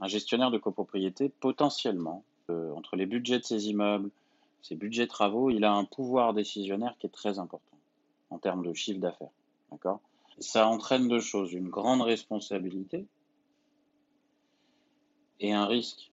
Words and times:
Un 0.00 0.06
gestionnaire 0.06 0.50
de 0.50 0.58
copropriété, 0.58 1.28
potentiellement, 1.40 2.22
euh, 2.50 2.72
entre 2.74 2.96
les 2.96 3.06
budgets 3.06 3.38
de 3.38 3.44
ses 3.44 3.68
immeubles, 3.68 4.10
ses 4.62 4.74
budgets 4.74 5.04
de 5.04 5.10
travaux, 5.10 5.50
il 5.50 5.64
a 5.64 5.72
un 5.72 5.84
pouvoir 5.84 6.34
décisionnaire 6.34 6.94
qui 6.98 7.06
est 7.06 7.10
très 7.10 7.38
important 7.38 7.76
en 8.30 8.38
termes 8.38 8.64
de 8.64 8.72
chiffre 8.74 9.00
d'affaires. 9.00 9.30
D'accord? 9.72 10.00
Ça 10.38 10.68
entraîne 10.68 11.08
deux 11.08 11.20
choses, 11.20 11.52
une 11.52 11.68
grande 11.68 12.02
responsabilité 12.02 13.06
et 15.40 15.52
un 15.52 15.66
risque. 15.66 16.10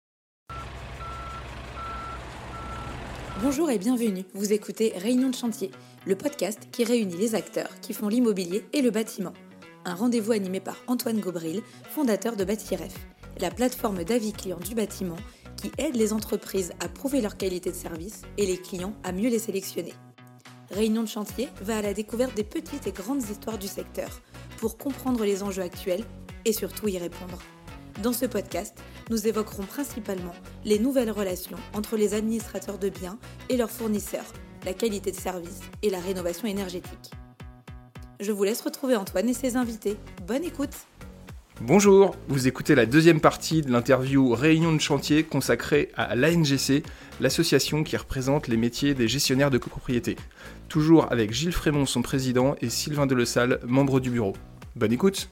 Bonjour 3.42 3.70
et 3.70 3.78
bienvenue. 3.78 4.24
Vous 4.32 4.52
écoutez 4.52 4.92
Réunion 4.96 5.28
de 5.28 5.34
chantier, 5.34 5.70
le 6.06 6.16
podcast 6.16 6.68
qui 6.72 6.84
réunit 6.84 7.16
les 7.16 7.34
acteurs 7.34 7.80
qui 7.80 7.92
font 7.92 8.08
l'immobilier 8.08 8.64
et 8.72 8.80
le 8.80 8.90
bâtiment. 8.90 9.34
Un 9.84 9.94
rendez-vous 9.94 10.32
animé 10.32 10.60
par 10.60 10.76
Antoine 10.86 11.20
Gobril, 11.20 11.60
fondateur 11.90 12.36
de 12.36 12.44
Bâtiref, 12.44 12.94
la 13.40 13.50
plateforme 13.50 14.04
d'avis 14.04 14.32
clients 14.32 14.58
du 14.58 14.74
bâtiment 14.74 15.16
qui 15.56 15.70
aide 15.79 15.96
les 15.96 16.12
entreprises 16.12 16.72
à 16.80 16.88
prouver 16.88 17.20
leur 17.20 17.36
qualité 17.36 17.70
de 17.70 17.76
service 17.76 18.22
et 18.38 18.46
les 18.46 18.58
clients 18.58 18.94
à 19.02 19.12
mieux 19.12 19.30
les 19.30 19.38
sélectionner. 19.38 19.94
Réunion 20.70 21.02
de 21.02 21.08
chantier 21.08 21.48
va 21.61 21.78
à 21.78 21.82
la 21.82 21.94
découverte 21.94 22.34
des 22.34 22.44
petites 22.44 22.86
et 22.86 22.92
grandes 22.92 23.22
histoires 23.22 23.58
du 23.58 23.68
secteur 23.68 24.20
pour 24.58 24.78
comprendre 24.78 25.25
les 25.25 25.42
enjeux 25.42 25.62
actuels 25.62 26.04
et 26.44 26.52
surtout 26.52 26.89
y 26.89 26.98
répondre. 26.98 27.39
Dans 28.02 28.12
ce 28.12 28.26
podcast, 28.26 28.76
nous 29.11 29.26
évoquerons 29.26 29.64
principalement 29.64 30.34
les 30.64 30.78
nouvelles 30.78 31.11
relations 31.11 31.58
entre 31.75 31.96
les 31.96 32.14
administrateurs 32.14 32.78
de 32.78 32.89
biens 32.89 33.19
et 33.48 33.56
leurs 33.56 33.70
fournisseurs, 33.70 34.33
la 34.64 34.75
qualité 34.75 35.11
de 35.12 35.16
service 35.16 35.61
et 35.83 35.91
la 35.91 36.00
rénovation 36.00 36.48
énergétique. 36.48 37.12
Je 38.20 38.33
vous 38.33 38.44
laisse 38.44 38.62
retrouver 38.62 38.97
Antoine 38.97 39.28
et 39.28 39.34
ses 39.34 39.56
invités. 39.56 39.97
Bonne 40.27 40.44
écoute 40.44 40.75
Bonjour, 41.61 42.17
vous 42.27 42.48
écoutez 42.48 42.75
la 42.75 42.84
deuxième 42.84 43.20
partie 43.20 43.62
de 43.62 43.70
l'interview 43.70 44.34
Réunion 44.34 44.72
de 44.72 44.81
chantier 44.81 45.22
consacrée 45.22 45.89
à 45.95 46.17
l'ANGC, 46.17 46.83
l'association 47.20 47.84
qui 47.84 47.97
représente 47.97 48.48
les 48.48 48.56
métiers 48.56 48.92
des 48.92 49.06
gestionnaires 49.06 49.53
de 49.53 49.59
copropriété. 49.59 50.17
Toujours 50.69 51.11
avec 51.12 51.33
Gilles 51.33 51.53
Frémont, 51.53 51.87
son 51.87 52.03
président, 52.03 52.56
et 52.61 52.69
Sylvain 52.69 53.06
Delesalle, 53.06 53.61
membre 53.65 54.01
du 54.01 54.11
bureau. 54.11 54.33
Bonne 54.75 54.93
écoute 54.93 55.31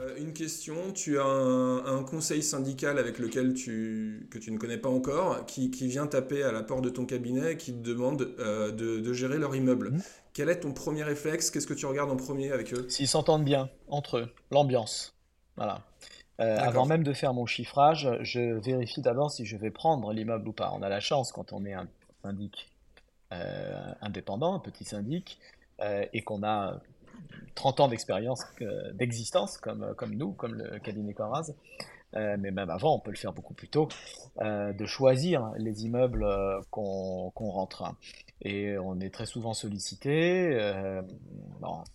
euh, 0.00 0.14
une 0.18 0.32
question, 0.32 0.74
tu 0.94 1.18
as 1.18 1.24
un, 1.24 2.02
conseil 2.04 2.42
syndical 2.42 2.98
avec 2.98 3.18
lequel 3.18 3.54
tu, 3.54 4.28
que 4.30 4.38
tu 4.38 4.52
ne 4.52 4.58
connais 4.58 4.78
pas 4.78 4.88
encore, 4.88 5.46
qui, 5.46 5.68
vient 5.88 6.06
taper 6.06 6.44
à 6.44 6.52
la 6.52 6.62
porte 6.62 6.84
de 6.84 6.90
ton 6.90 7.06
cabinet 7.06 7.52
et 7.52 7.56
qui 7.56 7.72
te 7.72 7.82
demande 7.82 8.34
euh, 8.38 8.70
de, 8.70 9.12
gérer 9.12 9.38
leur 9.38 9.56
immeuble. 9.56 9.90
Mmh. 9.90 10.02
Quel 10.32 10.48
est 10.48 10.60
ton 10.60 10.72
premier 10.72 11.02
réflexe? 11.02 11.50
Qu'est-ce 11.50 11.66
que 11.66 11.74
tu 11.74 11.86
regardes 11.86 12.10
en 12.10 12.16
premier 12.16 12.52
avec 12.52 12.72
eux? 12.72 12.86
S'ils 12.88 13.08
s'entendent 13.08 13.44
bien 13.44 13.68
entre 13.88 14.18
eux, 14.18 14.28
l'ambiance. 14.50 15.13
Voilà. 15.56 15.82
Euh, 16.40 16.56
avant 16.58 16.84
même 16.84 17.04
de 17.04 17.12
faire 17.12 17.32
mon 17.32 17.46
chiffrage, 17.46 18.10
je 18.22 18.40
vérifie 18.40 19.02
d'abord 19.02 19.30
si 19.30 19.46
je 19.46 19.56
vais 19.56 19.70
prendre 19.70 20.12
l'immeuble 20.12 20.48
ou 20.48 20.52
pas. 20.52 20.72
On 20.74 20.82
a 20.82 20.88
la 20.88 21.00
chance 21.00 21.30
quand 21.30 21.52
on 21.52 21.64
est 21.64 21.74
un 21.74 21.86
syndic 22.22 22.70
euh, 23.32 23.92
indépendant, 24.00 24.54
un 24.54 24.58
petit 24.58 24.84
syndic, 24.84 25.38
euh, 25.80 26.04
et 26.12 26.22
qu'on 26.22 26.42
a 26.42 26.80
30 27.54 27.80
ans 27.80 27.88
d'expérience, 27.88 28.42
d'existence, 28.94 29.58
comme, 29.58 29.94
comme 29.96 30.14
nous, 30.14 30.32
comme 30.32 30.54
le 30.54 30.78
cabinet 30.80 31.14
Coraz, 31.14 31.52
euh, 32.16 32.36
mais 32.38 32.50
même 32.50 32.70
avant, 32.70 32.94
on 32.94 32.98
peut 33.00 33.10
le 33.10 33.16
faire 33.16 33.32
beaucoup 33.32 33.54
plus 33.54 33.68
tôt, 33.68 33.88
euh, 34.40 34.72
de 34.72 34.86
choisir 34.86 35.52
les 35.58 35.84
immeubles 35.84 36.24
euh, 36.24 36.60
qu'on 36.70 37.30
rentre. 37.36 37.84
Et 38.42 38.76
on 38.78 39.00
est 39.00 39.10
très 39.10 39.26
souvent 39.26 39.54
sollicité. 39.54 40.58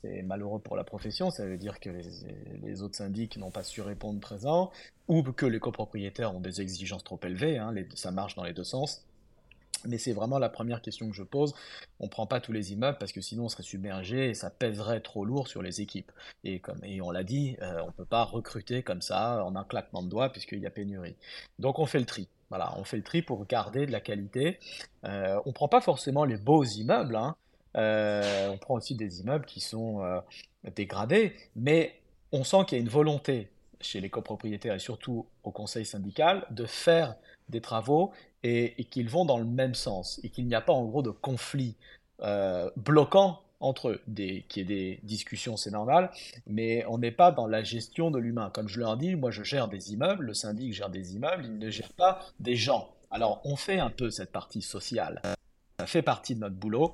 c'est 0.01 0.23
malheureux 0.23 0.59
pour 0.59 0.75
la 0.75 0.83
profession, 0.83 1.29
ça 1.29 1.45
veut 1.45 1.57
dire 1.57 1.79
que 1.79 1.89
les, 2.63 2.81
autres 2.81 2.95
syndics 2.95 3.37
n'ont 3.37 3.51
pas 3.51 3.63
su 3.63 3.81
répondre 3.81 4.19
présent, 4.19 4.71
ou 5.07 5.21
que 5.23 5.45
les 5.45 5.59
copropriétaires 5.59 6.35
ont 6.35 6.39
des 6.39 6.61
exigences 6.61 7.03
trop 7.03 7.19
élevées, 7.23 7.57
hein, 7.57 7.73
ça 7.93 8.11
marche 8.11 8.35
dans 8.35 8.43
les 8.43 8.53
deux 8.53 8.63
sens. 8.63 9.05
Mais 9.87 9.97
c'est 9.97 10.13
vraiment 10.13 10.39
la 10.39 10.49
première 10.49 10.81
question 10.81 11.09
que 11.09 11.15
je 11.15 11.23
pose. 11.23 11.53
On 11.99 12.05
ne 12.05 12.09
prend 12.09 12.25
pas 12.25 12.39
tous 12.39 12.51
les 12.51 12.73
immeubles 12.73 12.97
parce 12.97 13.11
que 13.11 13.21
sinon 13.21 13.45
on 13.45 13.49
serait 13.49 13.63
submergé 13.63 14.29
et 14.29 14.33
ça 14.33 14.49
pèserait 14.49 15.01
trop 15.01 15.25
lourd 15.25 15.47
sur 15.47 15.61
les 15.61 15.81
équipes. 15.81 16.11
Et, 16.43 16.59
comme, 16.59 16.83
et 16.83 17.01
on 17.01 17.11
l'a 17.11 17.23
dit, 17.23 17.57
euh, 17.61 17.81
on 17.83 17.87
ne 17.87 17.91
peut 17.91 18.05
pas 18.05 18.23
recruter 18.23 18.83
comme 18.83 19.01
ça 19.01 19.43
en 19.43 19.55
un 19.55 19.63
claquement 19.63 20.03
de 20.03 20.09
doigts 20.09 20.29
puisqu'il 20.29 20.59
y 20.59 20.65
a 20.65 20.71
pénurie. 20.71 21.15
Donc 21.57 21.79
on 21.79 21.85
fait 21.85 21.99
le 21.99 22.05
tri. 22.05 22.27
Voilà, 22.49 22.73
on 22.77 22.83
fait 22.83 22.97
le 22.97 23.03
tri 23.03 23.21
pour 23.21 23.45
garder 23.45 23.85
de 23.85 23.91
la 23.91 23.99
qualité. 23.99 24.59
Euh, 25.05 25.39
on 25.45 25.49
ne 25.49 25.53
prend 25.53 25.67
pas 25.67 25.81
forcément 25.81 26.25
les 26.25 26.37
beaux 26.37 26.63
immeubles. 26.63 27.15
Hein. 27.15 27.35
Euh, 27.77 28.49
on 28.49 28.57
prend 28.57 28.75
aussi 28.75 28.95
des 28.95 29.21
immeubles 29.21 29.45
qui 29.45 29.59
sont 29.59 30.01
dégradés, 30.75 31.35
mais 31.55 32.01
on 32.31 32.43
sent 32.43 32.65
qu'il 32.67 32.77
y 32.77 32.81
a 32.81 32.83
une 32.83 32.89
volonté 32.89 33.49
chez 33.81 34.01
les 34.01 34.09
copropriétaires 34.09 34.73
et 34.73 34.79
surtout 34.79 35.25
au 35.43 35.51
conseil 35.51 35.85
syndical 35.85 36.45
de 36.51 36.65
faire 36.65 37.15
des 37.49 37.61
travaux 37.61 38.11
et, 38.43 38.83
qu'ils 38.85 39.09
vont 39.09 39.25
dans 39.25 39.37
le 39.37 39.45
même 39.45 39.75
sens 39.75 40.19
et 40.23 40.29
qu'il 40.29 40.47
n'y 40.47 40.55
a 40.55 40.61
pas 40.61 40.73
en 40.73 40.85
gros 40.85 41.01
de 41.01 41.09
conflit 41.09 41.75
euh, 42.21 42.69
bloquant 42.77 43.41
entre 43.59 43.89
eux. 43.89 44.01
Des, 44.07 44.45
qu'il 44.47 44.69
y 44.69 44.73
ait 44.73 44.75
des 44.75 44.99
discussions, 45.03 45.57
c'est 45.57 45.71
normal, 45.71 46.11
mais 46.47 46.85
on 46.87 46.97
n'est 46.97 47.11
pas 47.11 47.31
dans 47.31 47.47
la 47.47 47.63
gestion 47.63 48.11
de 48.11 48.19
l'humain. 48.19 48.51
Comme 48.53 48.67
je 48.67 48.79
leur 48.79 48.97
dis, 48.97 49.15
moi 49.15 49.31
je 49.31 49.43
gère 49.43 49.67
des 49.67 49.93
immeubles, 49.93 50.25
le 50.25 50.33
syndic 50.33 50.73
gère 50.73 50.89
des 50.89 51.15
immeubles, 51.15 51.45
il 51.45 51.57
ne 51.57 51.69
gère 51.69 51.93
pas 51.93 52.19
des 52.39 52.55
gens. 52.55 52.89
Alors 53.11 53.41
on 53.43 53.55
fait 53.55 53.79
un 53.79 53.89
peu 53.89 54.09
cette 54.09 54.31
partie 54.31 54.61
sociale. 54.61 55.21
Ça 55.79 55.87
fait 55.87 56.01
partie 56.01 56.35
de 56.35 56.41
notre 56.41 56.55
boulot, 56.55 56.93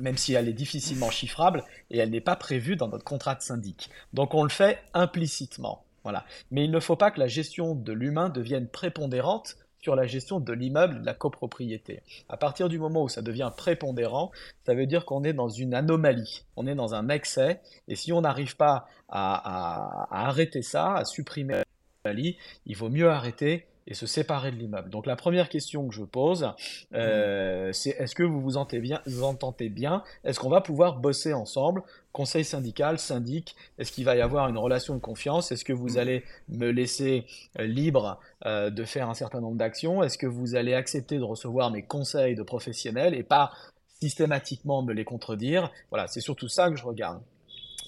même 0.00 0.16
si 0.16 0.34
elle 0.34 0.48
est 0.48 0.54
difficilement 0.54 1.10
chiffrable 1.10 1.64
et 1.90 1.98
elle 1.98 2.10
n'est 2.10 2.20
pas 2.20 2.36
prévue 2.36 2.76
dans 2.76 2.88
notre 2.88 3.04
contrat 3.04 3.34
de 3.34 3.42
syndic. 3.42 3.90
Donc 4.12 4.34
on 4.34 4.42
le 4.42 4.48
fait 4.48 4.78
implicitement. 4.94 5.84
Voilà. 6.02 6.24
Mais 6.52 6.64
il 6.64 6.70
ne 6.70 6.78
faut 6.78 6.94
pas 6.94 7.10
que 7.10 7.18
la 7.18 7.26
gestion 7.26 7.74
de 7.74 7.92
l'humain 7.92 8.28
devienne 8.28 8.68
prépondérante 8.68 9.56
sur 9.80 9.94
la 9.94 10.06
gestion 10.06 10.40
de 10.40 10.52
l'immeuble, 10.52 11.00
de 11.00 11.06
la 11.06 11.14
copropriété. 11.14 12.02
À 12.28 12.36
partir 12.36 12.68
du 12.68 12.78
moment 12.78 13.04
où 13.04 13.08
ça 13.08 13.22
devient 13.22 13.50
prépondérant, 13.56 14.32
ça 14.64 14.74
veut 14.74 14.86
dire 14.86 15.04
qu'on 15.04 15.24
est 15.24 15.32
dans 15.32 15.48
une 15.48 15.74
anomalie, 15.74 16.44
on 16.56 16.66
est 16.66 16.74
dans 16.74 16.94
un 16.94 17.08
excès, 17.08 17.60
et 17.88 17.94
si 17.94 18.12
on 18.12 18.22
n'arrive 18.22 18.56
pas 18.56 18.88
à, 19.08 20.06
à 20.10 20.26
arrêter 20.28 20.62
ça, 20.62 20.94
à 20.94 21.04
supprimer 21.04 21.62
l'anomalie, 22.04 22.36
il 22.66 22.76
vaut 22.76 22.90
mieux 22.90 23.08
arrêter 23.08 23.66
et 23.86 23.94
se 23.94 24.06
séparer 24.06 24.50
de 24.50 24.56
l'immeuble. 24.56 24.90
Donc 24.90 25.06
la 25.06 25.16
première 25.16 25.48
question 25.48 25.86
que 25.86 25.94
je 25.94 26.02
pose, 26.02 26.52
euh, 26.94 27.72
c'est 27.72 27.90
est-ce 27.90 28.14
que 28.14 28.22
vous 28.22 28.40
vous 28.40 28.56
entendez 28.56 28.80
bien, 28.80 29.00
vous 29.06 29.22
entendez 29.22 29.68
bien? 29.68 30.02
Est-ce 30.24 30.40
qu'on 30.40 30.48
va 30.48 30.60
pouvoir 30.60 30.96
bosser 30.96 31.32
ensemble? 31.32 31.82
Conseil 32.12 32.44
syndical, 32.44 32.98
syndic, 32.98 33.54
est-ce 33.78 33.92
qu'il 33.92 34.04
va 34.04 34.16
y 34.16 34.20
avoir 34.20 34.48
une 34.48 34.58
relation 34.58 34.94
de 34.94 35.00
confiance? 35.00 35.52
Est-ce 35.52 35.64
que 35.64 35.72
vous 35.72 35.94
mm. 35.94 35.98
allez 35.98 36.24
me 36.48 36.70
laisser 36.70 37.26
euh, 37.58 37.66
libre 37.66 38.18
euh, 38.44 38.70
de 38.70 38.84
faire 38.84 39.08
un 39.08 39.14
certain 39.14 39.40
nombre 39.40 39.56
d'actions? 39.56 40.02
Est-ce 40.02 40.18
que 40.18 40.26
vous 40.26 40.56
allez 40.56 40.74
accepter 40.74 41.18
de 41.18 41.24
recevoir 41.24 41.70
mes 41.70 41.82
conseils 41.82 42.34
de 42.34 42.42
professionnels 42.42 43.14
et 43.14 43.22
pas 43.22 43.52
systématiquement 44.00 44.82
me 44.82 44.94
les 44.94 45.04
contredire? 45.04 45.70
Voilà, 45.90 46.08
c'est 46.08 46.20
surtout 46.20 46.48
ça 46.48 46.70
que 46.70 46.76
je 46.76 46.84
regarde. 46.84 47.20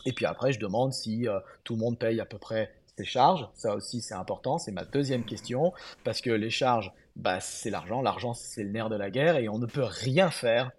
Et 0.07 0.13
puis 0.13 0.27
après, 0.27 0.53
je 0.53 0.61
demande 0.61 0.93
si 0.93 1.27
tout 1.65 1.75
le 1.75 1.81
monde 1.81 1.99
paye 1.99 2.21
à 2.21 2.25
peu 2.25 2.39
près 2.39 2.73
charges. 3.05 3.49
Ça 3.55 3.75
aussi, 3.75 4.01
c'est 4.01 4.15
important. 4.15 4.59
C'est 4.59 4.73
ma 4.73 4.85
deuxième 4.85 5.25
question. 5.25 5.73
Parce 6.05 6.21
que 6.21 6.31
les 6.31 6.51
charges, 6.51 6.93
bah, 7.17 7.41
c'est 7.41 7.71
l'argent. 7.71 8.03
L'argent, 8.03 8.35
c'est 8.35 8.63
le 8.63 8.71
nerf 8.71 8.89
de 8.89 8.97
la 8.97 9.11
guerre 9.11 9.37
et 9.37 9.49
on 9.49 9.59
ne 9.59 9.67
peut 9.67 9.85
rien 9.85 10.31
faire 10.31 10.71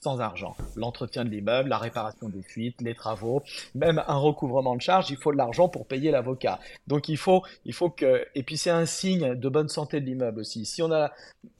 sans 0.00 0.20
argent. 0.20 0.56
L'entretien 0.76 1.24
de 1.24 1.30
l'immeuble, 1.30 1.68
la 1.68 1.78
réparation 1.78 2.28
des 2.28 2.42
fuites, 2.42 2.80
les 2.80 2.94
travaux, 2.94 3.42
même 3.74 4.02
un 4.06 4.16
recouvrement 4.16 4.76
de 4.76 4.80
charges, 4.80 5.10
il 5.10 5.16
faut 5.16 5.32
de 5.32 5.36
l'argent 5.36 5.68
pour 5.68 5.86
payer 5.86 6.10
l'avocat. 6.10 6.60
Donc 6.86 7.08
il 7.08 7.16
faut, 7.16 7.42
il 7.64 7.72
faut 7.72 7.90
que, 7.90 8.24
et 8.34 8.42
puis 8.42 8.56
c'est 8.56 8.70
un 8.70 8.86
signe 8.86 9.34
de 9.34 9.48
bonne 9.48 9.68
santé 9.68 10.00
de 10.00 10.06
l'immeuble 10.06 10.40
aussi. 10.40 10.64
Si 10.64 10.82
on 10.82 10.92
a 10.92 11.12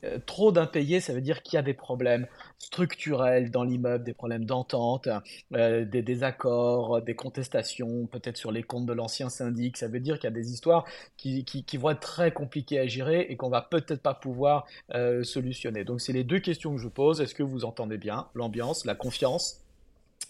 euh, 0.04 0.18
trop 0.24 0.52
d'impayés, 0.52 1.00
ça 1.00 1.12
veut 1.12 1.20
dire 1.20 1.42
qu'il 1.42 1.56
y 1.56 1.58
a 1.58 1.62
des 1.62 1.74
problèmes 1.74 2.26
structurels 2.58 3.50
dans 3.50 3.64
l'immeuble, 3.64 4.04
des 4.04 4.14
problèmes 4.14 4.44
d'entente, 4.44 5.08
euh, 5.54 5.84
des 5.84 6.02
désaccords, 6.02 7.02
des 7.02 7.14
contestations, 7.14 8.06
peut-être 8.06 8.36
sur 8.36 8.52
les 8.52 8.62
comptes 8.62 8.86
de 8.86 8.92
l'ancien 8.92 9.28
syndic. 9.30 9.76
Ça 9.76 9.88
veut 9.88 10.00
dire 10.00 10.18
qu'il 10.18 10.24
y 10.24 10.32
a 10.32 10.36
des 10.36 10.52
histoires 10.52 10.84
qui, 11.16 11.44
qui, 11.44 11.76
vont 11.76 11.90
être 11.90 12.00
très 12.00 12.32
compliquées 12.32 12.78
à 12.78 12.86
gérer 12.86 13.26
et 13.28 13.36
qu'on 13.36 13.48
va 13.48 13.62
peut-être 13.62 14.02
pas 14.02 14.14
pouvoir 14.14 14.66
euh, 14.94 15.22
solutionner. 15.22 15.84
Donc 15.84 16.00
c'est 16.00 16.12
les 16.12 16.24
deux 16.24 16.40
questions 16.40 16.74
que 16.74 16.80
je 16.80 16.88
pose. 16.88 17.20
Est-ce 17.20 17.34
que 17.34 17.42
vous 17.42 17.64
entendez 17.64 17.96
bien? 17.96 18.27
L'ambiance, 18.34 18.84
la 18.84 18.94
confiance 18.94 19.64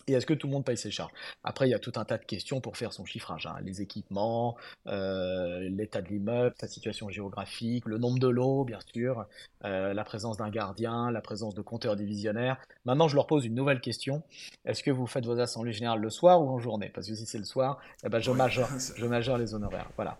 et 0.08 0.12
est-ce 0.12 0.26
que 0.26 0.34
tout 0.34 0.46
le 0.46 0.54
monde 0.54 0.64
paye 0.64 0.76
ses 0.76 0.90
charges? 0.90 1.12
Après, 1.44 1.68
il 1.68 1.70
y 1.70 1.74
a 1.74 1.78
tout 1.78 1.92
un 1.96 2.04
tas 2.04 2.16
de 2.16 2.24
questions 2.24 2.60
pour 2.60 2.76
faire 2.76 2.92
son 2.92 3.04
chiffrage. 3.04 3.46
Hein. 3.46 3.56
Les 3.62 3.82
équipements, 3.82 4.56
euh, 4.86 5.68
l'état 5.68 6.00
de 6.00 6.08
l'immeuble, 6.08 6.54
sa 6.58 6.66
situation 6.66 7.10
géographique, 7.10 7.84
le 7.84 7.98
nombre 7.98 8.18
de 8.18 8.28
lots, 8.28 8.64
bien 8.64 8.78
sûr, 8.92 9.26
euh, 9.64 9.92
la 9.92 10.04
présence 10.04 10.38
d'un 10.38 10.48
gardien, 10.48 11.10
la 11.10 11.20
présence 11.20 11.54
de 11.54 11.60
compteurs 11.60 11.94
divisionnaires. 11.94 12.56
Maintenant, 12.86 13.08
je 13.08 13.16
leur 13.16 13.26
pose 13.26 13.44
une 13.44 13.54
nouvelle 13.54 13.80
question. 13.80 14.22
Est-ce 14.64 14.82
que 14.82 14.90
vous 14.90 15.06
faites 15.06 15.26
vos 15.26 15.38
assemblées 15.38 15.72
générales 15.72 16.00
le 16.00 16.10
soir 16.10 16.40
ou 16.40 16.48
en 16.48 16.58
journée? 16.58 16.90
Parce 16.94 17.06
que 17.06 17.14
si 17.14 17.26
c'est 17.26 17.38
le 17.38 17.44
soir, 17.44 17.78
eh 18.02 18.08
ben, 18.08 18.18
je, 18.18 18.30
majore, 18.30 18.68
je 18.96 19.06
majore 19.06 19.36
les 19.36 19.54
honoraires. 19.54 19.90
Voilà. 19.96 20.18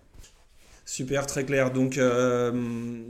Super, 0.88 1.26
très 1.26 1.44
clair. 1.44 1.70
Donc, 1.70 1.98
euh, 1.98 2.50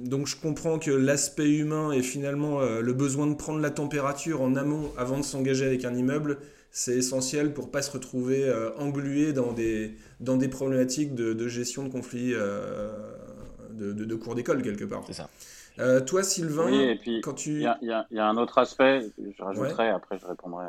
donc 0.04 0.26
je 0.26 0.34
comprends 0.34 0.80
que 0.80 0.90
l'aspect 0.90 1.48
humain 1.48 1.92
et 1.92 2.02
finalement 2.02 2.60
euh, 2.60 2.80
le 2.80 2.92
besoin 2.92 3.28
de 3.28 3.34
prendre 3.34 3.60
la 3.60 3.70
température 3.70 4.42
en 4.42 4.56
amont 4.56 4.90
avant 4.98 5.16
de 5.16 5.22
s'engager 5.22 5.64
avec 5.64 5.84
un 5.84 5.94
immeuble, 5.94 6.38
c'est 6.72 6.96
essentiel 6.96 7.54
pour 7.54 7.70
pas 7.70 7.80
se 7.80 7.92
retrouver 7.92 8.48
euh, 8.48 8.76
englué 8.78 9.32
dans 9.32 9.52
des, 9.52 9.94
dans 10.18 10.36
des 10.36 10.48
problématiques 10.48 11.14
de, 11.14 11.46
gestion 11.46 11.84
de 11.84 11.88
conflits 11.88 12.32
de, 12.32 14.14
cours 14.16 14.34
d'école 14.34 14.62
quelque 14.62 14.84
part. 14.84 15.04
C'est 15.06 15.12
ça. 15.12 16.00
toi, 16.00 16.24
Sylvain, 16.24 16.72
et 16.72 16.96
puis, 16.96 17.20
quand 17.20 17.34
tu... 17.34 17.62
Il 17.80 18.06
y, 18.10 18.18
a 18.18 18.26
un 18.26 18.36
autre 18.38 18.58
aspect, 18.58 19.06
je 19.18 19.40
rajouterai, 19.40 19.90
après 19.90 20.18
je 20.18 20.26
répondrai, 20.26 20.66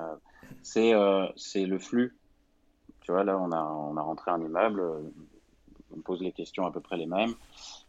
c'est 0.61 0.93
c'est 1.35 1.65
le 1.65 1.79
flux. 1.79 2.15
Tu 3.01 3.11
vois, 3.11 3.23
là, 3.23 3.35
on 3.39 3.51
a, 3.51 3.63
on 3.63 3.97
a 3.97 4.01
rentré 4.01 4.29
un 4.29 4.39
immeuble, 4.39 4.83
on 5.95 6.01
pose 6.01 6.21
les 6.21 6.31
questions 6.31 6.65
à 6.65 6.71
peu 6.71 6.79
près 6.79 6.97
les 6.97 7.05
mêmes, 7.05 7.33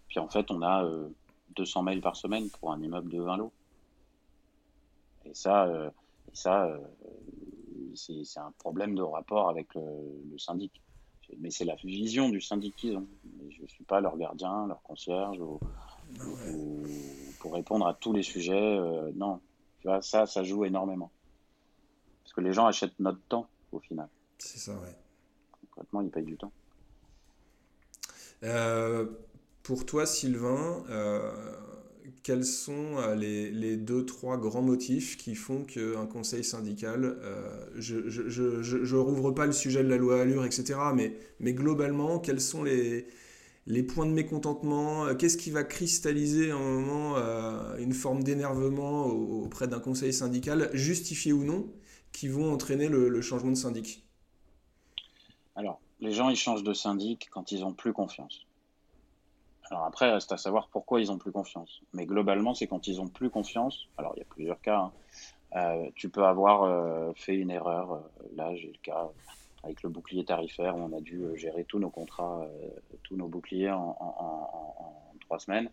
puis 0.09 0.19
en 0.19 0.29
fait, 0.29 0.51
on 0.51 0.63
a 0.63 0.89
200 1.57 1.83
mails 1.83 2.01
par 2.01 2.17
semaine 2.17 2.49
pour 2.51 2.73
un 2.73 2.81
immeuble 2.83 3.11
de 3.11 3.21
20 3.21 3.37
lots. 3.37 3.53
Et 5.25 5.35
ça, 5.35 5.67
euh, 5.67 5.91
ça 6.33 6.67
euh, 6.67 6.79
c'est 7.95 8.41
un 8.41 8.53
problème 8.59 8.95
de 8.95 9.03
rapport 9.03 9.49
avec 9.49 9.75
le, 9.75 10.39
syndic. 10.39 10.81
Mais 11.39 11.51
c'est 11.51 11.65
la 11.65 11.77
vision 11.77 12.29
du 12.29 12.41
syndic 12.41 12.75
qu'ils 12.75 12.97
ont. 12.97 13.07
je 13.51 13.63
ne 13.63 13.67
suis 13.69 13.85
pas 13.85 14.01
leur 14.01 14.17
gardien, 14.17 14.67
leur 14.67 14.83
concierge, 14.83 15.39
pour 17.39 17.55
répondre 17.55 17.87
à 17.87 17.95
tous 17.95 18.13
les 18.13 18.25
sujets. 18.25 18.79
Euh, 18.79 19.13
non, 19.15 19.41
tu 19.81 19.87
vois, 19.87 20.03
ça, 20.03 20.27
ça 20.27 20.43
joue 20.43 20.65
énormément. 20.65 21.11
Parce 22.25 22.33
que 22.33 22.41
les 22.41 22.53
gens 22.53 22.67
achètent 22.67 22.99
notre 22.99 23.21
temps, 23.29 23.47
au 23.71 23.79
final. 23.79 24.09
C'est 24.39 24.59
ça, 24.59 24.73
ouais. 24.73 24.97
Concrètement, 25.71 26.01
ils 26.01 26.11
payent 26.11 26.25
du 26.25 26.37
temps. 26.37 26.53
Pour 29.63 29.87
toi, 29.87 30.07
Sylvain, 30.07 30.85
quels 32.23 32.45
sont 32.45 32.99
euh, 32.99 33.15
les, 33.15 33.77
deux, 33.77 34.05
trois 34.05 34.37
grands 34.37 34.63
motifs 34.63 35.17
qui 35.17 35.35
font 35.35 35.65
qu'un 35.65 36.07
conseil 36.07 36.45
syndical, 36.45 37.17
euh, 37.23 37.67
je 37.77 37.97
ne 37.97 38.99
rouvre 38.99 39.31
pas 39.31 39.47
le 39.47 39.53
sujet 39.53 39.83
de 39.83 39.89
la 39.89 39.97
loi 39.97 40.21
Allure, 40.21 40.45
etc., 40.45 40.79
mais, 40.95 41.17
mais 41.39 41.55
globalement, 41.55 42.19
quels 42.19 42.41
sont 42.41 42.63
les, 42.63 43.07
les 43.67 43.83
points 43.83 44.07
de 44.07 44.13
mécontentement 44.13 45.07
euh, 45.07 45.15
Qu'est-ce 45.15 45.39
qui 45.39 45.51
va 45.51 45.65
cristalliser 45.65 46.51
à 46.51 46.57
un 46.57 46.81
moment 46.81 47.17
une 47.79 47.95
forme 47.95 48.23
d'énervement 48.23 49.07
auprès 49.07 49.69
d'un 49.69 49.81
conseil 49.81 50.13
syndical, 50.13 50.71
justifié 50.75 51.33
ou 51.33 51.45
non, 51.45 51.73
qui 52.13 52.29
vont 52.29 52.53
entraîner 52.53 52.89
le, 52.89 53.09
le 53.09 53.23
changement 53.23 53.51
de 53.51 53.57
syndic? 53.57 54.07
Alors, 55.57 55.81
les 56.01 56.13
gens, 56.13 56.29
ils 56.29 56.37
changent 56.37 56.63
de 56.63 56.73
syndic 56.73 57.29
quand 57.31 57.53
ils 57.53 57.61
n'ont 57.61 57.75
plus 57.75 57.93
confiance. 57.93 58.47
Alors 59.71 59.85
après, 59.85 60.11
reste 60.11 60.33
à 60.33 60.37
savoir 60.37 60.69
pourquoi 60.69 61.01
ils 61.01 61.13
ont 61.13 61.19
plus 61.19 61.31
confiance. 61.31 61.81
Mais 61.93 62.05
globalement, 62.05 62.55
c'est 62.55 62.67
quand 62.67 62.89
ils 62.89 63.01
ont 63.01 63.09
plus 63.09 63.31
confiance. 63.31 63.87
Alors 63.99 64.13
il 64.17 64.19
y 64.19 64.23
a 64.23 64.27
plusieurs 64.27 64.61
cas. 64.61 64.79
Hein. 64.79 64.93
Euh, 65.57 65.91
tu 65.95 66.09
peux 66.09 66.25
avoir 66.25 66.63
euh, 66.65 67.13
fait 67.15 67.35
une 67.35 67.51
erreur. 67.51 67.93
Euh, 67.93 67.99
là, 68.35 68.55
j'ai 68.57 68.69
le 68.69 68.79
cas 68.83 69.09
avec 69.63 69.83
le 69.83 69.91
bouclier 69.91 70.25
tarifaire 70.25 70.75
on 70.75 70.97
a 70.97 71.03
dû 71.03 71.23
gérer 71.37 71.65
tous 71.65 71.79
nos 71.79 71.91
contrats, 71.91 72.49
tous 73.03 73.15
nos 73.15 73.29
boucliers 73.29 73.71
en, 73.71 73.95
trois 75.21 75.39
semaines. 75.39 75.69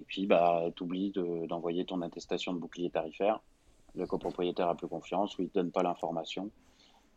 Et 0.00 0.04
puis, 0.04 0.26
bah, 0.26 0.62
tu 0.76 0.84
oublies 0.84 1.12
d'envoyer 1.48 1.84
ton 1.84 2.00
attestation 2.02 2.52
de 2.52 2.58
bouclier 2.58 2.90
tarifaire. 2.90 3.40
Le 3.96 4.06
copropriétaire 4.06 4.68
a 4.68 4.76
plus 4.76 4.86
confiance 4.86 5.36
ou 5.38 5.42
il 5.42 5.46
ne 5.46 5.50
donne 5.50 5.72
pas 5.72 5.82
l'information. 5.82 6.50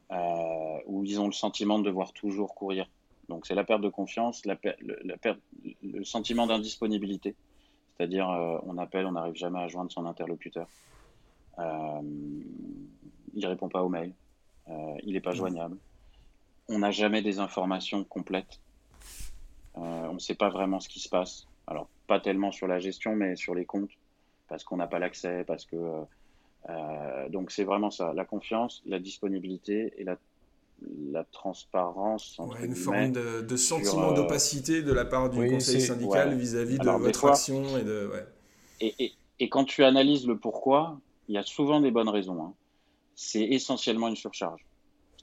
Ou 0.09 1.03
ils 1.03 1.19
ont 1.19 1.27
le 1.27 1.33
sentiment 1.33 1.79
de 1.79 1.85
devoir 1.85 2.13
toujours 2.13 2.55
courir. 2.55 2.87
Donc 3.29 3.45
c'est 3.45 3.55
la 3.55 3.65
perte 3.65 3.81
de 3.81 3.89
confiance, 3.89 4.45
la, 4.45 4.55
la 5.03 5.17
perte, 5.17 5.39
le 5.83 6.03
sentiment 6.05 6.47
d'indisponibilité, 6.47 7.35
c'est-à-dire 7.97 8.29
euh, 8.29 8.57
on 8.63 8.77
appelle, 8.77 9.05
on 9.05 9.11
n'arrive 9.11 9.35
jamais 9.35 9.59
à 9.59 9.67
joindre 9.67 9.91
son 9.91 10.05
interlocuteur, 10.05 10.67
euh, 11.59 12.01
il 13.33 13.45
répond 13.45 13.67
pas 13.67 13.83
aux 13.83 13.89
mails, 13.89 14.13
euh, 14.69 14.95
il 15.03 15.13
n'est 15.13 15.19
pas 15.19 15.33
joignable, 15.33 15.77
on 16.69 16.79
n'a 16.79 16.91
jamais 16.91 17.21
des 17.21 17.39
informations 17.39 18.05
complètes, 18.05 18.61
euh, 19.77 20.07
on 20.09 20.13
ne 20.13 20.19
sait 20.19 20.35
pas 20.35 20.49
vraiment 20.49 20.79
ce 20.79 20.87
qui 20.87 21.01
se 21.01 21.09
passe. 21.09 21.47
Alors 21.67 21.89
pas 22.07 22.21
tellement 22.21 22.53
sur 22.53 22.67
la 22.67 22.79
gestion, 22.79 23.13
mais 23.13 23.35
sur 23.35 23.53
les 23.55 23.65
comptes, 23.65 23.91
parce 24.47 24.63
qu'on 24.63 24.77
n'a 24.77 24.87
pas 24.87 24.99
l'accès, 24.99 25.43
parce 25.43 25.65
que 25.65 25.75
donc 27.29 27.51
c'est 27.51 27.63
vraiment 27.63 27.91
ça, 27.91 28.13
la 28.13 28.25
confiance, 28.25 28.81
la 28.85 28.99
disponibilité 28.99 29.93
et 29.97 30.03
la 30.03 30.17
la 31.11 31.23
transparence. 31.23 32.39
une 32.61 32.75
forme 32.75 33.11
de, 33.11 33.57
sentiment 33.57 34.11
euh, 34.11 34.15
d'opacité 34.15 34.81
de 34.83 34.93
la 34.93 35.05
part 35.05 35.29
du 35.29 35.49
conseil 35.49 35.81
syndical 35.81 36.35
vis-à-vis 36.35 36.77
de 36.77 36.89
votre 36.89 37.25
action. 37.25 37.77
Et, 37.77 37.83
de, 37.83 38.11
et, 38.81 39.13
et, 39.39 39.49
quand 39.49 39.65
tu 39.65 39.83
analyses 39.83 40.27
le 40.27 40.37
pourquoi, 40.37 40.99
il 41.27 41.35
y 41.35 41.37
a 41.37 41.43
souvent 41.43 41.81
des 41.81 41.91
bonnes 41.91 42.09
raisons. 42.09 42.43
Hein. 42.43 42.53
C'est 43.15 43.43
essentiellement 43.43 44.07
une 44.07 44.15
surcharge. 44.15 44.63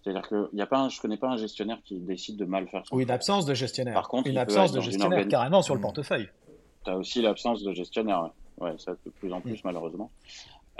C'est-à-dire 0.02 0.28
que 0.28 0.48
y 0.52 0.60
a 0.60 0.66
pas 0.66 0.88
je 0.88 0.98
ne 0.98 1.00
connais 1.00 1.16
pas 1.16 1.28
un 1.28 1.36
gestionnaire 1.36 1.78
qui 1.84 1.98
décide 1.98 2.36
de 2.36 2.44
mal 2.44 2.68
faire 2.68 2.84
son 2.84 2.96
Ou 2.96 3.00
une 3.00 3.10
absence 3.10 3.46
de 3.46 3.54
gestionnaire. 3.54 3.94
Par 3.94 4.08
contre, 4.08 4.28
une 4.28 4.36
absence 4.36 4.72
de 4.72 4.80
gestionnaire 4.80 5.26
carrément 5.28 5.62
sur 5.62 5.74
le 5.74 5.78
mmh. 5.78 5.82
portefeuille. 5.82 6.28
Tu 6.84 6.90
as 6.90 6.98
aussi 6.98 7.22
l'absence 7.22 7.62
de 7.62 7.72
gestionnaire. 7.72 8.30
Ouais. 8.58 8.74
ça 8.78 8.92
de 8.92 9.10
plus 9.10 9.32
en 9.32 9.40
plus, 9.40 9.54
mmh. 9.54 9.62
malheureusement. 9.64 10.10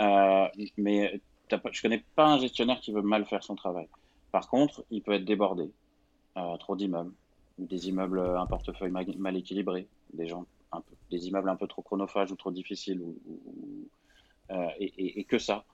Euh, 0.01 0.49
mais 0.77 1.21
je 1.51 1.57
ne 1.57 1.83
connais 1.83 2.05
pas 2.17 2.27
un 2.27 2.39
gestionnaire 2.39 2.81
qui 2.81 2.93
veut 2.93 3.03
mal 3.03 3.25
faire 3.27 3.45
son 3.45 3.55
travail. 3.55 3.89
Par 4.33 4.49
contre, 4.49 4.85
il 4.91 5.03
peut 5.03 5.13
être 5.13 5.25
débordé, 5.25 5.71
euh, 6.37 6.57
trop 6.57 6.77
d'immeubles, 6.77 7.13
des 7.59 7.89
immeubles, 7.89 8.19
euh, 8.19 8.41
un 8.41 8.47
portefeuille 8.47 8.91
mal, 8.91 9.37
équilibré, 9.37 9.87
des, 10.13 10.27
gens 10.27 10.47
un 10.73 10.81
peu, 10.81 10.95
des 11.11 11.29
immeubles 11.29 11.49
un 11.49 11.57
peu 11.57 11.69
trop 11.69 11.83
chronophages 11.83 12.33
ou 12.33 12.37
trop 12.37 12.51
difficiles, 12.51 13.01
ou, 13.01 13.15
et, 14.79 15.25
que 15.25 15.39
ça. 15.39 15.65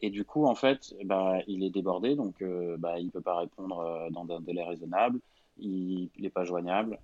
et 0.00 0.10
du 0.10 0.24
coup, 0.24 0.46
en 0.46 0.54
fait, 0.54 0.94
bah, 1.04 1.38
il 1.46 1.64
est 1.64 1.70
débordé, 1.70 2.14
donc 2.14 2.42
bah, 2.78 2.98
il 2.98 3.06
ne 3.06 3.10
peut 3.10 3.20
pas 3.20 3.38
répondre 3.38 4.08
dans 4.10 4.30
un 4.30 4.40
délai 4.40 4.62
raisonnable, 4.62 5.20
il 5.58 6.10
n'est 6.18 6.30
pas 6.30 6.44
joignable 6.44 6.98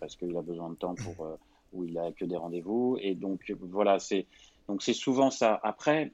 parce 0.00 0.16
qu'il 0.16 0.36
a 0.36 0.42
besoin 0.42 0.70
de 0.70 0.74
temps 0.74 0.94
pour 0.94 1.38
où 1.72 1.84
il 1.84 1.98
a 1.98 2.12
que 2.12 2.24
des 2.24 2.36
rendez-vous. 2.36 2.98
Et 3.00 3.14
donc 3.14 3.52
voilà, 3.60 3.98
c'est 3.98 4.26
donc 4.68 4.82
c'est 4.82 4.94
souvent 4.94 5.30
ça. 5.30 5.58
Après, 5.62 6.12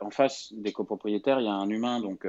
en 0.00 0.10
face 0.10 0.52
des 0.52 0.72
copropriétaires, 0.72 1.40
il 1.40 1.44
y 1.44 1.48
a 1.48 1.54
un 1.54 1.68
humain, 1.68 2.00
donc 2.00 2.26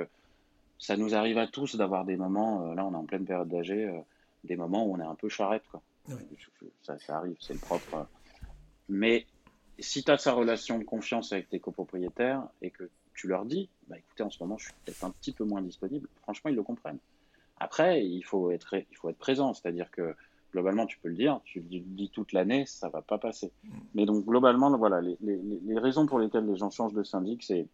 ça 0.79 0.95
nous 0.95 1.13
arrive 1.13 1.37
à 1.37 1.45
tous 1.45 1.75
d'avoir 1.75 2.05
des 2.05 2.15
moments, 2.15 2.65
euh, 2.65 2.73
là 2.73 2.85
on 2.85 2.93
est 2.93 2.97
en 2.97 3.05
pleine 3.05 3.25
période 3.25 3.49
d'âge, 3.49 3.69
euh, 3.69 3.99
des 4.45 4.55
moments 4.55 4.85
où 4.85 4.95
on 4.95 4.99
est 4.99 5.05
un 5.05 5.15
peu 5.15 5.27
charrette. 5.29 5.63
Quoi. 5.69 5.81
Ça, 6.81 6.97
ça, 6.97 7.17
arrive, 7.17 7.35
c'est 7.39 7.53
le 7.53 7.59
propre. 7.59 8.07
Mais 8.87 9.27
si 9.77 10.03
tu 10.03 10.09
as 10.09 10.17
sa 10.17 10.31
relation 10.31 10.79
de 10.79 10.85
confiance 10.85 11.33
avec 11.33 11.49
tes 11.49 11.59
copropriétaires 11.59 12.47
et 12.61 12.71
que 12.71 12.89
tu 13.13 13.27
leur 13.27 13.45
dis, 13.45 13.69
bah 13.87 13.97
écoutez, 13.97 14.23
en 14.23 14.29
ce 14.29 14.41
moment 14.41 14.57
je 14.57 14.65
suis 14.65 14.73
peut-être 14.85 15.03
un 15.03 15.11
petit 15.11 15.33
peu 15.33 15.43
moins 15.43 15.61
disponible, 15.61 16.07
franchement 16.23 16.49
ils 16.49 16.55
le 16.55 16.63
comprennent. 16.63 16.99
Après, 17.59 18.05
il 18.05 18.23
faut 18.23 18.51
être, 18.51 18.75
il 18.75 18.95
faut 18.95 19.09
être 19.09 19.17
présent, 19.17 19.53
c'est-à-dire 19.53 19.91
que 19.91 20.15
globalement 20.51 20.85
tu 20.85 20.97
peux 20.99 21.09
le 21.09 21.15
dire, 21.15 21.39
tu 21.43 21.59
le 21.59 21.65
dis 21.67 22.09
toute 22.09 22.33
l'année, 22.33 22.65
ça 22.65 22.89
va 22.89 23.01
pas 23.01 23.17
passer. 23.17 23.51
Mm. 23.63 23.69
Mais 23.95 24.05
donc 24.05 24.25
globalement, 24.25 24.75
voilà, 24.77 25.01
les, 25.01 25.17
les, 25.21 25.39
les 25.65 25.79
raisons 25.79 26.05
pour 26.05 26.19
lesquelles 26.19 26.45
les 26.45 26.57
gens 26.57 26.69
changent 26.69 26.93
de 26.93 27.03
syndic, 27.03 27.43
c'est 27.43 27.67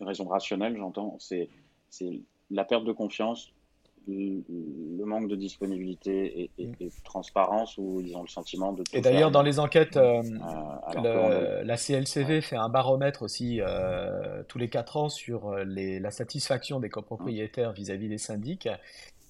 une 0.00 0.06
raison 0.06 0.26
rationnelle, 0.26 0.76
j'entends, 0.76 1.16
c'est 1.18 1.48
la 2.50 2.64
perte 2.64 2.84
de 2.84 2.92
confiance, 2.92 3.52
le 4.08 5.04
manque 5.04 5.28
de 5.28 5.36
disponibilité 5.36 6.50
et, 6.58 6.66
de 6.66 6.90
transparence 7.04 7.76
où 7.78 8.00
ils 8.00 8.16
ont 8.16 8.22
le 8.22 8.28
sentiment 8.28 8.72
de. 8.72 8.82
Et 8.92 9.00
d'ailleurs, 9.00 9.30
dans 9.30 9.42
les 9.42 9.60
enquêtes, 9.60 9.96
euh, 9.96 10.22
euh, 10.96 11.62
la 11.62 11.76
CLCV 11.76 12.40
fait 12.40 12.56
un 12.56 12.68
baromètre 12.68 13.22
aussi 13.22 13.60
euh, 13.60 14.42
tous 14.48 14.58
les 14.58 14.68
4 14.68 14.96
ans 14.96 15.08
sur 15.08 15.54
la 15.54 16.10
satisfaction 16.10 16.80
des 16.80 16.88
copropriétaires 16.88 17.72
vis-à-vis 17.72 18.08
des 18.08 18.18
syndics. 18.18 18.68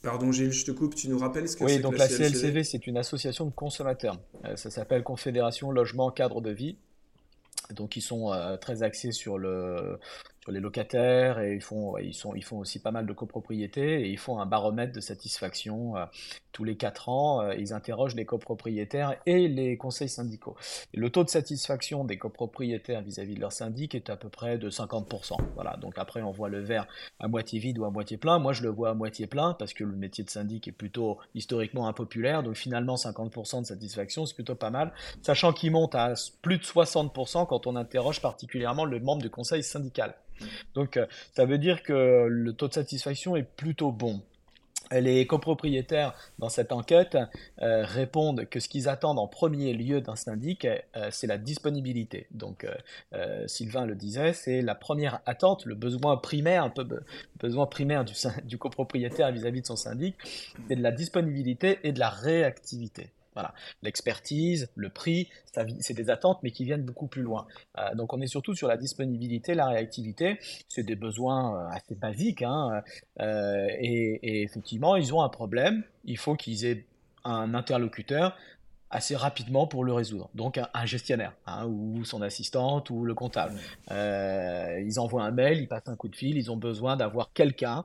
Pardon 0.02 0.32
Gilles, 0.32 0.52
je 0.52 0.64
te 0.64 0.70
coupe, 0.70 0.94
tu 0.94 1.08
nous 1.08 1.18
rappelles 1.18 1.48
ce 1.48 1.56
que 1.56 1.68
c'est 1.68 1.76
Oui, 1.76 1.82
donc 1.82 1.98
la, 1.98 2.08
CLCV, 2.08 2.64
c'est 2.64 2.86
une 2.86 2.96
association 2.96 3.44
de 3.44 3.50
consommateurs. 3.50 4.18
ça 4.56 4.70
s'appelle 4.70 5.02
Confédération 5.02 5.70
Logement 5.70 6.10
Cadre 6.10 6.40
de 6.40 6.50
Vie. 6.50 6.76
Donc 7.74 7.96
ils 7.96 8.00
sont 8.00 8.32
très 8.60 8.82
axés 8.82 9.12
sur 9.12 9.36
le, 9.36 9.98
sur 10.42 10.52
les 10.52 10.60
locataires 10.60 11.38
et 11.38 11.54
ils 11.54 11.60
font, 11.60 11.98
ils, 11.98 12.14
sont, 12.14 12.34
ils 12.34 12.42
font 12.42 12.58
aussi 12.58 12.78
pas 12.78 12.90
mal 12.90 13.06
de 13.06 13.12
copropriétés 13.12 14.02
et 14.02 14.08
ils 14.08 14.18
font 14.18 14.40
un 14.40 14.46
baromètre 14.46 14.92
de 14.92 15.00
satisfaction 15.00 15.96
euh, 15.96 16.06
tous 16.52 16.64
les 16.64 16.76
quatre 16.76 17.10
ans. 17.10 17.42
Euh, 17.42 17.54
ils 17.56 17.74
interrogent 17.74 18.14
les 18.14 18.24
copropriétaires 18.24 19.16
et 19.26 19.48
les 19.48 19.76
conseils 19.76 20.08
syndicaux. 20.08 20.56
le 20.94 21.10
taux 21.10 21.24
de 21.24 21.28
satisfaction 21.28 22.04
des 22.04 22.16
copropriétaires 22.16 23.02
vis-à-vis 23.02 23.34
de 23.34 23.40
leur 23.40 23.52
syndic 23.52 23.94
est 23.94 24.08
à 24.08 24.16
peu 24.16 24.30
près 24.30 24.56
de 24.56 24.70
50%. 24.70 25.36
Voilà, 25.54 25.76
donc 25.76 25.98
après 25.98 26.22
on 26.22 26.30
voit 26.30 26.48
le 26.48 26.60
verre 26.60 26.86
à 27.18 27.28
moitié 27.28 27.58
vide 27.58 27.78
ou 27.78 27.84
à 27.84 27.90
moitié 27.90 28.16
plein. 28.16 28.38
Moi 28.38 28.54
je 28.54 28.62
le 28.62 28.70
vois 28.70 28.90
à 28.90 28.94
moitié 28.94 29.26
plein 29.26 29.52
parce 29.58 29.74
que 29.74 29.84
le 29.84 29.94
métier 29.94 30.24
de 30.24 30.30
syndic 30.30 30.66
est 30.68 30.72
plutôt 30.72 31.18
historiquement 31.34 31.86
impopulaire. 31.86 32.42
Donc 32.42 32.56
finalement 32.56 32.94
50% 32.94 33.60
de 33.60 33.66
satisfaction 33.66 34.24
c'est 34.24 34.34
plutôt 34.34 34.54
pas 34.54 34.70
mal. 34.70 34.92
Sachant 35.20 35.52
qu'il 35.52 35.72
monte 35.72 35.94
à 35.94 36.14
plus 36.40 36.56
de 36.56 36.64
60% 36.64 37.46
quand 37.46 37.66
on 37.66 37.76
interroge 37.76 38.22
particulièrement 38.22 38.86
le 38.86 39.00
membre 39.00 39.20
du 39.20 39.28
conseil 39.28 39.62
syndical. 39.62 40.14
Donc 40.74 40.96
euh, 40.96 41.06
ça 41.34 41.44
veut 41.44 41.58
dire 41.58 41.82
que 41.82 42.26
le 42.28 42.52
taux 42.52 42.68
de 42.68 42.74
satisfaction 42.74 43.36
est 43.36 43.42
plutôt 43.42 43.92
bon. 43.92 44.20
Les 44.92 45.24
copropriétaires 45.24 46.14
dans 46.40 46.48
cette 46.48 46.72
enquête 46.72 47.16
euh, 47.62 47.84
répondent 47.84 48.46
que 48.46 48.58
ce 48.58 48.68
qu'ils 48.68 48.88
attendent 48.88 49.20
en 49.20 49.28
premier 49.28 49.72
lieu 49.72 50.00
d'un 50.00 50.16
syndic, 50.16 50.64
euh, 50.64 51.08
c'est 51.12 51.28
la 51.28 51.38
disponibilité. 51.38 52.26
Donc 52.32 52.66
Sylvain 53.46 53.86
le 53.86 53.94
disait, 53.94 54.32
c'est 54.32 54.62
la 54.62 54.74
première 54.74 55.20
attente, 55.26 55.64
le 55.64 55.76
besoin 55.76 56.16
primaire, 56.16 56.64
un 56.64 56.70
peu 56.70 56.84
besoin 57.38 57.66
primaire 57.66 58.04
du, 58.44 58.58
copropriétaire 58.58 59.30
vis-à-vis 59.30 59.60
-vis 59.60 59.62
de 59.62 59.66
son 59.66 59.76
syndic, 59.76 60.16
c'est 60.66 60.76
de 60.76 60.82
la 60.82 60.92
disponibilité 60.92 61.78
et 61.84 61.92
de 61.92 62.00
la 62.00 62.10
réactivité. 62.10 63.10
Voilà. 63.34 63.54
L'expertise, 63.82 64.70
le 64.74 64.88
prix, 64.88 65.28
c'est 65.80 65.94
des 65.94 66.10
attentes, 66.10 66.40
mais 66.42 66.50
qui 66.50 66.64
viennent 66.64 66.84
beaucoup 66.84 67.06
plus 67.06 67.22
loin. 67.22 67.46
Euh, 67.78 67.94
donc 67.94 68.12
on 68.12 68.20
est 68.20 68.26
surtout 68.26 68.54
sur 68.54 68.68
la 68.68 68.76
disponibilité, 68.76 69.54
la 69.54 69.68
réactivité. 69.68 70.38
C'est 70.68 70.82
des 70.82 70.96
besoins 70.96 71.54
euh, 71.54 71.68
assez 71.70 71.94
basiques. 71.94 72.42
Hein, 72.42 72.82
euh, 73.20 73.66
et, 73.78 74.42
effectivement, 74.42 74.96
ils 74.96 75.14
ont 75.14 75.22
un 75.22 75.28
problème. 75.28 75.82
Il 76.04 76.18
faut 76.18 76.34
qu'ils 76.34 76.64
aient 76.64 76.84
un 77.24 77.54
interlocuteur 77.54 78.36
assez 78.92 79.14
rapidement 79.14 79.68
pour 79.68 79.84
le 79.84 79.92
résoudre. 79.92 80.30
Donc 80.34 80.58
un, 80.58 80.86
gestionnaire, 80.86 81.32
hein, 81.46 81.64
ou 81.66 82.04
son 82.04 82.22
assistante, 82.22 82.90
ou 82.90 83.04
le 83.04 83.14
comptable. 83.14 83.54
ils 83.90 84.98
envoient 84.98 85.22
un 85.22 85.30
mail, 85.30 85.60
ils 85.60 85.68
passent 85.68 85.86
un 85.86 85.94
coup 85.94 86.08
de 86.08 86.16
fil, 86.16 86.36
ils 86.36 86.50
ont 86.50 86.56
besoin 86.56 86.96
d'avoir 86.96 87.32
quelqu'un 87.32 87.84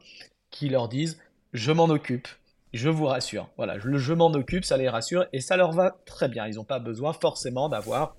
qui 0.49 0.69
leur 0.69 0.89
dise 0.89 1.19
je 1.55 1.71
m'en 1.71 1.85
occupe, 1.85 2.27
je 2.75 2.89
vous 2.89 3.05
rassure. 3.05 3.49
Voilà, 3.57 3.79
je, 3.79 3.97
je 3.97 4.13
m'en 4.13 4.31
occupe, 4.31 4.65
ça 4.65 4.77
les 4.77 4.89
rassure 4.89 5.25
et 5.33 5.41
ça 5.41 5.57
leur 5.57 5.71
va 5.71 5.97
très 6.05 6.27
bien. 6.27 6.47
Ils 6.47 6.55
n'ont 6.55 6.63
pas 6.63 6.79
besoin 6.79 7.13
forcément 7.13 7.69
d'avoir 7.69 8.15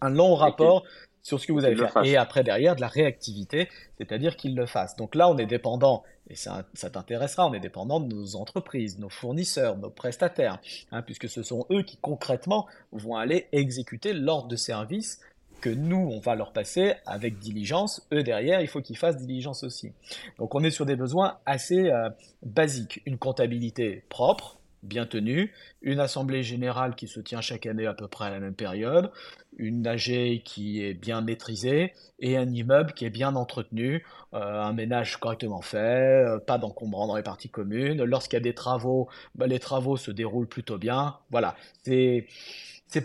un 0.00 0.10
long 0.10 0.34
rapport 0.34 0.84
sur 1.22 1.40
ce 1.40 1.46
que 1.46 1.52
vous 1.52 1.64
avez 1.64 1.76
fait. 1.76 1.88
Et 2.04 2.16
après, 2.16 2.42
derrière, 2.42 2.74
de 2.76 2.80
la 2.80 2.88
réactivité, 2.88 3.68
c'est-à-dire 3.96 4.36
qu'ils 4.36 4.56
le 4.56 4.66
fassent. 4.66 4.96
Donc 4.96 5.14
là, 5.14 5.28
on 5.28 5.38
est 5.38 5.46
dépendant, 5.46 6.02
et 6.28 6.34
ça, 6.34 6.64
ça 6.74 6.90
t'intéressera, 6.90 7.46
on 7.46 7.54
est 7.54 7.60
dépendant 7.60 8.00
de 8.00 8.12
nos 8.12 8.36
entreprises, 8.36 8.98
nos 8.98 9.08
fournisseurs, 9.08 9.76
nos 9.78 9.90
prestataires, 9.90 10.58
hein, 10.90 11.02
puisque 11.02 11.28
ce 11.28 11.42
sont 11.42 11.66
eux 11.70 11.82
qui 11.82 11.96
concrètement 11.96 12.66
vont 12.90 13.16
aller 13.16 13.46
exécuter 13.52 14.12
l'ordre 14.12 14.48
de 14.48 14.56
service 14.56 15.20
que 15.62 15.70
nous, 15.70 16.10
on 16.12 16.18
va 16.18 16.34
leur 16.34 16.52
passer 16.52 16.94
avec 17.06 17.38
diligence. 17.38 18.06
Eux, 18.12 18.22
derrière, 18.22 18.60
il 18.60 18.68
faut 18.68 18.82
qu'ils 18.82 18.98
fassent 18.98 19.16
diligence 19.16 19.64
aussi. 19.64 19.92
Donc 20.38 20.54
on 20.54 20.62
est 20.62 20.70
sur 20.70 20.84
des 20.84 20.96
besoins 20.96 21.38
assez 21.46 21.90
euh, 21.90 22.10
basiques. 22.42 23.00
Une 23.06 23.16
comptabilité 23.16 24.04
propre, 24.10 24.58
bien 24.82 25.06
tenue, 25.06 25.52
une 25.80 26.00
assemblée 26.00 26.42
générale 26.42 26.94
qui 26.96 27.06
se 27.06 27.20
tient 27.20 27.40
chaque 27.40 27.66
année 27.66 27.86
à 27.86 27.94
peu 27.94 28.08
près 28.08 28.26
à 28.26 28.30
la 28.30 28.40
même 28.40 28.54
période, 28.54 29.12
une 29.56 29.86
AG 29.86 30.42
qui 30.44 30.84
est 30.84 30.94
bien 30.94 31.20
maîtrisée 31.20 31.92
et 32.18 32.36
un 32.36 32.50
immeuble 32.50 32.92
qui 32.92 33.04
est 33.04 33.10
bien 33.10 33.36
entretenu, 33.36 34.04
euh, 34.34 34.60
un 34.60 34.72
ménage 34.72 35.18
correctement 35.18 35.62
fait, 35.62 36.26
euh, 36.26 36.38
pas 36.38 36.58
d'encombrant 36.58 37.06
dans 37.06 37.16
les 37.16 37.22
parties 37.22 37.50
communes. 37.50 38.02
Lorsqu'il 38.02 38.36
y 38.36 38.38
a 38.38 38.40
des 38.40 38.54
travaux, 38.54 39.08
bah, 39.36 39.46
les 39.46 39.60
travaux 39.60 39.96
se 39.96 40.10
déroulent 40.10 40.48
plutôt 40.48 40.78
bien. 40.78 41.16
Voilà, 41.30 41.54
c'est 41.84 42.26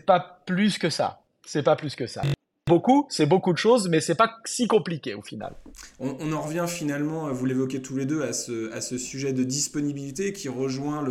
pas 0.06 0.42
plus 0.46 0.80
que 0.80 0.90
ça. 0.90 1.22
C'est 1.46 1.64
pas 1.64 1.76
plus 1.76 1.96
que 1.96 2.08
ça 2.08 2.24
beaucoup, 2.68 3.08
c'est 3.10 3.26
beaucoup 3.26 3.54
de 3.54 3.58
choses, 3.58 3.90
mais 3.90 4.02
c'est 4.02 4.16
pas 4.16 4.38
si 4.46 4.68
compliqué 4.68 5.16
au 5.16 5.22
final. 5.22 5.56
On, 6.00 6.32
en 6.32 6.42
revient 6.42 6.66
finalement, 6.68 7.32
vous 7.32 7.46
l'évoquez 7.46 7.82
tous 7.82 7.96
les 7.96 8.06
deux, 8.06 8.24
à 8.24 8.34
ce, 8.34 8.98
sujet 8.98 9.34
de 9.34 9.44
disponibilité 9.44 10.34
qui 10.34 10.50
rejoint 10.50 11.04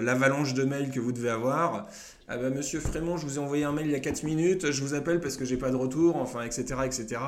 l'avalanche 0.00 0.54
de 0.54 0.64
mails 0.64 0.90
que 0.90 1.00
vous 1.00 1.12
devez 1.12 1.30
avoir. 1.30 1.88
Ah 2.26 2.38
bah, 2.38 2.50
monsieur 2.50 2.80
Frémont, 2.80 3.18
je 3.18 3.26
vous 3.26 3.36
ai 3.36 3.38
envoyé 3.38 3.64
un 3.64 3.72
mail 3.72 3.86
il 3.86 3.92
y 3.92 3.96
a 3.96 4.00
4 4.00 4.22
minutes, 4.22 4.70
je 4.70 4.82
vous 4.82 4.94
appelle 4.94 5.20
parce 5.20 5.36
que 5.36 5.44
j'ai 5.44 5.58
pas 5.58 5.70
de 5.70 5.76
retour, 5.76 6.16
enfin, 6.16 6.42
etc. 6.42 6.80
etc. 6.84 7.20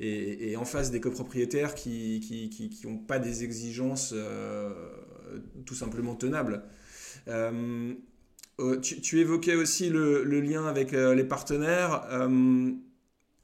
Et, 0.00 0.56
en 0.56 0.64
face 0.64 0.90
des 0.90 1.00
copropriétaires 1.00 1.74
qui 1.74 2.80
n'ont 2.84 2.98
pas 2.98 3.20
des 3.20 3.44
exigences 3.44 4.12
euh, 4.12 4.70
tout 5.64 5.74
simplement 5.74 6.14
tenables. 6.14 6.62
Euh, 7.28 7.94
euh, 8.62 8.80
tu, 8.80 9.20
évoquais 9.20 9.54
aussi 9.54 9.88
le, 9.88 10.22
lien 10.40 10.66
avec 10.66 10.94
euh, 10.94 11.14
les 11.14 11.24
partenaires, 11.24 12.06
euh, 12.10 12.70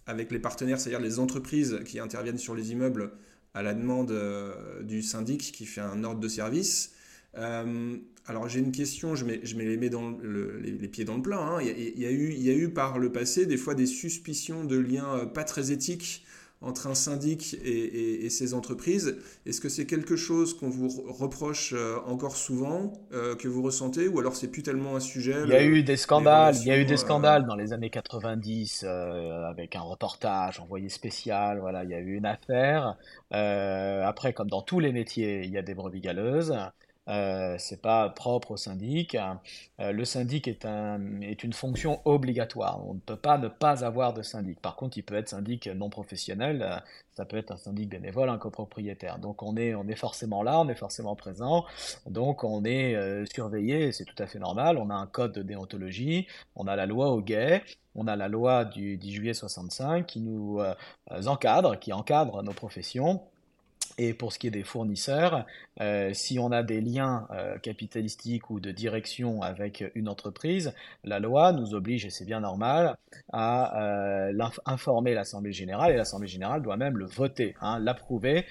avec 0.07 0.31
les 0.31 0.39
partenaires, 0.39 0.81
c'est-à-dire 0.81 1.01
les 1.01 1.19
entreprises 1.19 1.81
qui 1.85 1.99
interviennent 1.99 2.39
sur 2.39 2.55
les 2.55 2.73
immeubles 2.73 3.13
à 3.55 3.63
la 3.63 3.75
demande 3.75 4.15
du 4.83 5.03
syndic 5.03 5.53
qui 5.53 5.67
fait 5.67 5.81
un 5.81 6.05
ordre 6.05 6.21
de 6.21 6.29
service. 6.29 6.93
alors 7.35 8.49
j'ai 8.49 8.61
une 8.61 8.73
question, 8.73 9.15
je 9.15 9.25
mets, 9.25 9.41
je 9.43 9.57
mets 9.57 9.65
les, 9.65 9.77
mets 9.77 9.89
dans 9.89 10.17
les, 10.23 10.89
pieds 10.89 11.05
dans 11.05 11.17
le 11.17 11.23
plat. 11.23 11.41
Hein. 11.41 11.63
Y 11.63 11.93
il 11.97 12.43
y 12.43 12.51
a 12.51 12.55
eu 12.55 12.69
par 12.69 12.99
le 12.99 13.11
passé 13.11 13.47
des 13.47 13.57
fois 13.57 13.75
des 13.75 13.87
suspicions 13.87 14.65
de 14.65 14.79
liens 14.79 15.27
pas 15.27 15.45
très 15.45 15.73
éthiques 15.73 16.25
entre 16.61 16.89
un 16.89 16.95
syndic 16.95 17.57
et, 17.65 18.29
ses 18.31 18.53
entreprises. 18.53 19.17
Est-ce 19.47 19.61
que 19.61 19.69
c'est 19.69 19.87
quelque 19.87 20.17
chose 20.17 20.55
qu'on 20.55 20.69
vous 20.69 20.89
reproche 21.07 21.73
euh, 21.75 21.97
encore 22.07 22.37
souvent, 22.37 22.93
euh, 23.13 23.35
que 23.37 23.49
vous 23.49 23.63
ressentez, 23.63 24.07
ou 24.07 24.19
alors 24.19 24.37
c'est 24.37 24.49
plus 24.49 24.63
tellement 24.63 24.97
un 24.97 25.01
sujet 25.01 25.45
Il 25.45 25.51
y 25.51 25.55
a 25.55 25.65
eu 25.65 25.83
des 25.83 25.97
scandales, 25.97 26.57
il 26.57 26.67
y 26.67 26.71
a 26.71 26.79
eu 26.79 26.85
des 26.85 26.95
euh, 26.95 26.97
scandales 26.97 27.47
dans 27.47 27.55
les 27.55 27.73
années 27.73 27.91
90 27.91 28.85
avec 28.85 29.77
un 29.77 29.81
reportage 29.81 30.61
envoyé 30.61 30.89
spécial. 30.89 31.59
Voilà, 31.61 31.85
il 31.85 31.91
y 31.91 31.95
a 31.95 32.01
eu 32.01 32.17
une 32.17 32.27
affaire. 32.27 32.97
après, 33.31 34.33
comme 34.33 34.51
dans 34.51 34.63
tous 34.63 34.81
les 34.81 34.93
métiers, 34.93 35.45
il 35.45 35.51
y 35.51 35.59
a 35.59 35.63
des 35.63 35.75
brebis 35.75 36.01
galeuses. 36.01 36.55
Euh, 37.09 37.57
c'est 37.59 37.81
pas 37.81 38.11
propre 38.11 38.53
au 38.53 38.57
syndic. 38.57 39.17
Euh, 39.81 39.93
le 39.93 40.05
syndic 40.05 40.47
est, 40.47 40.65
un, 40.67 41.21
est 41.23 41.43
une 41.43 41.55
fonction 41.55 42.01
obligatoire. 42.05 42.87
On 42.87 42.95
ne 42.95 43.01
peut 43.01 43.17
pas 43.17 43.39
ne 43.39 43.49
pas 43.49 43.85
avoir 43.85 44.13
de 44.13 44.23
syndic. 44.23 44.61
Par 44.61 44.77
contre, 44.77 44.99
il 44.99 45.03
peut 45.03 45.15
être 45.15 45.29
syndic 45.31 45.69
non 45.69 45.89
professionnel. 45.89 46.63
Euh, 46.63 46.77
ça 47.15 47.25
peut 47.25 47.39
être 47.39 47.51
un 47.51 47.57
syndic 47.57 47.89
bénévole, 47.89 48.29
un 48.29 48.39
copropriétaire. 48.39 49.19
Donc 49.19 49.43
on 49.43 49.57
est, 49.57 49.75
forcément 49.97 50.43
là, 50.43 50.61
on 50.61 50.69
est 50.69 50.75
forcément 50.75 51.17
présent. 51.17 51.65
Donc 52.07 52.45
on 52.45 52.65
est 52.65 52.95
surveillé, 53.33 53.91
c'est 53.91 54.05
tout 54.05 54.23
à 54.23 54.27
fait 54.29 54.39
normal. 54.39 54.79
On 54.79 54.89
a 54.91 54.95
un 54.95 55.07
code 55.07 55.33
de 55.33 55.43
déontologie, 55.43 56.29
on 56.55 56.69
a 56.69 56.77
la 56.77 56.87
loi 56.87 57.09
au 57.09 57.21
gay, 57.21 57.65
on 57.97 58.07
a 58.07 58.15
la 58.15 58.29
loi 58.29 58.65
du 58.65 58.99
10 58.99 59.13
juillet 59.13 59.35
65 59.35 60.07
qui 60.07 60.21
nous 60.21 60.61
encadre, 61.27 61.77
qui 61.81 61.93
encadre 61.93 62.45
nos 62.45 62.53
professions. 62.53 63.21
Et 64.01 64.15
pour 64.15 64.33
ce 64.33 64.39
qui 64.39 64.47
est 64.47 64.53
des 64.53 64.63
fournisseurs, 64.63 65.45
euh, 65.81 66.13
si 66.15 66.39
on 66.39 66.53
a 66.53 66.63
des 66.63 66.81
liens 66.81 67.27
euh, 67.33 67.59
capitalistiques 67.59 68.49
ou 68.49 68.61
de 68.61 68.71
direction 68.71 69.43
avec 69.43 69.85
une 69.97 70.09
entreprise, 70.09 70.73
la 71.03 71.19
loi 71.19 71.51
nous 71.51 71.75
oblige, 71.75 72.07
et 72.07 72.11
c'est 72.11 72.25
bien 72.25 72.41
normal, 72.41 72.97
à 73.33 74.29
euh, 74.29 74.49
informer 74.67 75.15
l'Assemblée 75.15 75.53
générale, 75.53 75.93
et 75.93 75.97
l'Assemblée 75.97 76.29
générale 76.29 76.63
doit 76.63 76.77
même 76.77 76.97
le 76.97 77.07
voter, 77.07 77.57
hein, 77.61 77.81
l'approuver, 77.81 78.47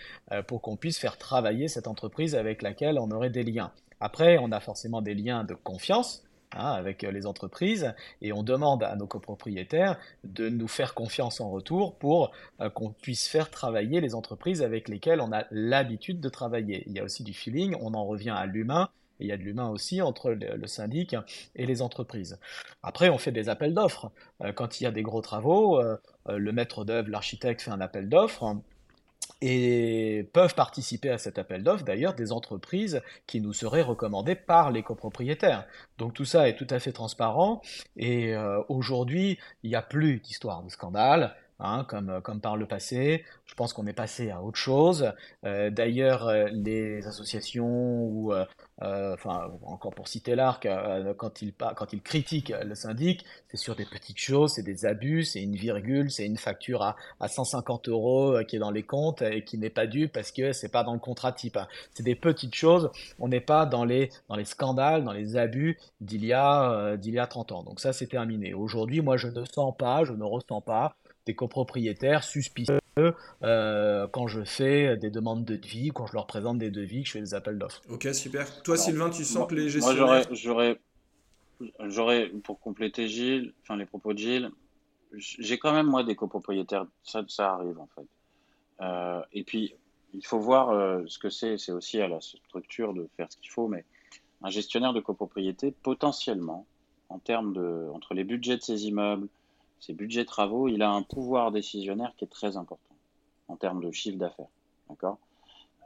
pour 0.47 0.61
qu'on 0.61 0.75
puisse 0.75 0.99
faire 0.99 1.17
travailler 1.17 1.69
cette 1.69 1.87
entreprise 1.87 2.35
avec 2.35 2.61
laquelle 2.61 2.99
on 2.99 3.09
aurait 3.11 3.29
des 3.29 3.43
liens. 3.43 3.71
Après, 4.01 4.37
on 4.37 4.51
a 4.51 4.59
forcément 4.59 5.01
des 5.01 5.15
liens 5.15 5.45
de 5.45 5.53
confiance, 5.53 6.26
Hein, 6.53 6.71
avec 6.71 7.03
euh, 7.03 7.11
les 7.11 7.25
entreprises 7.25 7.93
et 8.21 8.31
on 8.31 8.41
demande 8.41 8.81
à 8.81 8.95
nos 8.95 9.05
copropriétaires 9.05 9.99
de 10.23 10.47
nous 10.47 10.69
faire 10.69 10.93
confiance 10.93 11.41
en 11.41 11.49
retour 11.49 11.95
pour 11.95 12.31
euh, 12.61 12.69
qu'on 12.69 12.91
puisse 12.91 13.27
faire 13.27 13.51
travailler 13.51 13.99
les 13.99 14.15
entreprises 14.15 14.61
avec 14.61 14.87
lesquelles 14.87 15.19
on 15.19 15.33
a 15.33 15.43
l'habitude 15.51 16.21
de 16.21 16.29
travailler. 16.29 16.83
Il 16.87 16.93
y 16.93 16.99
a 16.99 17.03
aussi 17.03 17.23
du 17.23 17.33
feeling, 17.33 17.75
on 17.81 17.93
en 17.93 18.05
revient 18.05 18.33
à 18.35 18.45
l'humain. 18.45 18.87
Et 19.19 19.25
il 19.25 19.27
y 19.27 19.33
a 19.33 19.37
de 19.37 19.41
l'humain 19.41 19.67
aussi 19.67 20.01
entre 20.01 20.31
le, 20.31 20.67
syndic 20.67 21.17
et 21.55 21.65
les 21.65 21.81
entreprises. 21.81 22.39
Après, 22.81 23.09
on 23.09 23.17
fait 23.17 23.31
des 23.33 23.49
appels 23.49 23.73
d'offres. 23.73 24.11
Euh, 24.41 24.53
quand 24.53 24.79
il 24.79 24.85
y 24.85 24.87
a 24.87 24.91
des 24.91 25.01
gros 25.01 25.21
travaux, 25.21 25.81
le 26.29 26.51
maître 26.51 26.85
d'œuvre, 26.85 27.09
l'architecte 27.09 27.61
fait 27.61 27.71
un 27.71 27.81
appel 27.81 28.07
d'offres 28.07 28.55
et 29.41 30.29
peuvent 30.33 30.55
participer 30.55 31.09
à 31.09 31.17
cet 31.17 31.37
appel 31.37 31.63
d'offres 31.63 31.83
d'ailleurs 31.83 32.15
des 32.15 32.31
entreprises 32.31 33.01
qui 33.27 33.41
nous 33.41 33.53
seraient 33.53 33.81
recommandées 33.81 34.35
par 34.35 34.71
les 34.71 34.83
copropriétaires. 34.83 35.65
Donc 35.97 36.13
tout 36.13 36.25
ça 36.25 36.49
est 36.49 36.55
tout 36.55 36.67
à 36.69 36.79
fait 36.79 36.91
transparent 36.91 37.61
et 37.95 38.35
euh, 38.35 38.61
aujourd'hui 38.69 39.37
il 39.63 39.69
n'y 39.69 39.75
a 39.75 39.81
plus 39.81 40.19
d'histoire 40.19 40.63
de 40.63 40.69
scandale. 40.69 41.35
Hein, 41.59 41.85
comme, 41.89 42.21
comme 42.21 42.39
par 42.39 42.55
le 42.55 42.67
passé. 42.67 43.25
Je 43.45 43.55
pense 43.55 43.73
qu'on 43.73 43.87
est 43.87 43.93
passé 43.93 44.29
à 44.29 44.43
autre 44.43 44.59
chose. 44.59 45.11
Euh, 45.43 45.71
d'ailleurs, 45.71 46.27
euh, 46.27 46.49
les 46.51 47.07
associations 47.07 48.03
ou 48.03 48.31
euh, 48.31 48.45
enfin, 48.81 49.51
encore 49.63 49.93
pour 49.93 50.07
citer 50.07 50.35
l'ARC, 50.35 50.65
euh, 50.65 51.13
quand, 51.15 51.41
il, 51.41 51.53
quand 51.53 51.93
il 51.93 52.01
critique 52.01 52.53
le 52.63 52.75
syndic, 52.75 53.25
c'est 53.49 53.57
sur 53.57 53.75
des 53.75 53.85
petites 53.85 54.19
choses, 54.19 54.53
c'est 54.53 54.63
des 54.63 54.85
abus, 54.85 55.23
c'est 55.23 55.41
une 55.41 55.55
virgule, 55.55 56.11
c'est 56.11 56.25
une 56.25 56.37
facture 56.37 56.83
à, 56.83 56.95
à 57.19 57.27
150 57.27 57.89
euros 57.89 58.37
euh, 58.37 58.43
qui 58.43 58.55
est 58.55 58.59
dans 58.59 58.71
les 58.71 58.83
comptes 58.83 59.21
et 59.21 59.43
qui 59.43 59.57
n'est 59.57 59.69
pas 59.69 59.87
due 59.87 60.07
parce 60.07 60.31
que 60.31 60.53
c'est 60.53 60.69
pas 60.69 60.83
dans 60.83 60.93
le 60.93 60.99
contrat 60.99 61.31
type. 61.31 61.57
C'est 61.93 62.03
des 62.03 62.15
petites 62.15 62.55
choses, 62.55 62.91
on 63.19 63.27
n'est 63.27 63.41
pas 63.41 63.65
dans 63.65 63.83
les, 63.83 64.09
dans 64.29 64.35
les 64.35 64.45
scandales, 64.45 65.03
dans 65.03 65.13
les 65.13 65.37
abus 65.37 65.77
d'il 66.01 66.25
y, 66.25 66.33
a, 66.33 66.97
d'il 66.97 67.15
y 67.15 67.19
a 67.19 67.27
30 67.27 67.51
ans. 67.51 67.63
Donc 67.63 67.79
ça, 67.79 67.93
c'est 67.93 68.07
terminé. 68.07 68.53
Aujourd'hui, 68.53 69.01
moi, 69.01 69.17
je 69.17 69.27
ne 69.27 69.43
sens 69.45 69.75
pas, 69.75 70.03
je 70.03 70.13
ne 70.13 70.23
ressens 70.23 70.61
pas 70.61 70.95
des 71.25 71.35
copropriétaires 71.35 72.23
suspicieux 72.23 72.79
euh, 73.43 74.07
quand 74.07 74.27
je 74.27 74.43
fais 74.43 74.97
des 74.97 75.09
demandes 75.09 75.45
de 75.45 75.55
devis, 75.55 75.89
quand 75.89 76.07
je 76.07 76.13
leur 76.13 76.27
présente 76.27 76.57
des 76.57 76.71
devis, 76.71 77.03
que 77.03 77.07
je 77.07 77.13
fais 77.13 77.21
des 77.21 77.33
appels 77.33 77.57
d'offres. 77.57 77.81
Ok, 77.89 78.07
super. 78.13 78.61
Toi, 78.63 78.77
Sylvain, 78.77 79.09
tu 79.09 79.23
sens 79.23 79.47
que 79.47 79.55
les 79.55 79.69
gestionnaires... 79.69 80.05
Moi, 80.05 80.21
j'aurais, 80.33 80.79
j'aurais, 81.85 82.29
pour 82.43 82.59
compléter 82.59 83.07
Gilles, 83.07 83.53
enfin 83.61 83.77
les 83.77 83.85
propos 83.85 84.13
de 84.13 84.19
Gilles, 84.19 84.49
j'ai 85.13 85.57
quand 85.57 85.73
même, 85.73 85.87
moi, 85.87 86.03
des 86.03 86.15
copropriétaires, 86.15 86.85
ça, 87.03 87.23
ça 87.27 87.53
arrive, 87.53 87.79
en 87.79 87.87
fait. 87.95 88.07
Euh, 88.81 89.21
et 89.33 89.43
puis, 89.43 89.73
il 90.13 90.25
faut 90.25 90.39
voir 90.39 90.69
euh, 90.69 91.03
ce 91.07 91.19
que 91.19 91.29
c'est, 91.29 91.57
c'est 91.57 91.71
aussi 91.71 92.01
à 92.01 92.07
la 92.07 92.21
structure 92.21 92.93
de 92.93 93.07
faire 93.17 93.31
ce 93.31 93.37
qu'il 93.37 93.49
faut, 93.49 93.67
mais 93.67 93.85
un 94.43 94.49
gestionnaire 94.49 94.93
de 94.93 94.99
copropriété, 94.99 95.73
potentiellement, 95.83 96.65
en 97.09 97.19
termes 97.19 97.53
de, 97.53 97.87
entre 97.93 98.13
les 98.13 98.23
budgets 98.23 98.57
de 98.57 98.61
ses 98.61 98.85
immeubles, 98.85 99.27
ses 99.79 99.93
budgets 99.93 100.25
travaux, 100.25 100.67
il 100.67 100.81
a 100.81 100.89
un 100.89 101.03
pouvoir 101.03 101.51
décisionnaire 101.51 102.13
qui 102.17 102.25
est 102.25 102.29
très 102.29 102.57
important 102.57 102.95
en 103.47 103.55
termes 103.55 103.83
de 103.83 103.91
chiffre 103.91 104.17
d'affaires. 104.17 104.49
D'accord? 104.89 105.17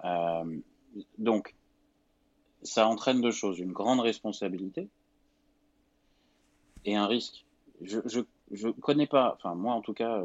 Euh, 0.06 0.58
Donc, 1.18 1.56
ça 2.64 2.88
entraîne 2.88 3.22
deux 3.22 3.32
choses. 3.32 3.60
Une 3.60 3.72
grande 3.72 4.00
responsabilité, 4.00 4.90
et 6.86 6.96
un 6.96 7.08
risque. 7.08 7.46
Je, 7.82 8.00
je, 8.52 8.70
connais 8.70 9.08
pas, 9.08 9.36
enfin 9.38 9.56
moi 9.56 9.74
en 9.74 9.82
tout 9.82 9.94
cas, 9.94 10.22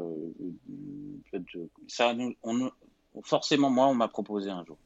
ça, 1.87 2.13
on, 2.43 2.71
forcément 3.23 3.69
moi 3.69 3.87
on 3.87 3.95
m'a 3.95 4.07
proposé 4.07 4.51
un 4.51 4.63
jour. 4.63 4.77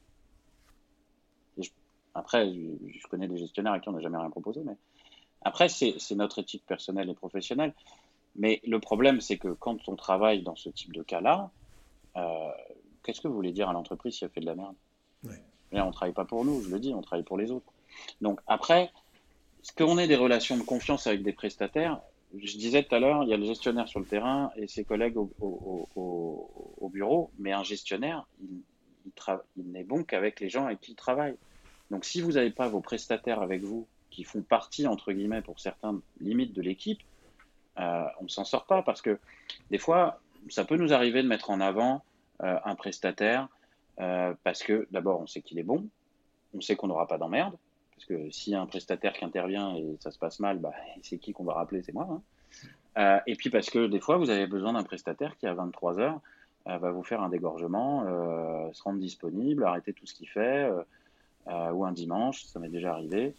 après, 2.14 2.50
je, 2.54 3.08
connais 3.10 3.28
des 3.28 3.38
gestionnaires 3.38 3.74
à 3.74 3.80
qui 3.80 3.90
on 3.90 3.94
n'a 3.94 4.00
jamais 4.00 4.18
rien 4.18 4.30
proposé, 4.30 4.62
mais 4.64 4.78
après 5.42 5.68
c'est 5.68 5.98
notre 6.12 6.40
éthique 6.40 6.66
personnelle 6.66 7.10
et 7.10 7.14
professionnelle. 7.14 7.74
Mais 8.36 8.62
le 8.66 8.80
problème, 8.80 9.22
c'est 9.22 9.38
que 9.38 9.50
quand 9.50 9.88
on 9.88 9.96
travaille 9.96 10.42
dans 10.44 10.56
ce 10.56 10.70
type 10.70 10.94
de 10.94 11.04
cas-là, 11.04 11.52
euh, 12.16 12.50
qu'est-ce 13.04 13.22
que 13.22 13.28
vous 13.28 13.34
voulez 13.34 13.52
dire 13.52 13.70
à 13.70 13.74
l'entreprise 13.74 14.16
si 14.16 14.24
elle 14.24 14.30
fait 14.30 14.42
de 14.42 14.46
la 14.46 14.56
merde? 14.56 14.76
On 15.74 15.88
ne 15.88 15.92
travaille 15.92 16.14
pas 16.14 16.26
pour 16.26 16.44
nous, 16.44 16.62
je 16.62 16.70
le 16.70 16.80
dis, 16.80 16.94
on 16.94 17.02
travaille 17.02 17.24
pour 17.24 17.38
les 17.38 17.52
autres. 17.52 17.72
Donc 18.20 18.42
après, 18.46 18.92
ce 19.62 19.72
qu'on 19.72 19.98
ait 19.98 20.08
des 20.08 20.16
relations 20.16 20.58
de 20.58 20.64
confiance 20.64 21.08
avec 21.08 21.24
des 21.24 21.32
prestataires, 21.32 22.02
je 22.38 22.58
disais 22.58 22.84
tout 22.84 22.96
à 22.96 23.00
l'heure, 23.00 23.24
il 23.24 23.30
y 23.30 23.34
a 23.34 23.38
le 23.38 23.46
gestionnaire 23.46 23.88
sur 23.88 24.00
le 24.00 24.06
terrain 24.06 24.52
et 24.56 24.68
ses 24.68 24.84
collègues 24.84 25.18
au, 25.18 26.90
bureau, 26.92 27.32
mais 27.40 27.54
un 27.54 27.64
gestionnaire, 27.64 28.28
il, 28.42 28.62
il 29.56 29.72
n'est 29.72 29.86
bon 29.86 30.04
qu'avec 30.04 30.42
les 30.42 30.50
gens 30.50 30.66
avec 30.66 30.82
qui 30.82 30.92
il 30.92 30.96
travaille. 30.96 31.36
Donc 31.90 32.04
si 32.04 32.22
vous 32.22 32.34
n'avez 32.34 32.52
pas 32.52 32.68
vos 32.68 32.82
prestataires 32.82 33.42
avec 33.42 33.64
vous, 33.64 33.88
qui 34.10 34.24
font 34.24 34.42
partie, 34.42 34.88
entre 34.88 35.14
guillemets, 35.14 35.42
pour 35.42 35.60
certains, 35.60 36.02
limites 36.20 36.54
de 36.54 36.62
l'équipe, 36.62 37.00
euh, 37.80 38.06
on 38.20 38.24
ne 38.24 38.30
s'en 38.30 38.44
sort 38.44 38.66
pas 38.66 38.82
parce 38.82 39.02
que 39.02 39.20
des 39.70 39.78
fois, 39.78 40.20
ça 40.50 40.66
peut 40.66 40.78
nous 40.78 40.94
arriver 40.94 41.24
de 41.24 41.28
mettre 41.28 41.50
en 41.50 41.62
avant 41.62 42.04
euh, 42.44 42.58
un 42.66 42.76
prestataire 42.76 43.48
euh, 44.00 44.34
parce 44.44 44.64
que 44.64 44.88
d'abord, 44.92 45.22
on 45.22 45.28
sait 45.28 45.42
qu'il 45.42 45.60
est 45.60 45.64
bon, 45.64 45.88
on 46.54 46.62
sait 46.62 46.76
qu'on 46.76 46.88
n'aura 46.88 47.08
pas 47.08 47.18
d'emmerde, 47.18 47.56
parce 47.96 48.06
que 48.06 48.56
a 48.56 48.62
un 48.62 48.66
prestataire 48.66 49.14
qui 49.14 49.24
intervient 49.24 49.76
et 49.76 49.98
ça 50.00 50.12
se 50.12 50.20
passe 50.20 50.40
mal, 50.40 50.60
bah, 50.60 50.74
c'est 51.02 51.18
qui 51.18 51.34
qu'on 51.34 51.44
va 51.44 51.54
rappeler? 51.54 51.82
C'est 51.82 51.94
moi. 51.94 52.22
Hein. 52.96 53.22
et 53.26 53.36
puis 53.36 53.50
parce 53.50 53.70
que 53.70 53.88
des 53.88 54.00
fois, 54.00 54.18
vous 54.18 54.30
avez 54.30 54.48
besoin 54.48 54.74
d'un 54.74 54.84
prestataire 54.84 55.38
qui, 55.38 55.48
à 55.48 55.54
23 55.54 56.00
heures, 56.00 56.20
va 56.66 56.92
vous 56.92 57.04
faire 57.04 57.24
un 57.24 57.30
dégorgement, 57.30 58.06
se 58.72 58.84
rendre 58.84 59.00
disponible, 59.00 59.64
arrêter 59.64 59.94
tout 59.94 60.06
ce 60.06 60.14
qu'il 60.14 60.30
fait, 60.30 60.70
ou 61.48 61.86
un 61.86 61.92
dimanche, 61.92 62.44
ça 62.44 62.60
m'est 62.60 62.70
déjà 62.70 62.92
arrivé. 62.92 63.34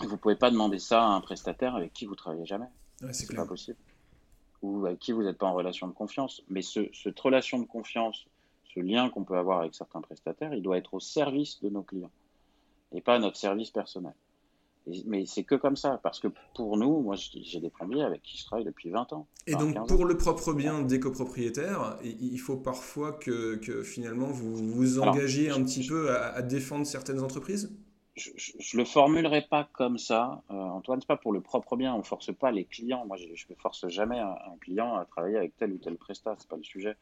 Vous 0.00 0.12
ne 0.12 0.16
pouvez 0.16 0.36
pas 0.36 0.50
demander 0.50 0.78
ça 0.78 1.02
à 1.02 1.08
un 1.08 1.20
prestataire 1.20 1.76
avec 1.76 1.92
qui 1.92 2.06
vous 2.06 2.14
travaillez 2.14 2.46
jamais 2.46 2.68
c'est 3.12 3.34
pas 3.34 3.46
possible. 3.46 3.78
Ou 4.62 4.86
avec 4.86 4.98
qui 5.00 5.12
vous 5.12 5.22
n'êtes 5.22 5.38
pas 5.38 5.46
en 5.46 5.54
relation 5.54 5.88
de 5.88 5.92
confiance. 5.92 6.42
Mais 6.48 6.62
ce, 6.62 6.88
cette 6.92 7.18
relation 7.18 7.58
de 7.58 7.66
confiance, 7.66 8.26
ce 8.74 8.80
lien 8.80 9.10
qu'on 9.10 9.24
peut 9.24 9.36
avoir 9.36 9.60
avec 9.60 9.74
certains 9.74 10.00
prestataires, 10.00 10.54
il 10.54 10.62
doit 10.62 10.78
être 10.78 10.94
au 10.94 11.00
service 11.00 11.60
de 11.62 11.68
nos 11.68 11.82
clients 11.82 12.12
et 12.94 13.00
pas 13.00 13.14
à 13.14 13.18
notre 13.18 13.36
service 13.36 13.70
personnel. 13.70 14.14
mais 15.06 15.24
c'est 15.26 15.44
que 15.44 15.54
comme 15.54 15.76
ça, 15.76 15.98
parce 16.02 16.20
que 16.20 16.28
pour 16.54 16.76
nous, 16.76 17.00
moi 17.00 17.16
j'ai 17.16 17.60
des 17.60 17.70
plombiers 17.70 18.02
avec 18.02 18.22
qui 18.22 18.38
je 18.38 18.44
travaille 18.44 18.64
depuis 18.64 18.90
20 18.90 19.12
ans. 19.12 19.26
Et 19.46 19.54
donc 19.54 19.86
pour 19.88 20.04
le 20.04 20.16
propre 20.16 20.52
bien 20.52 20.82
des 20.82 21.00
copropriétaires, 21.00 21.98
il 22.04 22.38
faut 22.38 22.56
parfois 22.56 23.12
que, 23.12 23.56
que 23.56 23.82
finalement 23.82 24.26
vous 24.26 24.54
vous 24.54 25.00
engagiez 25.00 25.50
un 25.50 25.62
petit 25.62 25.86
peu 25.86 26.10
à, 26.10 26.34
à 26.34 26.42
défendre 26.42 26.86
certaines 26.86 27.20
entreprises? 27.20 27.72
Je, 28.14 28.30
je, 28.36 28.76
le 28.76 28.84
formulerai 28.84 29.42
pas 29.42 29.68
comme 29.72 29.96
ça, 29.96 30.42
euh, 30.50 30.54
Antoine. 30.54 31.00
C'est 31.00 31.06
pas 31.06 31.16
pour 31.16 31.32
le 31.32 31.40
propre 31.40 31.76
bien. 31.76 31.94
On 31.94 32.02
force 32.02 32.32
pas 32.32 32.50
les 32.50 32.64
clients. 32.64 33.06
Moi, 33.06 33.16
je, 33.16 33.26
ne 33.26 33.54
force 33.56 33.88
jamais 33.88 34.18
un, 34.18 34.36
client 34.60 34.96
à 34.96 35.04
travailler 35.06 35.36
avec 35.38 35.56
tel 35.56 35.72
ou 35.72 35.78
tel 35.78 35.96
prestat. 35.96 36.34
C'est 36.38 36.48
pas 36.48 36.56
le 36.56 36.62
sujet. 36.62 36.96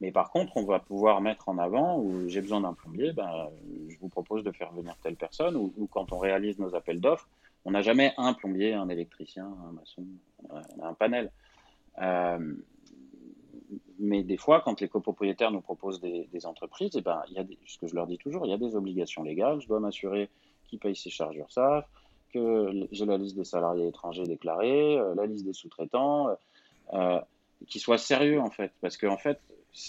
Mais 0.00 0.12
par 0.12 0.30
contre, 0.30 0.56
on 0.56 0.64
va 0.64 0.78
pouvoir 0.78 1.20
mettre 1.22 1.48
en 1.48 1.56
avant 1.58 1.98
où 1.98 2.28
j'ai 2.28 2.42
besoin 2.42 2.60
d'un 2.60 2.74
plombier. 2.74 3.12
Ben, 3.12 3.48
je 3.88 3.98
vous 3.98 4.08
propose 4.08 4.44
de 4.44 4.52
faire 4.52 4.72
venir 4.72 4.96
telle 5.02 5.16
personne. 5.16 5.56
Ou, 5.56 5.88
quand 5.90 6.12
on 6.12 6.18
réalise 6.18 6.58
nos 6.58 6.74
appels 6.74 7.00
d'offres, 7.00 7.28
on 7.64 7.70
n'a 7.70 7.80
jamais 7.80 8.12
un 8.18 8.34
plombier, 8.34 8.74
un 8.74 8.88
électricien, 8.88 9.46
un 9.68 9.72
maçon. 9.72 10.04
On 10.50 10.84
a 10.84 10.88
un 10.88 10.94
panel. 10.94 11.30
Euh, 12.02 12.54
mais 13.98 14.22
des 14.22 14.36
fois, 14.36 14.60
quand 14.60 14.80
les 14.80 14.88
copropriétaires 14.88 15.50
nous 15.50 15.60
proposent 15.60 16.00
des, 16.00 16.46
entreprises, 16.46 16.94
et 16.94 16.98
eh 16.98 17.02
ben, 17.02 17.22
il 17.28 17.34
y 17.34 17.38
a 17.38 17.44
ce 17.66 17.78
que 17.78 17.86
je 17.86 17.94
leur 17.94 18.06
dis 18.06 18.18
toujours, 18.18 18.46
il 18.46 18.50
y 18.50 18.54
a 18.54 18.58
des 18.58 18.74
obligations 18.74 19.22
légales. 19.22 19.60
Je 19.60 19.68
dois 19.68 19.80
m'assurer 19.80 20.28
qui 20.68 20.78
paye 20.78 20.96
ses 20.96 21.10
charges 21.10 21.36
URSAF, 21.36 21.86
que 22.32 22.86
j'ai 22.92 23.06
la 23.06 23.16
liste 23.16 23.36
des 23.36 23.44
salariés 23.44 23.88
étrangers 23.88 24.24
déclarés, 24.24 24.98
euh, 24.98 25.14
la 25.14 25.26
liste 25.26 25.44
des 25.44 25.52
sous-traitants, 25.52 26.28
euh, 26.28 26.34
euh, 26.94 27.20
qui 27.66 27.80
soit 27.80 27.98
sérieux 27.98 28.40
en 28.40 28.50
fait. 28.50 28.72
Parce 28.80 28.96
que 28.96 29.06
en 29.06 29.18
fait, 29.18 29.40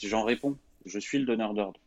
j'en 0.04 0.24
réponds, 0.24 0.58
je 0.86 1.00
suis 1.00 1.20
le 1.20 1.26
donneur 1.26 1.54
d'ordre. 1.54 1.80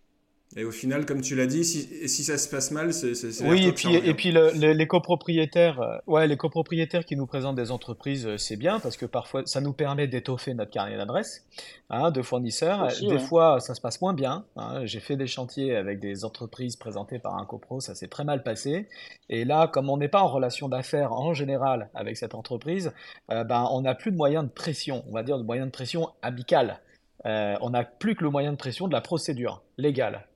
Et 0.56 0.64
au 0.64 0.70
final, 0.70 1.04
comme 1.04 1.20
tu 1.20 1.34
l'as 1.34 1.46
dit, 1.46 1.64
si, 1.64 2.08
si, 2.08 2.22
ça 2.22 2.38
se 2.38 2.48
passe 2.48 2.70
mal, 2.70 2.92
c'est. 2.92 3.12
Oui, 3.42 3.66
et 3.66 3.72
puis, 3.72 3.92
et 3.92 4.14
puis 4.14 4.30
les 4.30 4.86
copropriétaires, 4.86 5.80
euh, 5.80 5.96
ouais, 6.06 6.28
les 6.28 6.36
copropriétaires 6.36 7.04
qui 7.04 7.16
nous 7.16 7.26
présentent 7.26 7.56
des 7.56 7.72
entreprises, 7.72 8.24
euh, 8.26 8.36
c'est 8.36 8.56
bien 8.56 8.78
parce 8.78 8.96
que 8.96 9.06
parfois 9.06 9.42
ça 9.46 9.60
nous 9.60 9.72
permet 9.72 10.06
d'étoffer 10.06 10.54
notre 10.54 10.70
carnet 10.70 10.96
d'adresses 10.96 11.44
hein, 11.90 12.12
de 12.12 12.22
fournisseurs. 12.22 12.86
des 13.00 13.18
fois, 13.18 13.58
ça 13.58 13.74
se 13.74 13.80
passe 13.80 14.00
moins 14.00 14.14
bien. 14.14 14.44
Hein. 14.56 14.82
J'ai 14.84 15.00
fait 15.00 15.16
des 15.16 15.26
chantiers 15.26 15.74
avec 15.74 15.98
des 15.98 16.24
entreprises 16.24 16.76
présentées 16.76 17.18
par 17.18 17.36
un 17.36 17.44
copro, 17.46 17.80
ça 17.80 17.96
s'est 17.96 18.08
très 18.08 18.24
mal 18.24 18.44
passé. 18.44 18.88
Et 19.28 19.44
là, 19.44 19.66
comme 19.66 19.90
on 19.90 19.96
n'est 19.96 20.08
pas 20.08 20.22
en 20.22 20.28
relation 20.28 20.68
d'affaires 20.68 21.12
en 21.12 21.34
général 21.34 21.90
avec 21.94 22.16
cette 22.16 22.34
entreprise, 22.34 22.92
euh, 23.32 23.42
ben, 23.42 23.66
on 23.72 23.80
n'a 23.80 23.96
plus 23.96 24.12
de 24.12 24.16
moyens 24.16 24.44
de 24.44 24.50
pression, 24.50 25.02
on 25.08 25.12
va 25.12 25.24
dire 25.24 25.36
de 25.36 25.42
moyens 25.42 25.66
de 25.66 25.72
pression 25.72 26.10
amicales. 26.22 26.80
on 27.24 27.70
n'a 27.70 27.82
plus 27.82 28.14
que 28.14 28.22
le 28.22 28.30
moyen 28.30 28.52
de 28.52 28.56
pression 28.56 28.86
de 28.86 28.92
la 28.92 29.00
procédure 29.00 29.62
légale. 29.78 30.28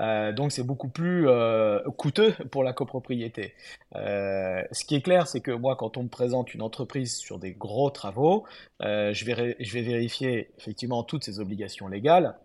Euh, 0.00 0.32
donc 0.32 0.52
c'est 0.52 0.62
beaucoup 0.62 0.88
plus 0.88 1.28
euh, 1.28 1.80
coûteux 1.96 2.34
pour 2.50 2.62
la 2.62 2.72
copropriété. 2.72 3.54
Euh, 3.96 4.62
ce 4.72 4.84
qui 4.84 4.94
est 4.94 5.02
clair, 5.02 5.26
c'est 5.26 5.40
que 5.40 5.50
moi, 5.50 5.76
quand 5.76 5.96
on 5.96 6.04
me 6.04 6.08
présente 6.08 6.54
une 6.54 6.62
entreprise 6.62 7.16
sur 7.16 7.38
des 7.38 7.52
gros 7.52 7.90
travaux, 7.90 8.44
je 8.80 9.24
vais, 9.24 9.56
je, 9.60 9.72
vais, 9.72 9.82
vérifier 9.82 10.50
effectivement 10.58 11.02
toutes 11.02 11.24
ses 11.24 11.40
obligations 11.40 11.88
légales, 11.88 12.36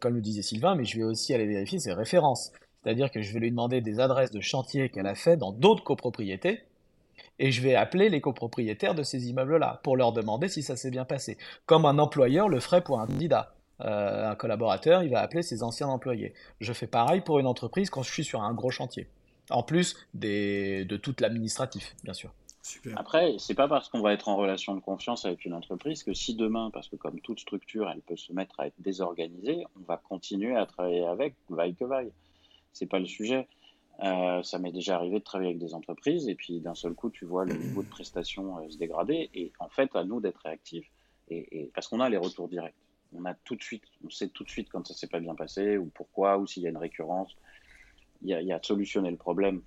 comme 0.00 0.14
le 0.14 0.20
disait 0.20 0.42
Sylvain, 0.42 0.74
mais 0.74 0.84
je 0.84 0.96
vais 0.96 1.04
aussi 1.04 1.34
aller 1.34 1.46
vérifier 1.46 1.78
ses 1.78 1.92
références. 1.92 2.52
C'est-à-dire 2.82 3.10
que 3.10 3.22
je 3.22 3.32
vais 3.32 3.40
lui 3.40 3.50
demander 3.50 3.80
des 3.80 4.00
adresses 4.00 4.30
de 4.30 4.40
chantier 4.40 4.90
qu'elle 4.90 5.06
a 5.06 5.14
fait 5.14 5.36
dans 5.36 5.52
d'autres 5.52 5.84
copropriétés, 5.84 6.60
et 7.38 7.50
je 7.50 7.62
vais 7.62 7.74
appeler 7.74 8.10
les 8.10 8.20
copropriétaires 8.20 8.94
de 8.94 9.02
ces 9.02 9.28
immeubles-là 9.28 9.80
pour 9.82 9.96
leur 9.96 10.12
demander 10.12 10.48
si 10.48 10.62
ça 10.62 10.76
s'est 10.76 10.90
bien 10.90 11.04
passé, 11.04 11.38
comme 11.66 11.84
un 11.86 11.98
employeur 11.98 12.48
le 12.48 12.60
ferait 12.60 12.82
pour 12.82 13.00
un 13.00 13.06
candidat. 13.06 13.54
Euh, 13.80 14.30
un 14.30 14.34
collaborateur, 14.36 15.02
il 15.02 15.10
va 15.10 15.20
appeler 15.20 15.42
ses 15.42 15.62
anciens 15.62 15.88
employés. 15.88 16.32
Je 16.60 16.72
fais 16.72 16.86
pareil 16.86 17.20
pour 17.20 17.38
une 17.38 17.46
entreprise 17.46 17.90
quand 17.90 18.02
je 18.02 18.12
suis 18.12 18.24
sur 18.24 18.42
un 18.42 18.54
gros 18.54 18.70
chantier. 18.70 19.08
En 19.50 19.62
plus 19.62 19.96
des, 20.14 20.84
de 20.84 20.96
tout 20.96 21.14
l'administratif, 21.20 21.94
bien 22.04 22.14
sûr. 22.14 22.32
Super. 22.62 22.98
Après, 22.98 23.34
c'est 23.38 23.54
pas 23.54 23.68
parce 23.68 23.90
qu'on 23.90 24.00
va 24.00 24.14
être 24.14 24.28
en 24.28 24.36
relation 24.36 24.74
de 24.74 24.80
confiance 24.80 25.26
avec 25.26 25.44
une 25.44 25.52
entreprise 25.52 26.02
que 26.02 26.14
si 26.14 26.34
demain, 26.34 26.70
parce 26.72 26.88
que 26.88 26.96
comme 26.96 27.20
toute 27.20 27.40
structure, 27.40 27.90
elle 27.90 28.00
peut 28.00 28.16
se 28.16 28.32
mettre 28.32 28.58
à 28.58 28.68
être 28.68 28.80
désorganisée, 28.80 29.66
on 29.76 29.84
va 29.84 29.98
continuer 29.98 30.56
à 30.56 30.64
travailler 30.64 31.04
avec, 31.04 31.34
vaille 31.50 31.74
que 31.74 31.84
vaille. 31.84 32.10
C'est 32.72 32.86
pas 32.86 32.98
le 32.98 33.04
sujet. 33.04 33.48
Euh, 34.02 34.42
ça 34.42 34.58
m'est 34.58 34.72
déjà 34.72 34.96
arrivé 34.96 35.18
de 35.18 35.24
travailler 35.24 35.50
avec 35.50 35.60
des 35.60 35.74
entreprises 35.74 36.26
et 36.28 36.34
puis 36.34 36.60
d'un 36.60 36.74
seul 36.74 36.94
coup, 36.94 37.10
tu 37.10 37.26
vois 37.26 37.44
le 37.44 37.54
niveau 37.54 37.82
de 37.82 37.88
prestation 37.88 38.58
euh, 38.58 38.68
se 38.70 38.78
dégrader 38.78 39.30
et 39.34 39.52
en 39.58 39.68
fait, 39.68 39.94
à 39.94 40.04
nous 40.04 40.20
d'être 40.20 40.40
réactifs 40.44 40.90
et 41.28 41.70
parce 41.74 41.88
qu'on 41.88 42.00
a 42.00 42.08
les 42.10 42.18
retours 42.18 42.48
directs 42.48 42.74
on 43.16 43.24
a 43.24 43.34
tout 43.34 43.56
de 43.56 43.62
suite, 43.62 43.84
on 44.04 44.10
sait 44.10 44.28
tout 44.28 44.44
de 44.44 44.50
suite 44.50 44.68
quand 44.70 44.86
ça 44.86 44.94
s'est 44.94 45.06
pas 45.06 45.20
bien 45.20 45.34
passé 45.34 45.76
ou 45.76 45.86
pourquoi 45.86 46.38
ou 46.38 46.46
s'il 46.46 46.62
y 46.62 46.66
a 46.66 46.70
une 46.70 46.76
récurrence. 46.76 47.36
Il 48.22 48.30
y, 48.30 48.52
a, 48.52 48.58
de 48.58 48.64
solutionner 48.64 49.10
le 49.10 49.18
problème 49.18 49.60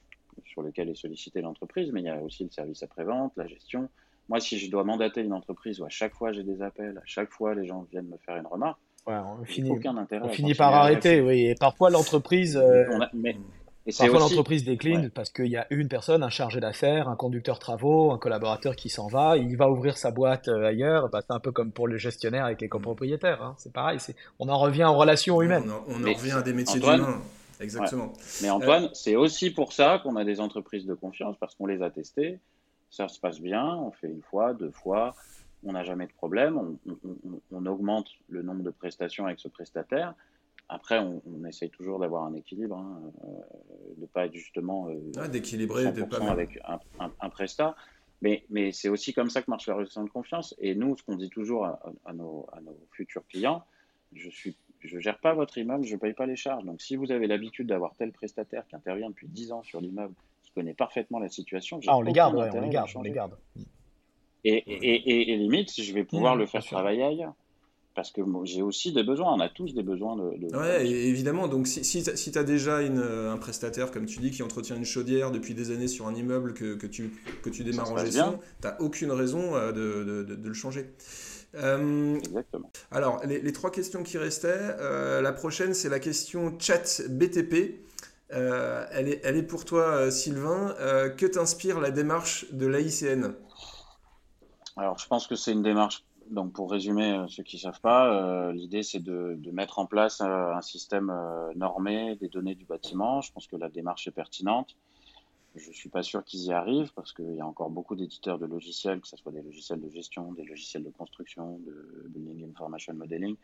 sur 0.46 0.64
lequel 0.64 0.90
est 0.90 0.96
sollicité 0.96 1.42
l'entreprise, 1.42 1.92
mais 1.92 2.02
il 2.02 2.06
y 2.06 2.10
a 2.10 2.20
aussi 2.22 2.44
le 2.44 2.50
service 2.50 2.82
après-vente, 2.82 3.34
la 3.38 3.46
gestion. 3.46 3.88
Moi, 4.30 4.40
si 4.40 4.58
je 4.58 4.72
dois 4.72 4.84
mandater 4.84 5.22
une 5.22 5.34
entreprise 5.34 5.80
où 5.80 5.86
à 5.86 5.90
chaque 5.90 6.16
fois 6.16 6.32
j'ai 6.32 6.44
des 6.44 6.64
appels, 6.64 6.98
à 6.98 7.06
chaque 7.06 7.32
fois 7.32 7.54
les 7.54 7.68
gens 7.68 7.86
viennent 7.92 8.08
me 8.08 8.18
faire 8.18 8.38
une 8.38 8.48
remarque, 8.48 8.80
on 9.06 9.46
finit, 9.46 9.70
aucun 9.70 9.96
intérêt. 9.96 10.26
On 10.26 10.30
finit 10.30 10.54
par 10.54 10.74
arrêter, 10.74 11.22
oui. 11.22 11.46
Et 11.46 11.56
parfois 11.56 11.90
l'entreprise. 11.90 12.58
Euh, 12.58 12.86
et 13.88 13.94
Parfois, 13.98 14.20
l'entreprise 14.20 14.66
décline 14.66 15.10
parce 15.10 15.30
qu'il 15.30 15.48
y 15.48 15.56
a 15.56 15.66
une 15.70 15.88
personne, 15.88 16.22
un 16.22 16.30
chargé 16.30 16.60
d'affaires, 16.60 17.08
un 17.08 17.16
conducteur 17.16 17.58
travaux, 17.58 18.12
un 18.12 18.18
collaborateur 18.18 18.76
qui 18.76 18.90
s'en 18.90 19.08
va, 19.08 19.38
il 19.38 19.56
va 19.56 19.70
ouvrir 19.70 19.98
sa 19.98 20.12
boîte 20.12 20.50
euh, 20.50 20.66
ailleurs. 20.66 21.10
Bah, 21.10 21.22
c'est 21.26 21.34
un 21.34 21.40
peu 21.40 21.54
comme 21.54 21.72
pour 21.72 21.88
le 21.88 21.98
gestionnaire 21.98 22.44
avec 22.46 22.60
les 22.60 22.68
copropriétaires. 22.68 23.42
Hein. 23.42 23.56
C'est 23.58 23.72
pareil, 23.72 24.00
on 24.40 24.50
en 24.50 24.60
revient 24.60 24.84
en 24.84 24.98
relation 24.98 25.42
humaine. 25.42 25.72
On, 25.88 26.04
en, 26.04 26.14
revient 26.14 26.32
à 26.32 26.42
des 26.42 26.52
métiers 26.52 26.82
d'humain. 26.82 27.22
Exactement. 27.62 28.12
Mais 28.42 28.50
Antoine, 28.50 28.86
euh, 28.86 28.90
c'est 28.94 29.16
aussi 29.16 29.52
pour 29.52 29.72
ça 29.72 30.00
qu'on 30.04 30.18
a 30.18 30.26
des 30.26 30.42
entreprises 30.42 30.86
de 30.86 30.94
confiance, 30.94 31.38
parce 31.40 31.56
qu'on 31.56 31.66
les 31.66 31.82
a 31.82 31.90
testées. 31.90 32.40
Ça 32.90 33.08
se 33.08 33.20
passe 33.20 33.40
bien, 33.40 33.66
on 33.66 33.92
fait 33.92 34.08
une 34.08 34.22
fois, 34.22 34.54
deux 34.54 34.72
fois, 34.72 35.16
on 35.66 35.72
n'a 35.74 35.84
jamais 35.84 36.08
de 36.08 36.14
problème, 36.14 36.78
on, 37.52 37.66
augmente 37.66 38.08
le 38.30 38.42
nombre 38.42 38.64
de 38.64 38.70
prestations 38.70 39.26
avec 39.26 39.40
ce 39.40 39.48
prestataire. 39.48 40.14
Après, 40.70 41.00
on, 41.00 41.22
essaye 41.46 41.70
toujours 41.70 42.00
d'avoir 42.00 42.26
un 42.26 42.34
équilibre, 42.34 42.78
hein, 42.78 43.02
euh, 43.24 43.28
de 43.96 44.02
ne 44.02 44.06
pas 44.06 44.26
être 44.26 44.34
justement 44.34 44.90
euh, 44.90 45.12
ah, 45.18 45.28
d'équilibrer 45.30 45.86
avec 45.86 46.60
un, 46.66 46.80
un, 47.22 47.30
prestat. 47.30 47.76
Mais, 48.22 48.44
mais 48.50 48.74
c'est 48.74 48.90
aussi 48.90 49.14
comme 49.14 49.30
ça 49.30 49.42
que 49.42 49.50
marche 49.50 49.68
la 49.68 49.76
relation 49.76 50.04
de 50.04 50.10
confiance. 50.10 50.56
Et 50.60 50.76
nous, 50.76 50.98
ce 50.98 51.04
qu'on 51.04 51.16
dit 51.16 51.30
toujours 51.30 51.66
à, 51.66 52.14
nos, 52.14 52.48
à, 52.52 52.60
nos, 52.60 52.78
futurs 52.92 53.26
clients, 53.28 53.64
je 54.14 54.28
ne 54.28 54.54
je 54.82 55.00
gère 55.00 55.20
pas 55.20 55.34
votre 55.34 55.58
immeuble, 55.58 55.86
je 55.86 55.94
ne 55.94 56.00
paye 56.00 56.14
pas 56.14 56.26
les 56.26 56.36
charges. 56.36 56.66
Donc, 56.66 56.82
si 56.82 56.98
vous 56.98 57.12
avez 57.12 57.28
l'habitude 57.28 57.68
d'avoir 57.68 57.96
tel 57.96 58.12
prestataire 58.12 58.68
qui 58.68 58.76
intervient 58.76 59.10
depuis 59.10 59.28
10 59.28 59.54
ans 59.54 59.64
sur 59.64 59.80
l'immeuble, 59.80 60.16
qui 60.44 60.52
connaît 60.52 60.74
parfaitement 60.74 61.20
la 61.20 61.30
situation, 61.30 61.80
ah, 61.88 61.98
on 61.98 62.02
les 62.02 62.12
garde, 62.12 62.36
on 62.36 62.62
les 62.62 62.70
garde, 62.70 62.90
on 62.96 63.02
les 63.04 63.12
garde. 63.12 63.38
Et, 64.44 65.32
et, 65.32 65.38
limite, 65.38 65.82
je 65.82 65.94
vais 65.94 66.04
pouvoir 66.04 66.36
mmh, 66.36 66.40
le 66.40 66.46
faire 66.46 66.64
travailler 66.64 67.04
ailleurs 67.04 67.34
parce 67.98 68.12
que 68.12 68.22
j'ai 68.44 68.62
aussi 68.62 68.94
des 68.94 69.02
besoins, 69.02 69.34
on 69.34 69.40
a 69.40 69.50
tous 69.50 69.74
des 69.74 69.82
besoins 69.82 70.16
de... 70.16 70.38
de... 70.38 70.56
Ouais, 70.56 70.88
évidemment, 70.88 71.48
donc 71.48 71.66
si, 71.66 71.84
si, 71.84 72.04
tu 72.04 72.38
as 72.38 72.44
déjà 72.44 72.84
une, 72.84 73.00
un 73.00 73.38
prestataire, 73.38 73.90
comme 73.90 74.06
tu 74.06 74.20
dis, 74.20 74.30
qui 74.30 74.44
entretient 74.44 74.76
une 74.76 74.86
chaudière 74.86 75.32
depuis 75.32 75.56
des 75.56 75.72
années 75.72 75.88
sur 75.88 76.06
un 76.06 76.14
immeuble 76.14 76.54
que, 76.54 76.76
que 76.76 76.86
tu, 76.86 77.12
que 77.42 77.50
tu 77.50 77.64
démarres 77.64 77.92
en 77.92 77.98
gestion, 77.98 78.40
tu 78.62 78.68
n'as 78.68 78.78
aucune 78.78 79.12
raison 79.12 79.56
euh, 79.56 79.72
de, 79.72 80.04
de, 80.26 80.36
de 80.36 80.48
le 80.48 80.54
changer. 80.54 80.94
Euh, 81.56 82.18
Exactement. 82.18 82.72
Alors, 82.92 83.20
les, 83.26 83.42
les, 83.42 83.52
trois 83.52 83.72
questions 83.72 84.04
qui 84.04 84.20
restaient, 84.20 84.76
euh, 84.80 85.20
la 85.20 85.34
prochaine, 85.34 85.74
c'est 85.74 85.90
la 85.90 86.00
question 86.00 86.56
chat 86.60 87.02
BTP. 87.10 87.80
elle, 88.30 89.10
est, 89.10 89.22
elle 89.24 89.38
est 89.38 89.48
pour 89.48 89.66
toi, 89.66 90.12
Sylvain. 90.12 90.76
que 91.18 91.26
t'inspire 91.26 91.80
la 91.80 91.90
démarche 91.90 92.46
de 92.52 92.68
l'AICN 92.68 93.34
Alors, 94.76 95.00
je 95.00 95.08
pense 95.08 95.26
que 95.26 95.36
c'est 95.36 95.52
une 95.52 95.64
démarche 95.64 96.04
donc 96.30 96.54
pour 96.54 96.72
résumer, 96.72 97.14
euh, 97.14 97.28
ceux 97.28 97.44
qui 97.44 97.58
ne 97.58 97.62
savent 97.62 97.82
pas, 97.82 98.14
euh, 98.14 98.52
l'idée 98.52 98.84
c'est 98.84 99.00
de, 99.00 99.40
mettre 99.52 99.80
en 99.80 99.86
place 99.86 100.22
euh, 100.22 100.54
un 100.54 100.62
système 100.62 101.14
normé 101.56 102.16
des 102.16 102.28
données 102.28 102.56
du 102.56 102.66
bâtiment. 102.66 103.22
Je 103.22 103.32
pense 103.32 103.48
que 103.48 103.56
la 103.56 103.70
démarche 103.70 104.08
est 104.08 104.12
pertinente. 104.12 104.76
Je 105.56 105.70
ne 105.70 105.74
suis 105.74 105.90
pas 105.90 106.04
sûr 106.04 106.24
qu'ils 106.24 106.46
y 106.46 106.52
arrivent 106.52 106.94
parce 106.94 107.14
qu'il 107.14 107.34
y 107.34 107.42
a 107.42 107.48
encore 107.48 107.72
beaucoup 107.72 107.96
d'éditeurs 107.96 108.38
de 108.38 108.46
logiciels, 108.46 109.02
que 109.02 109.08
ce 109.08 109.18
soit 109.18 109.32
des 109.32 109.42
logiciels 109.42 109.82
de 109.82 109.90
gestion, 109.90 110.32
des 110.34 110.44
logiciels 110.44 110.84
de 110.84 110.92
construction, 110.92 111.60
de 111.66 112.08
Building 112.10 112.52
Information 112.52 112.94
Modeling, 112.94 113.36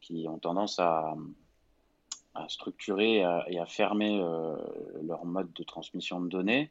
qui 0.00 0.26
ont 0.28 0.38
tendance 0.38 0.78
à, 0.78 1.14
structurer 2.46 3.24
et 3.48 3.58
à 3.58 3.66
fermer 3.66 4.24
leur 5.02 5.26
mode 5.26 5.52
de 5.52 5.64
transmission 5.64 6.20
de 6.20 6.28
données 6.28 6.70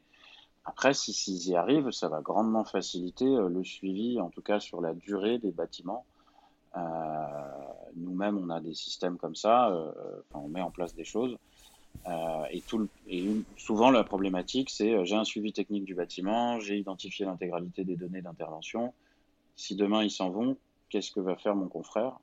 après, 0.64 0.92
s'ils 0.92 1.48
y 1.48 1.56
arrivent, 1.56 1.90
ça 1.90 2.08
va 2.08 2.20
grandement 2.20 2.64
faciliter 2.64 3.24
euh, 3.24 3.48
le 3.48 3.64
suivi, 3.64 4.20
en 4.20 4.28
tout 4.28 4.42
cas 4.42 4.60
sur 4.60 4.80
la 4.80 4.94
durée 4.94 5.38
des 5.38 5.50
bâtiments. 5.50 6.06
Euh, 6.76 6.80
nous-mêmes, 7.96 8.38
on 8.38 8.50
a 8.50 8.60
des 8.60 8.74
systèmes 8.74 9.16
comme 9.16 9.34
ça, 9.34 9.70
euh, 9.70 9.90
on 10.34 10.48
met 10.48 10.60
en 10.60 10.70
place 10.70 10.94
des 10.94 11.04
choses. 11.04 11.36
et, 12.50 12.62
tout 12.62 12.88
souvent, 13.56 13.90
la 13.90 14.04
problématique, 14.04 14.70
c'est 14.70 15.04
j'ai 15.04 15.16
un 15.16 15.24
suivi 15.24 15.52
technique 15.52 15.84
du 15.84 15.94
bâtiment, 15.94 16.60
j'ai 16.60 16.78
identifié 16.78 17.24
l'intégralité 17.26 17.84
des 17.84 17.96
données 17.96 18.22
d'intervention. 18.22 18.94
Si 19.56 19.74
demain 19.74 20.02
ils 20.04 20.10
s'en 20.10 20.30
vont, 20.30 20.58
qu'est-ce 20.90 21.10
que 21.10 21.20
va 21.20 21.36
faire 21.36 21.56
mon 21.56 21.68
confrère? 21.68 22.18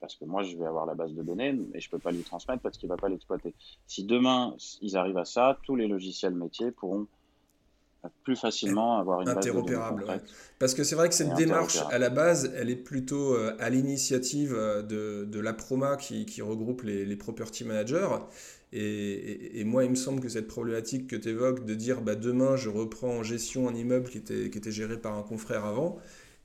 Parce 0.00 0.14
que 0.14 0.24
moi, 0.24 0.42
je 0.42 0.56
vais 0.56 0.66
avoir 0.66 0.86
la 0.86 0.94
base 0.94 1.12
de 1.12 1.22
données, 1.22 1.52
mais 1.52 1.80
je 1.80 1.88
ne 1.88 1.90
peux 1.90 1.98
pas 1.98 2.12
lui 2.12 2.22
transmettre 2.22 2.62
parce 2.62 2.78
qu'il 2.78 2.88
ne 2.88 2.94
va 2.94 2.98
pas 2.98 3.08
l'exploiter. 3.08 3.54
Si 3.86 4.04
demain, 4.04 4.54
ils 4.82 4.96
arrivent 4.96 5.18
à 5.18 5.24
ça, 5.24 5.58
tous 5.62 5.76
les 5.76 5.88
logiciels 5.88 6.34
métiers 6.34 6.70
pourront 6.70 7.06
plus 8.22 8.36
facilement 8.36 8.98
avoir 8.98 9.22
une 9.22 9.28
interopérable. 9.28 10.04
Parce 10.58 10.74
que 10.74 10.84
c'est 10.84 10.94
vrai 10.94 11.08
que 11.08 11.14
cette 11.14 11.34
démarche, 11.34 11.78
à 11.90 11.98
la 11.98 12.10
base, 12.10 12.52
elle 12.56 12.70
est 12.70 12.76
plutôt 12.76 13.34
euh, 13.34 13.56
à 13.58 13.70
l'initiative 13.70 14.54
euh, 14.54 14.82
de, 14.82 15.24
de 15.24 15.40
l'APROMA 15.40 15.96
qui, 15.96 16.26
qui, 16.26 16.42
regroupe 16.42 16.82
les, 16.82 17.04
les, 17.04 17.16
property 17.16 17.64
managers. 17.64 18.08
Et, 18.72 19.60
et, 19.60 19.64
moi, 19.64 19.84
il 19.84 19.90
me 19.90 19.96
semble 19.96 20.20
que 20.20 20.28
cette 20.28 20.48
problématique 20.48 21.06
que 21.06 21.16
tu 21.16 21.28
évoques 21.28 21.64
de 21.64 21.74
dire 21.74 22.02
bah, 22.02 22.14
demain, 22.14 22.56
je 22.56 22.68
reprends 22.68 23.10
en 23.10 23.22
gestion 23.22 23.68
un 23.68 23.74
immeuble 23.74 24.08
qui 24.08 24.18
était, 24.18 24.50
qui 24.50 24.58
était 24.58 24.72
géré 24.72 24.98
par 24.98 25.16
un 25.16 25.22
confrère 25.22 25.64
avant, 25.64 25.98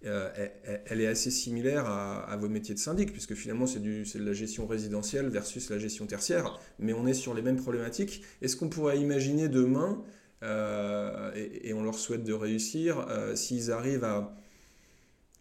euh, 0.05 0.29
elle, 0.85 1.01
est 1.01 1.07
assez 1.07 1.29
similaire 1.29 1.85
à, 1.85 2.21
à, 2.21 2.35
vos 2.37 2.49
métiers 2.49 2.73
de 2.73 2.79
syndic, 2.79 3.11
puisque 3.11 3.35
finalement, 3.35 3.67
c'est 3.67 3.79
de 3.81 4.25
la 4.25 4.33
gestion 4.33 4.65
résidentielle 4.65 5.29
versus 5.29 5.69
la 5.69 5.77
gestion 5.77 6.05
tertiaire. 6.07 6.59
Mais 6.79 6.93
on 6.93 7.05
est 7.07 7.13
sur 7.13 7.33
les 7.33 7.41
mêmes 7.41 7.57
problématiques. 7.57 8.23
Est-ce 8.41 8.55
qu'on 8.55 8.69
pourrait 8.69 8.99
imaginer 8.99 9.47
demain 9.47 10.03
euh, 10.43 11.31
et, 11.35 11.73
on 11.73 11.83
leur 11.83 11.95
souhaite 11.95 12.23
de 12.23 12.33
réussir. 12.33 13.05
Euh, 13.09 13.35
s'ils 13.35 13.71
arrivent 13.71 14.03
à, 14.03 14.35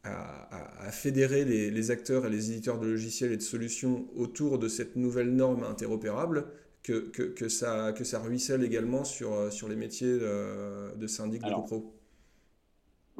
à, 0.04 0.90
fédérer 0.92 1.44
les, 1.44 1.90
acteurs 1.90 2.26
et 2.26 2.30
les 2.30 2.50
éditeurs 2.50 2.78
de 2.78 2.86
logiciels 2.86 3.32
et 3.32 3.36
de 3.36 3.42
solutions 3.42 4.06
autour 4.16 4.58
de 4.58 4.68
cette 4.68 4.96
nouvelle 4.96 5.34
norme 5.34 5.64
interopérable, 5.64 6.46
que, 6.82 7.10
que, 7.10 7.22
que 7.22 7.48
ça, 7.48 7.92
que 7.92 8.04
ça 8.04 8.18
ruisselle 8.18 8.64
également 8.64 9.04
sur, 9.04 9.52
sur 9.52 9.68
les 9.68 9.76
métiers 9.76 10.18
de, 10.18 10.96
de 10.96 11.06
syndic 11.06 11.42
de 11.42 11.50
copro? 11.50 11.99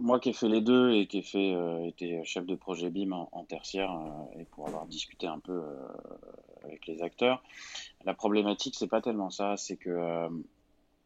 Moi 0.01 0.21
qui 0.21 0.31
ai 0.31 0.33
fait 0.33 0.49
les 0.49 0.61
deux 0.61 0.93
et 0.93 1.07
qui 1.07 1.19
ai 1.19 1.23
fait, 1.23 1.55
euh, 1.55 1.85
été 1.87 2.23
chef 2.25 2.47
de 2.47 2.55
projet 2.55 2.91
BIM 2.91 3.13
en, 3.13 3.45
tertiaire 3.45 3.91
et 4.39 4.45
pour 4.45 4.69
avoir 4.69 4.87
discuté 4.87 5.27
un 5.27 5.39
peu 5.39 5.63
avec 6.65 6.87
les 6.87 7.03
acteurs, 7.03 7.43
la 8.05 8.15
problématique 8.15 8.75
c'est 8.79 8.89
pas 8.89 9.01
tellement 9.01 9.31
ça, 9.31 9.57
c'est 9.57 9.77
que 9.77 10.29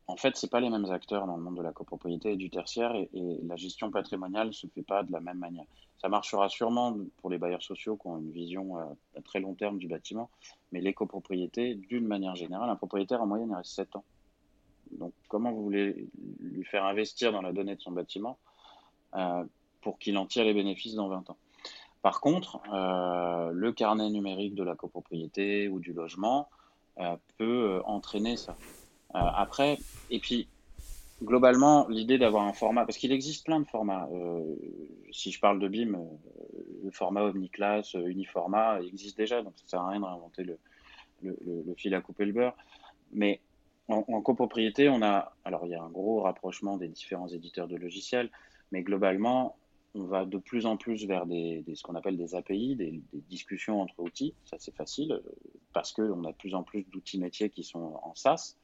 en 0.06 0.16
fait, 0.16 0.36
c'est 0.36 0.50
pas 0.50 0.60
les 0.60 0.68
mêmes 0.68 0.90
acteurs 0.90 1.26
dans 1.26 1.36
le 1.36 1.42
monde 1.42 1.56
de 1.56 1.62
la 1.62 1.72
copropriété 1.72 2.32
et 2.32 2.36
du 2.36 2.50
tertiaire 2.50 2.94
et, 2.94 3.08
la 3.44 3.56
gestion 3.56 3.90
patrimoniale 3.90 4.52
se 4.52 4.66
fait 4.66 4.82
pas 4.82 5.02
de 5.02 5.12
la 5.12 5.20
même 5.20 5.38
manière. 5.38 5.64
Ça 5.98 6.08
marchera 6.08 6.48
sûrement 6.48 6.96
pour 7.18 7.30
les 7.30 7.38
bailleurs 7.38 7.62
sociaux 7.62 7.96
qui 7.96 8.06
ont 8.08 8.18
une 8.18 8.30
vision 8.30 8.78
euh, 8.78 8.84
à 9.16 9.22
très 9.22 9.40
long 9.40 9.54
terme 9.54 9.78
du 9.78 9.88
bâtiment, 9.88 10.28
mais 10.72 10.80
les 10.80 10.92
copropriétés, 10.92 11.74
d'une 11.74 12.06
manière 12.06 12.34
générale, 12.34 12.68
un 12.68 12.76
propriétaire 12.76 13.22
en 13.22 13.26
moyenne 13.26 13.48
il 13.50 13.56
reste 13.56 13.72
7 13.72 13.96
ans. 13.96 14.04
Donc, 14.90 15.12
comment 15.28 15.52
vous 15.52 15.62
voulez 15.62 16.08
lui 16.40 16.64
faire 16.64 16.84
investir 16.84 17.32
dans 17.32 17.40
la 17.40 17.52
donnée 17.52 17.74
de 17.74 17.80
son 17.80 17.92
bâtiment 17.92 18.36
euh, 18.36 18.53
pour 19.80 19.98
qu'il 19.98 20.16
en 20.18 20.26
tire 20.26 20.44
les 20.44 20.54
bénéfices 20.54 20.94
dans 20.94 21.08
20 21.08 21.30
ans 21.30 21.36
Par 22.02 22.20
contre, 22.20 22.60
euh, 22.72 23.50
le 23.52 23.72
carnet 23.72 24.10
numérique 24.10 24.54
de 24.54 24.62
la 24.62 24.74
copropriété 24.74 25.68
ou 25.68 25.80
du 25.80 25.92
logement 25.92 26.48
peut 27.38 27.82
entraîner 27.84 28.36
ça. 28.36 28.56
Euh, 29.14 29.18
après, 29.20 29.78
et 30.10 30.18
puis 30.18 30.48
globalement, 31.22 31.86
l'idée 31.88 32.18
d'avoir 32.18 32.44
un 32.44 32.52
format, 32.52 32.84
parce 32.84 32.98
qu'il 32.98 33.12
existe 33.12 33.44
plein 33.44 33.60
de 33.60 33.66
formats. 33.66 34.08
Euh, 34.12 34.56
si 35.12 35.30
je 35.30 35.40
parle 35.40 35.60
de 35.60 35.68
BIM, 35.68 35.94
euh, 35.94 35.98
le 36.82 36.90
format 36.90 37.22
Omniclass, 37.22 37.94
Uniformat 37.94 38.80
existe 38.82 39.16
déjà, 39.16 39.42
donc 39.42 39.52
ça 39.56 39.66
sert 39.66 39.80
à 39.80 39.90
rien 39.90 40.00
de 40.00 40.04
réinventer 40.04 40.42
le, 40.42 40.58
le, 41.22 41.74
fil 41.76 41.94
à 41.94 42.00
couper 42.00 42.24
le 42.24 42.32
beurre. 42.32 42.56
Mais 43.12 43.40
en, 43.86 44.02
copropriété, 44.22 44.88
on 44.88 45.02
a, 45.02 45.32
alors 45.44 45.66
il 45.66 45.70
y 45.70 45.74
a 45.74 45.82
un 45.82 45.90
gros 45.90 46.22
rapprochement 46.22 46.76
des 46.76 46.88
différents 46.88 47.28
éditeurs 47.28 47.68
de 47.68 47.76
logiciels, 47.76 48.30
mais 48.74 48.82
globalement, 48.82 49.56
on 49.94 50.02
va 50.02 50.24
de 50.24 50.36
plus 50.36 50.66
en 50.66 50.76
plus 50.76 51.06
vers 51.06 51.24
ce 51.28 51.82
qu'on 51.84 51.94
appelle 51.94 52.16
des 52.16 52.34
API, 52.34 52.74
des, 52.74 53.00
discussions 53.12 53.80
entre 53.80 54.00
outils. 54.00 54.34
Ça, 54.46 54.56
c'est 54.58 54.74
facile 54.74 55.22
parce 55.72 55.92
qu'on 55.92 56.24
a 56.24 56.32
de 56.32 56.36
plus 56.36 56.56
en 56.56 56.64
plus 56.64 56.82
d'outils 56.90 57.20
métiers 57.20 57.50
qui 57.50 57.62
sont 57.62 58.00
en 58.02 58.16
SaaS. 58.16 58.56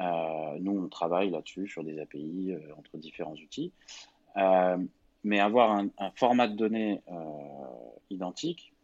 Euh, 0.00 0.58
nous, 0.58 0.76
on 0.76 0.88
travaille 0.88 1.30
là-dessus 1.30 1.68
sur 1.68 1.84
des 1.84 2.00
API 2.00 2.50
euh, 2.50 2.74
entre 2.76 2.98
différents 2.98 3.34
outils. 3.34 3.72
Euh, 4.36 4.78
mais 5.22 5.38
avoir 5.38 5.70
un, 5.70 5.90
format 6.16 6.48
de 6.48 6.56
données 6.56 7.02
identique, 8.10 8.74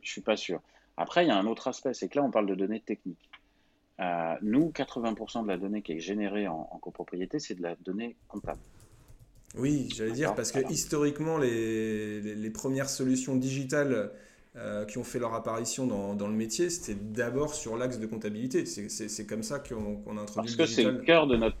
je 0.00 0.10
suis 0.10 0.20
pas 0.20 0.36
sûr. 0.36 0.60
Après, 0.96 1.24
il 1.24 1.28
y 1.28 1.30
a 1.30 1.36
un 1.36 1.46
autre 1.46 1.68
aspect, 1.68 1.94
c'est 1.94 2.08
que 2.08 2.18
là, 2.18 2.24
on 2.24 2.32
parle 2.32 2.46
de 2.46 2.56
données 2.56 2.80
techniques. 2.80 3.30
nous, 4.42 4.70
80% 4.70 5.44
de 5.44 5.48
la 5.48 5.58
donnée 5.58 5.82
qui 5.82 5.92
est 5.92 6.00
générée 6.00 6.48
en, 6.48 6.64
copropriété, 6.80 7.38
c'est 7.38 7.54
de 7.54 7.62
la 7.62 7.76
donnée 7.76 8.16
comptable. 8.26 8.60
Oui, 9.56 9.88
j'allais 9.94 10.12
dire, 10.12 10.34
parce 10.34 10.50
que 10.50 10.60
historiquement, 10.70 11.38
les, 11.38 12.20
les, 12.20 12.50
premières 12.50 12.88
solutions 12.88 13.36
digitales 13.36 14.10
euh, 14.56 14.84
qui 14.86 14.98
ont 14.98 15.04
fait 15.04 15.18
leur 15.18 15.34
apparition 15.34 15.86
dans, 15.86 16.14
dans 16.14 16.28
le 16.28 16.34
métier, 16.34 16.70
c'était 16.70 16.98
d'abord 16.98 17.54
sur 17.54 17.76
l'axe 17.76 17.98
de 17.98 18.06
comptabilité. 18.06 18.64
C'est 18.64 19.26
comme 19.26 19.42
ça 19.42 19.58
qu'on 19.58 20.16
a 20.16 20.20
introduit 20.20 20.56
Parce 20.56 20.56
que 20.56 20.66
c'est 20.66 20.84
le 20.84 20.98
cœur 20.98 21.26
de 21.26 21.36
notre 21.36 21.56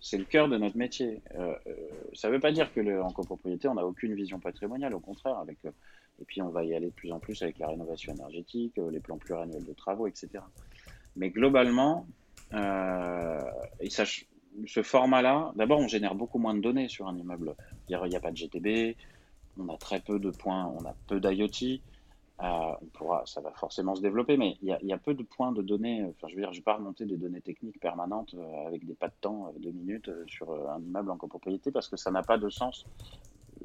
c'est 0.00 0.16
le 0.16 0.24
cœur 0.24 0.48
de 0.48 0.56
notre 0.56 0.76
métier. 0.76 1.20
Euh, 1.34 1.54
euh, 1.66 1.74
ça 2.14 2.28
ne 2.28 2.34
veut 2.34 2.40
pas 2.40 2.52
dire 2.52 2.72
que 2.72 2.80
le, 2.80 3.02
en 3.02 3.10
copropriété, 3.10 3.66
on 3.66 3.74
n'a 3.74 3.84
aucune 3.84 4.14
vision 4.14 4.38
patrimoniale, 4.38 4.94
au 4.94 5.00
contraire. 5.00 5.36
Avec, 5.38 5.58
et 5.64 6.24
puis, 6.24 6.40
on 6.40 6.50
va 6.50 6.64
y 6.64 6.72
aller 6.72 6.86
de 6.86 6.92
plus 6.92 7.10
en 7.10 7.18
plus 7.18 7.42
avec 7.42 7.58
la 7.58 7.66
rénovation 7.66 8.14
énergétique, 8.14 8.74
les 8.90 9.00
plans 9.00 9.18
pluriannuels 9.18 9.64
de 9.64 9.72
travaux, 9.72 10.06
etc. 10.06 10.28
Mais 11.16 11.30
globalement, 11.30 12.06
et 12.52 13.90
ça, 13.90 14.04
ce 14.66 14.82
format-là, 14.82 15.52
d'abord, 15.56 15.80
on 15.80 15.88
génère 15.88 16.14
beaucoup 16.14 16.38
moins 16.38 16.54
de 16.54 16.60
données 16.60 16.88
sur 16.88 17.08
un 17.08 17.16
immeuble. 17.16 17.54
Il 17.88 17.96
n'y 17.96 18.16
a 18.16 18.20
pas 18.20 18.30
de 18.30 18.36
GTB, 18.36 18.96
on 19.58 19.68
a 19.68 19.76
très 19.76 20.00
peu 20.00 20.18
de 20.18 20.30
points, 20.30 20.66
on 20.66 20.84
a 20.84 20.94
peu 21.06 21.20
d'IoT. 21.20 21.80
Euh, 22.40 22.72
ça 23.24 23.40
va 23.40 23.50
forcément 23.52 23.96
se 23.96 24.00
développer, 24.00 24.36
mais 24.36 24.56
il 24.62 24.68
y, 24.68 24.92
a, 24.92 24.98
peu 24.98 25.14
de 25.14 25.24
points 25.24 25.50
de 25.50 25.60
données. 25.60 26.04
Enfin, 26.04 26.28
je 26.28 26.36
veux 26.36 26.40
dire, 26.40 26.52
je 26.52 26.58
vais 26.58 26.64
pas 26.64 26.76
remonter 26.76 27.04
des 27.04 27.16
données 27.16 27.40
techniques 27.40 27.80
permanentes 27.80 28.34
euh, 28.34 28.66
avec 28.66 28.86
des 28.86 28.94
pas 28.94 29.08
de 29.08 29.14
temps, 29.20 29.48
euh, 29.48 29.58
de 29.58 29.70
minutes 29.72 30.10
sur 30.28 30.52
un 30.70 30.80
immeuble 30.80 31.10
en 31.10 31.16
copropriété 31.16 31.72
parce 31.72 31.88
que 31.88 31.96
ça 31.96 32.12
n'a 32.12 32.22
pas 32.22 32.38
de 32.38 32.48
sens. 32.48 32.86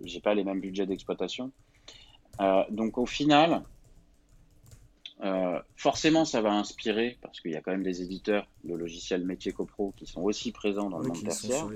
J'ai 0.03 0.21
pas 0.21 0.33
les 0.33 0.43
mêmes 0.43 0.59
budgets 0.59 0.87
d'exploitation. 0.87 1.51
donc 2.71 2.97
au 2.97 3.05
final, 3.05 3.61
forcément, 5.75 6.25
ça 6.25 6.41
va 6.41 6.51
inspirer 6.51 7.17
parce 7.21 7.39
qu'il 7.39 7.51
y 7.51 7.55
a 7.55 7.61
quand 7.61 7.71
même 7.71 7.83
des 7.83 8.01
éditeurs 8.01 8.47
de 8.63 8.75
logiciels 8.75 9.25
métiers 9.25 9.51
copro 9.51 9.93
qui 9.95 10.05
sont 10.05 10.21
aussi 10.21 10.51
présents 10.51 10.89
dans 10.89 10.99
le 10.99 11.07
monde 11.07 11.23
tertiaire. 11.23 11.67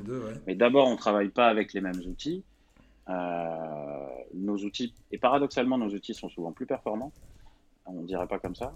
Mais 0.46 0.56
d'abord, 0.56 0.88
on 0.88 0.96
travaille 0.96 1.30
pas 1.30 1.48
avec 1.48 1.74
les 1.74 1.82
mêmes 1.82 2.02
outils. 2.06 2.44
Euh, 3.10 4.08
nos 4.34 4.58
outils, 4.58 4.94
et 5.12 5.18
paradoxalement, 5.18 5.78
nos 5.78 5.90
outils 5.90 6.14
sont 6.14 6.30
souvent 6.30 6.52
plus 6.52 6.66
performants, 6.66 7.14
on 7.86 8.02
ne 8.02 8.06
dirait 8.06 8.28
pas 8.28 8.40
comme 8.40 8.56
ça, 8.56 8.76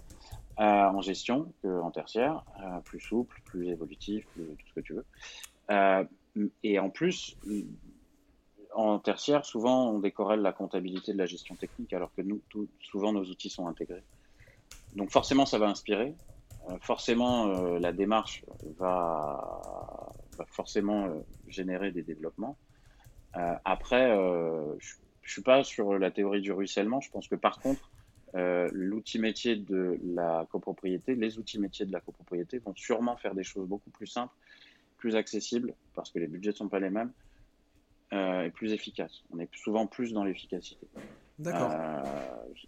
euh, 0.58 0.62
en 0.62 1.02
gestion 1.02 1.52
qu'en 1.62 1.90
tertiaire, 1.90 2.42
euh, 2.60 2.80
plus 2.80 3.00
souple, 3.00 3.42
plus 3.44 3.68
évolutif, 3.68 4.26
plus 4.28 4.44
tout 4.44 4.66
ce 4.68 4.74
que 4.74 4.80
tu 4.80 4.94
veux. 4.94 5.04
et 6.62 6.78
en 6.78 6.88
plus, 6.88 7.36
en 8.74 8.98
tertiaire, 8.98 9.44
souvent, 9.44 9.90
on 9.90 9.98
décorrèle 9.98 10.40
la 10.40 10.52
comptabilité 10.52 11.12
de 11.12 11.18
la 11.18 11.26
gestion 11.26 11.54
technique, 11.54 11.92
alors 11.92 12.10
que 12.14 12.22
nous, 12.22 12.40
tout, 12.48 12.68
souvent, 12.80 13.12
nos 13.12 13.24
outils 13.24 13.50
sont 13.50 13.66
intégrés. 13.66 14.02
Donc 14.94 15.10
forcément, 15.10 15.46
ça 15.46 15.58
va 15.58 15.68
inspirer. 15.68 16.14
Euh, 16.68 16.78
forcément, 16.80 17.48
euh, 17.48 17.78
la 17.78 17.92
démarche 17.92 18.44
va, 18.78 20.12
forcément 20.46 21.06
euh, 21.06 21.20
générer 21.46 21.90
des 21.92 22.02
développements. 22.02 22.56
après, 23.64 24.10
je 24.78 24.94
ne 25.24 25.28
suis 25.28 25.42
pas 25.42 25.64
sur 25.64 25.98
la 25.98 26.10
théorie 26.10 26.42
du 26.42 26.52
ruissellement. 26.52 27.00
Je 27.00 27.10
pense 27.10 27.28
que 27.28 27.34
par 27.34 27.60
contre, 27.60 27.90
l'outil 28.34 29.18
métier 29.18 29.56
de 29.56 29.98
la 30.04 30.46
copropriété, 30.50 31.14
les 31.14 31.38
outils 31.38 31.58
métiers 31.58 31.86
de 31.86 31.92
la 31.92 32.00
copropriété 32.00 32.58
vont 32.58 32.74
sûrement 32.76 33.16
faire 33.16 33.34
des 33.34 33.44
choses 33.44 33.66
beaucoup 33.66 33.88
plus 33.90 34.06
simples, 34.06 34.34
plus 34.98 35.16
accessibles, 35.16 35.74
parce 35.94 36.10
que 36.10 36.18
les 36.18 36.26
budgets 36.26 36.50
ne 36.50 36.56
sont 36.56 36.68
pas 36.68 36.80
les 36.80 36.90
mêmes, 36.90 37.12
et 38.12 38.50
plus 38.50 38.74
efficaces. 38.74 39.22
On 39.30 39.38
est 39.38 39.48
souvent 39.54 39.86
plus 39.86 40.12
dans 40.12 40.24
l'efficacité. 40.24 40.86
D'accord. 41.38 41.70
Euh, 41.72 42.02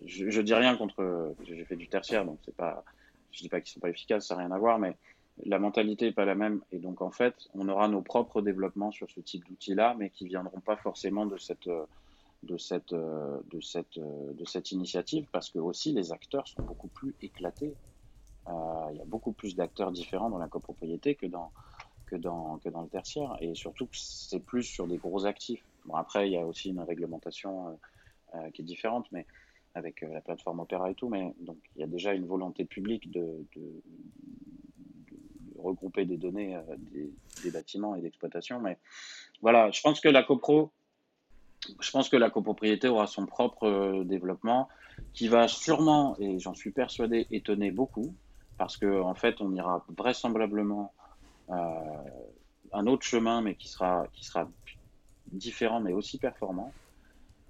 je, 0.05 0.31
je, 0.31 0.40
dis 0.40 0.55
rien 0.55 0.77
contre. 0.77 1.35
J'ai 1.44 1.64
fait 1.64 1.77
du 1.77 1.88
tertiaire, 1.88 2.24
donc 2.24 2.38
c'est 2.44 2.57
pas. 2.57 2.85
Je 3.31 3.40
dis 3.40 3.48
pas 3.48 3.61
qu'ils 3.61 3.72
sont 3.72 3.81
pas 3.81 3.90
efficaces, 3.90 4.29
ça 4.29 4.37
n'a 4.37 4.42
rien 4.42 4.53
à 4.53 4.59
voir, 4.59 4.79
mais 4.79 4.96
la 5.44 5.59
mentalité 5.59 6.07
n'est 6.07 6.12
pas 6.12 6.24
la 6.24 6.37
même. 6.37 6.61
Et 6.70 6.79
donc, 6.79 7.03
en 7.03 7.11
fait, 7.11 7.35
on 7.55 7.68
aura 7.68 7.88
nos 7.88 8.00
propres 8.00 8.42
développements 8.42 8.92
sur 8.92 9.11
ce 9.11 9.20
type 9.20 9.44
d'outils-là, 9.48 9.96
mais 9.98 10.11
qui 10.11 10.27
viendront 10.27 10.61
pas 10.61 10.77
forcément 10.77 11.27
de 11.27 11.37
cette, 11.37 11.68
de 12.44 12.57
cette, 12.57 12.94
de 12.94 13.61
cette, 13.61 13.98
de 13.98 14.44
cette 14.44 14.70
initiative, 14.70 15.27
parce 15.33 15.50
que 15.50 15.59
aussi 15.59 15.92
les 15.92 16.12
acteurs 16.12 16.46
sont 16.46 16.62
beaucoup 16.62 16.88
plus 16.88 17.14
éclatés. 17.22 17.74
Euh, 18.48 18.53
il 18.92 18.98
y 18.98 19.00
a 19.00 19.05
beaucoup 19.07 19.33
plus 19.33 19.57
d'acteurs 19.57 19.90
différents 19.90 20.31
dans 20.31 20.38
la 20.38 20.48
copropriété 20.48 21.14
que 21.14 21.27
dans, 21.27 21.50
que 22.07 22.16
dans, 22.16 22.59
que 22.59 22.68
dans 22.68 22.83
le 22.83 22.88
tertiaire. 22.88 23.37
Et 23.40 23.55
surtout 23.55 23.88
c'est 23.92 24.40
plus 24.40 24.62
sur 24.62 24.87
des 24.87 24.98
gros 24.98 25.27
actifs. 25.27 25.64
Bon, 25.87 25.94
après, 25.94 26.29
il 26.29 26.33
y 26.33 26.37
a 26.37 26.46
aussi 26.46 26.70
une 26.70 26.81
réglementation 26.81 27.68
euh, 27.68 27.72
euh, 28.34 28.50
qui 28.50 28.62
est 28.62 28.64
différente, 28.64 29.06
mais 29.12 29.26
avec 29.74 30.02
la 30.02 30.20
plateforme 30.20 30.60
Opera 30.60 30.90
et 30.90 30.94
tout. 30.94 31.08
Mais 31.08 31.34
donc, 31.40 31.58
il 31.74 31.80
y 31.80 31.84
a 31.84 31.86
déjà 31.86 32.14
une 32.14 32.26
volonté 32.26 32.64
publique 32.64 33.10
de, 33.10 33.44
regrouper 35.58 36.04
des 36.04 36.18
données 36.18 36.60
des, 36.92 37.10
des, 37.42 37.50
bâtiments 37.50 37.94
et 37.94 38.02
d'exploitation. 38.02 38.60
Mais 38.60 38.76
voilà, 39.40 39.70
je 39.70 39.80
pense 39.80 39.98
que 39.98 40.08
la 40.08 40.22
copro, 40.22 40.70
je 41.80 41.90
pense 41.90 42.10
que 42.10 42.16
la 42.16 42.28
copropriété 42.28 42.86
aura 42.88 43.06
son 43.06 43.24
propre 43.24 44.04
développement 44.04 44.68
qui 45.14 45.26
va 45.28 45.48
sûrement, 45.48 46.16
et 46.20 46.38
j'en 46.38 46.54
suis 46.54 46.70
persuadé, 46.70 47.26
étonner 47.30 47.70
beaucoup 47.70 48.14
parce 48.58 48.76
qu'en 48.76 49.10
en 49.10 49.14
fait, 49.14 49.40
on 49.40 49.52
ira 49.52 49.84
vraisemblablement 49.96 50.92
euh, 51.50 51.54
un 52.72 52.86
autre 52.86 53.04
chemin, 53.04 53.42
mais 53.42 53.54
qui 53.54 53.68
sera, 53.68 54.06
qui 54.12 54.24
sera 54.24 54.48
différent, 55.32 55.80
mais 55.80 55.92
aussi 55.92 56.18
performant. 56.18 56.72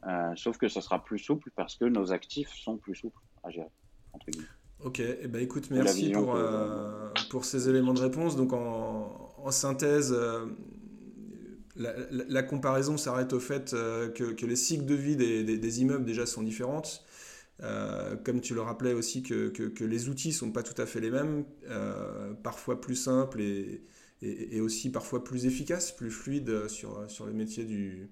Euh, 0.07 0.33
sauf 0.37 0.59
que 0.59 0.69
ça 0.69 0.81
sera 0.81 1.03
plus 1.03 1.19
souple 1.19 1.51
parce 1.57 1.77
que 1.77 1.87
nos 1.87 2.13
actifs 2.13 2.53
sont 2.55 2.77
plus 2.77 2.95
souples 2.95 3.21
à 3.43 3.51
gérer. 3.51 3.71
Entre 4.13 4.27
guillemets. 4.31 4.47
Ok, 4.85 5.01
et 5.01 5.19
eh 5.23 5.29
ben 5.29 5.41
écoute, 5.41 5.71
merci 5.71 6.11
pour, 6.11 6.35
euh, 6.35 7.09
pour 7.31 7.47
ces 7.47 7.71
éléments 7.71 7.95
de 7.95 8.01
réponse. 8.01 8.37
Donc 8.37 8.53
en, 8.53 9.33
en 9.39 9.51
synthèse, 9.51 10.13
euh, 10.13 10.45
la, 11.77 11.95
la, 12.11 12.25
la, 12.29 12.43
comparaison 12.43 12.99
s'arrête 12.99 13.33
au 13.33 13.41
fait 13.41 13.73
euh, 13.73 14.11
que, 14.11 14.25
que, 14.25 14.45
les 14.45 14.57
cycles 14.57 14.85
de 14.85 14.95
vie 14.95 15.17
des, 15.17 15.43
des, 15.43 15.57
des 15.57 15.81
immeubles 15.81 16.05
déjà 16.05 16.27
sont 16.27 16.43
différentes. 16.43 17.05
Comme 18.25 18.43
tu 18.43 18.53
le 18.53 18.61
rappelais 18.61 18.93
aussi 18.93 19.23
que, 19.23 19.49
que, 19.49 19.85
les 19.85 20.11
outils 20.11 20.33
sont 20.33 20.51
pas 20.51 20.63
tout 20.63 20.81
à 20.81 20.85
fait 20.85 21.01
les 21.01 21.11
mêmes, 21.11 21.45
parfois 22.43 22.79
plus 22.79 22.97
simples 22.97 23.41
et, 23.41 23.83
et, 24.21 24.57
et, 24.57 24.61
aussi 24.61 24.91
parfois 24.91 25.25
plus 25.25 25.47
efficaces, 25.47 25.93
plus 25.93 26.11
fluides 26.11 26.69
sur, 26.69 27.09
sur 27.09 27.25
le 27.25 27.33
métier 27.33 27.65
du, 27.65 28.11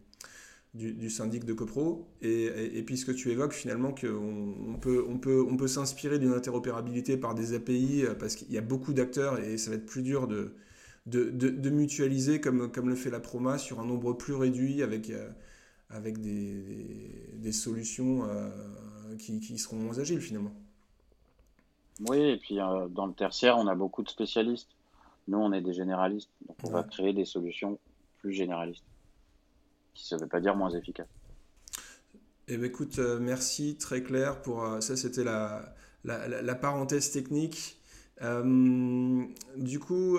du, 0.75 0.93
du 0.93 1.11
syndic 1.11 1.45
de 1.45 1.53
copro. 1.53 2.09
Et, 2.23 2.79
et, 2.79 2.83
puisque 2.83 3.15
tu 3.15 3.31
évoques 3.31 3.53
finalement 3.53 3.93
qu'on 3.95 4.55
on 4.69 4.79
peut, 4.79 5.05
on 5.09 5.19
peut, 5.19 5.45
on 5.49 5.57
peut 5.57 5.69
s'inspirer 5.69 6.19
d'une 6.19 6.33
interopérabilité 6.33 7.17
par 7.17 7.35
des 7.35 7.55
API 7.55 8.05
parce 8.19 8.37
qu'il 8.37 8.53
y 8.53 8.59
a 8.59 8.63
beaucoup 8.63 8.93
d'acteurs 8.93 9.39
et 9.39 9.59
ça 9.59 9.71
va 9.71 9.77
être 9.77 9.87
plus 9.87 10.03
dur 10.03 10.27
de, 10.27 10.55
de, 11.07 11.31
de, 11.31 11.49
de, 11.49 11.71
mutualiser 11.71 12.41
comme, 12.41 12.71
comme 12.71 12.89
le 12.89 12.95
fait 12.95 13.11
la 13.11 13.21
Proma 13.21 13.59
sur 13.59 13.81
un 13.81 13.85
nombre 13.85 14.13
plus 14.13 14.35
réduit 14.35 14.83
avec, 14.83 15.11
euh, 15.11 15.29
avec 15.91 16.21
des, 16.21 16.63
des, 16.63 17.33
des 17.35 17.53
solutions 17.53 18.25
euh, 18.25 18.51
qui, 19.19 19.41
qui, 19.41 19.59
seront 19.59 19.77
moins 19.77 19.99
agiles 19.99 20.21
finalement. 20.21 20.53
Oui, 22.09 22.19
et 22.19 22.37
puis 22.37 22.61
euh, 22.61 22.89
dans 22.89 23.07
le 23.07 23.13
tertiaire, 23.15 23.59
on 23.59 23.67
a 23.67 23.75
beaucoup 23.75 24.03
de 24.03 24.09
spécialistes. 24.09 24.71
Nous, 25.29 25.39
on 25.39 25.53
est 25.53 25.61
des 25.61 25.73
généralistes, 25.73 26.31
donc 26.47 26.57
on 26.65 26.69
ouais. 26.69 26.73
va 26.75 26.83
créer 26.85 27.13
des 27.13 27.25
solutions 27.25 27.79
plus 28.19 28.33
généralistes, 28.33 28.85
qui 29.95 30.15
ne 30.15 30.21
veut 30.21 30.29
pas 30.29 30.41
dire 30.41 30.57
moins 30.57 30.71
efficaces. 30.71 31.09
Eh 32.49 32.57
bien, 32.57 32.67
écoute, 32.67 32.99
euh, 32.99 33.19
merci, 33.21 33.77
très 33.77 34.03
clair. 34.03 34.43
Pour, 34.43 34.65
euh, 34.65 34.81
ça, 34.81 34.97
c'était 34.97 35.25
la, 35.25 35.75
la, 36.05 36.43
la, 36.43 36.55
parenthèse 36.55 37.11
technique. 37.11 37.81
Euh, 38.21 39.25
du 39.57 39.79
coup, 39.79 40.19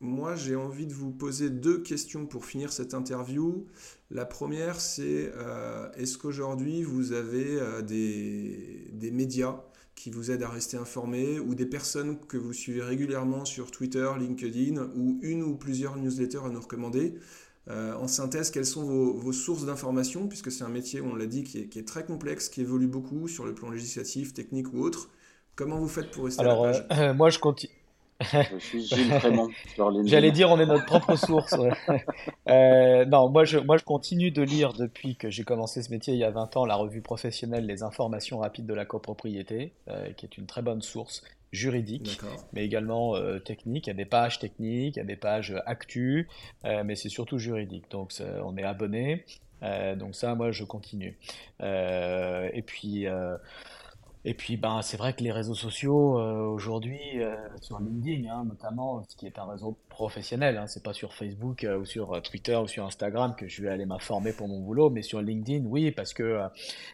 moi, 0.00 0.34
j'ai 0.36 0.56
envie 0.56 0.86
de 0.86 0.92
vous 0.92 1.10
poser 1.10 1.48
deux 1.48 1.82
questions 1.82 2.26
pour 2.26 2.44
finir 2.44 2.72
cette 2.72 2.92
interview. 2.94 3.66
La 4.10 4.26
première, 4.26 4.80
c'est 4.80 5.32
est-ce 5.96 6.18
qu'aujourd'hui, 6.18 6.82
vous 6.82 7.12
avez 7.12 7.58
des, 7.82 8.88
des, 8.92 9.10
médias 9.10 9.60
qui 9.94 10.10
vous 10.10 10.30
aident 10.30 10.42
à 10.42 10.48
rester 10.48 10.76
informés 10.76 11.38
ou 11.38 11.54
des 11.54 11.66
personnes 11.66 12.18
que 12.18 12.36
vous 12.36 12.52
suivez 12.52 12.82
régulièrement 12.82 13.44
sur 13.44 13.70
Twitter, 13.70 14.10
LinkedIn 14.18 14.90
ou 14.96 15.18
une 15.22 15.42
ou 15.42 15.56
plusieurs 15.56 15.96
newsletters 15.96 16.44
à 16.44 16.50
nous 16.50 16.60
recommander? 16.60 17.14
Euh, 17.68 17.94
En 17.94 18.08
synthèse, 18.08 18.50
quelles 18.50 18.66
sont 18.66 18.84
vos, 18.84 19.14
vos 19.14 19.32
sources 19.32 19.64
d'informations 19.64 20.26
Puisque 20.28 20.50
c'est 20.50 20.64
un 20.64 20.68
métier, 20.68 21.00
on 21.00 21.14
l'a 21.14 21.26
dit, 21.26 21.44
qui 21.44 21.58
est, 21.58 21.66
qui 21.68 21.78
est, 21.78 21.86
très 21.86 22.04
complexe, 22.04 22.48
qui 22.48 22.60
évolue 22.60 22.88
beaucoup 22.88 23.28
sur 23.28 23.44
le 23.44 23.54
plan 23.54 23.70
législatif, 23.70 24.34
technique 24.34 24.72
ou 24.72 24.80
autre. 24.80 25.08
Comment 25.54 25.78
vous 25.78 25.88
faites 25.88 26.10
pour 26.10 26.24
rester 26.24 26.40
Alors, 26.40 26.64
à 26.64 26.72
la 26.72 26.80
page? 26.80 27.16
moi, 27.16 27.30
je 27.30 27.38
continue. 27.38 27.72
Je 28.20 28.58
suis 28.58 28.84
Gilles 28.84 29.12
Frémont. 29.18 29.48
J'allais 30.04 30.30
dire, 30.30 30.50
on 30.50 30.58
est 30.58 30.66
notre 30.66 30.86
propre 30.86 31.16
source. 31.16 31.54
Euh, 32.48 33.04
non, 33.04 33.28
moi 33.30 33.44
je, 33.44 33.58
moi 33.58 33.76
je 33.76 33.84
continue 33.84 34.30
de 34.32 34.42
lire 34.42 34.72
depuis 34.72 35.14
que 35.14 35.30
j'ai 35.30 35.44
commencé 35.44 35.80
ce 35.80 35.90
métier 35.90 36.12
il 36.12 36.18
y 36.18 36.24
a 36.24 36.30
20 36.30 36.56
ans 36.56 36.66
la 36.66 36.74
revue 36.74 37.00
professionnelle 37.00 37.66
Les 37.66 37.82
informations 37.84 38.38
rapides 38.38 38.66
de 38.66 38.74
la 38.74 38.84
copropriété, 38.84 39.72
euh, 39.88 40.12
qui 40.12 40.26
est 40.26 40.36
une 40.36 40.46
très 40.46 40.60
bonne 40.60 40.82
source 40.82 41.22
juridique, 41.52 42.20
mais 42.52 42.64
également 42.64 43.14
euh, 43.14 43.38
technique. 43.38 43.86
Il 43.86 43.90
y 43.90 43.92
a 43.92 43.94
des 43.94 44.04
pages 44.04 44.38
techniques, 44.38 44.96
il 44.96 44.98
y 44.98 45.02
a 45.02 45.06
des 45.06 45.16
pages 45.16 45.54
actu, 45.66 46.28
euh, 46.64 46.82
mais 46.84 46.96
c'est 46.96 47.08
surtout 47.08 47.38
juridique. 47.38 47.90
Donc 47.90 48.12
on 48.42 48.56
est 48.56 48.64
abonné. 48.64 49.24
Euh, 49.62 49.94
donc 49.94 50.16
ça, 50.16 50.34
moi 50.34 50.50
je 50.50 50.64
continue. 50.64 51.18
et 51.60 52.62
puis. 52.66 53.06
Et 54.24 54.34
puis, 54.34 54.56
ben, 54.56 54.82
c'est 54.82 54.96
vrai 54.96 55.14
que 55.14 55.22
les 55.24 55.32
réseaux 55.32 55.54
sociaux 55.54 56.18
euh, 56.20 56.44
aujourd'hui, 56.44 57.00
euh, 57.16 57.34
sur 57.60 57.80
LinkedIn, 57.80 58.30
hein, 58.30 58.44
notamment, 58.44 59.02
ce 59.08 59.16
qui 59.16 59.26
est 59.26 59.36
un 59.36 59.46
réseau 59.46 59.76
professionnel, 59.88 60.58
hein, 60.58 60.68
c'est 60.68 60.82
pas 60.84 60.92
sur 60.92 61.12
Facebook 61.12 61.64
euh, 61.64 61.78
ou 61.78 61.84
sur 61.84 62.22
Twitter 62.22 62.54
ou 62.54 62.68
sur 62.68 62.86
Instagram 62.86 63.34
que 63.36 63.48
je 63.48 63.62
vais 63.62 63.68
aller 63.68 63.84
m'informer 63.84 64.32
pour 64.32 64.46
mon 64.46 64.60
boulot, 64.60 64.90
mais 64.90 65.02
sur 65.02 65.20
LinkedIn, 65.20 65.64
oui, 65.66 65.90
parce 65.90 66.14
que, 66.14 66.40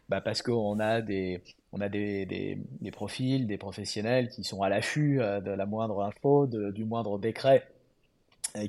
bah, 0.09 0.23
parce 0.23 0.41
qu'on 0.41 0.81
a 0.81 1.03
des, 1.03 1.43
on 1.73 1.81
a 1.81 1.89
des, 1.89 2.25
des, 2.27 2.91
profils, 2.91 3.47
des 3.47 3.59
professionnels 3.59 4.29
qui 4.29 4.45
sont 4.45 4.63
à 4.63 4.69
l'affût 4.69 5.19
de 5.19 5.51
la 5.51 5.67
moindre 5.67 6.03
info, 6.03 6.47
du 6.47 6.85
moindre 6.85 7.19
décret 7.19 7.67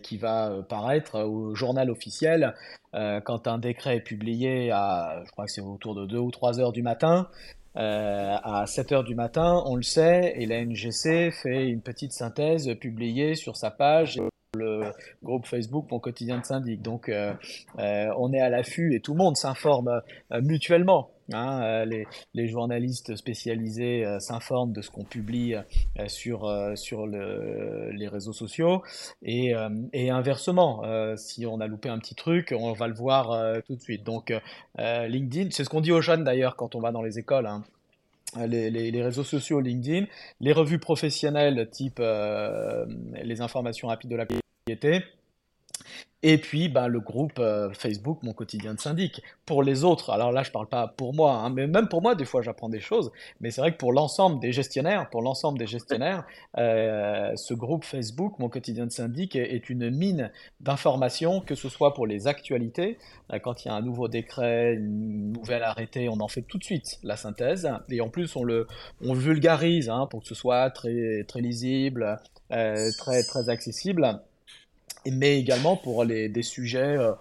qui 0.03 0.17
va 0.17 0.61
paraître 0.67 1.21
au 1.21 1.55
journal 1.55 1.89
officiel 1.89 2.53
euh, 2.95 3.21
quand 3.21 3.47
un 3.47 3.57
décret 3.57 3.97
est 3.97 4.01
publié 4.01 4.71
à, 4.71 5.23
je 5.25 5.31
crois 5.31 5.45
que 5.45 5.51
c'est 5.51 5.61
autour 5.61 5.95
de 5.95 6.05
2 6.05 6.17
ou 6.17 6.31
3 6.31 6.59
heures 6.59 6.71
du 6.71 6.81
matin, 6.81 7.29
euh, 7.75 8.35
à 8.43 8.65
7 8.65 8.91
heures 8.91 9.03
du 9.03 9.15
matin, 9.15 9.61
on 9.65 9.75
le 9.75 9.83
sait, 9.83 10.33
et 10.35 10.45
la 10.45 10.65
NGC 10.65 11.31
fait 11.31 11.67
une 11.67 11.81
petite 11.81 12.13
synthèse 12.13 12.73
publiée 12.79 13.35
sur 13.35 13.55
sa 13.55 13.71
page 13.71 14.19
le 14.55 14.91
groupe 15.23 15.45
Facebook 15.45 15.85
Mon 15.91 15.99
quotidien 15.99 16.39
de 16.39 16.45
syndic. 16.45 16.81
Donc 16.81 17.09
euh, 17.09 17.33
euh, 17.79 18.07
on 18.17 18.33
est 18.33 18.41
à 18.41 18.49
l'affût 18.49 18.95
et 18.95 18.99
tout 18.99 19.13
le 19.13 19.19
monde 19.19 19.37
s'informe 19.37 20.01
euh, 20.31 20.41
mutuellement. 20.41 21.11
Hein, 21.31 21.61
euh, 21.61 22.03
les, 22.33 22.47
journalistes 22.47 23.15
spécialisés 23.15 24.05
euh, 24.05 24.19
s'informent 24.19 24.73
de 24.73 24.81
ce 24.81 24.89
qu'on 24.89 25.03
publie 25.03 25.55
sur, 26.07 26.51
sur 26.75 27.07
le, 27.07 27.91
les 27.91 28.07
réseaux 28.07 28.33
sociaux 28.33 28.81
et, 29.21 29.53
inversement, 30.09 30.83
si 31.15 31.45
on 31.45 31.59
a 31.59 31.67
loupé 31.67 31.89
un 31.89 31.99
petit 31.99 32.15
truc, 32.15 32.53
on 32.57 32.73
va 32.73 32.87
le 32.87 32.93
voir 32.93 33.61
tout 33.63 33.75
de 33.75 33.81
suite. 33.81 34.03
Donc 34.03 34.33
LinkedIn, 34.77 35.49
c'est 35.51 35.63
ce 35.63 35.69
qu'on 35.69 35.81
dit 35.81 35.91
aux 35.91 36.01
jeunes 36.01 36.23
d'ailleurs 36.23 36.55
quand 36.55 36.75
on 36.75 36.79
va 36.79 36.91
dans 36.91 37.01
les 37.01 37.19
écoles. 37.19 37.45
Hein. 37.45 37.63
Les, 38.37 38.69
les, 38.69 38.91
les, 38.91 39.01
réseaux 39.01 39.23
sociaux 39.23 39.59
LinkedIn, 39.59 40.05
les 40.39 40.53
revues 40.53 40.77
professionnelles 40.77 41.67
type 41.71 41.99
euh, 41.99 42.85
les 43.23 43.41
informations 43.41 43.87
rapides 43.87 44.11
de 44.11 44.15
la 44.15 44.27
propriété, 44.27 45.03
Et 46.21 46.37
puis, 46.37 46.67
bah, 46.67 46.89
le 46.89 46.99
groupe 46.99 47.39
euh, 47.39 47.71
Facebook, 47.71 48.19
mon 48.23 48.33
quotidien 48.33 48.73
de 48.73 48.79
syndic. 48.79 49.21
Pour 49.45 49.63
les 49.63 49.85
autres, 49.85 50.09
alors 50.09 50.33
là, 50.33 50.43
je 50.43 50.51
parle 50.51 50.67
pas 50.67 50.87
pour 50.87 51.13
moi, 51.13 51.35
hein, 51.35 51.49
mais 51.49 51.65
même 51.65 51.87
pour 51.87 52.01
moi, 52.01 52.13
des 52.13 52.25
fois, 52.25 52.41
j'apprends 52.41 52.67
des 52.67 52.81
choses. 52.81 53.11
Mais 53.39 53.51
c'est 53.51 53.61
vrai 53.61 53.71
que 53.71 53.77
pour 53.77 53.93
l'ensemble 53.93 54.41
des 54.41 54.51
gestionnaires, 54.51 55.09
pour 55.09 55.21
l'ensemble 55.21 55.57
des 55.57 55.65
gestionnaires, 55.65 56.25
euh, 56.57 57.33
ce 57.37 57.53
groupe 57.53 57.85
Facebook, 57.85 58.37
mon 58.37 58.49
quotidien 58.49 58.85
de 58.85 58.91
syndic, 58.91 59.37
est 59.37 59.69
une 59.69 59.89
mine 59.89 60.29
d'informations, 60.59 61.39
que 61.39 61.55
ce 61.55 61.69
soit 61.69 61.93
pour 61.93 62.05
les 62.05 62.27
actualités. 62.27 62.97
Euh, 63.31 63.39
quand 63.39 63.63
il 63.63 63.69
y 63.69 63.71
a 63.71 63.75
un 63.75 63.81
nouveau 63.81 64.09
décret, 64.09 64.73
une 64.73 65.31
nouvelle 65.31 65.63
arrêté, 65.63 66.09
on 66.09 66.19
en 66.19 66.27
fait 66.27 66.41
tout 66.41 66.57
de 66.57 66.65
suite 66.65 66.99
la 67.01 67.15
synthèse. 67.15 67.71
Et 67.89 68.01
en 68.01 68.09
plus, 68.09 68.35
on 68.35 68.43
le, 68.43 68.67
on 69.01 69.13
vulgarise 69.13 69.89
hein, 69.89 70.05
pour 70.09 70.21
que 70.21 70.27
ce 70.27 70.35
soit 70.35 70.69
très, 70.71 71.23
très 71.29 71.39
lisible, 71.39 72.19
très, 72.49 73.23
très 73.23 73.49
accessible 73.49 74.21
mais 75.05 75.39
également 75.39 75.75
pour 75.75 76.03
les, 76.03 76.29
des 76.29 76.43
sujets, 76.43 76.97
euh, 76.97 77.13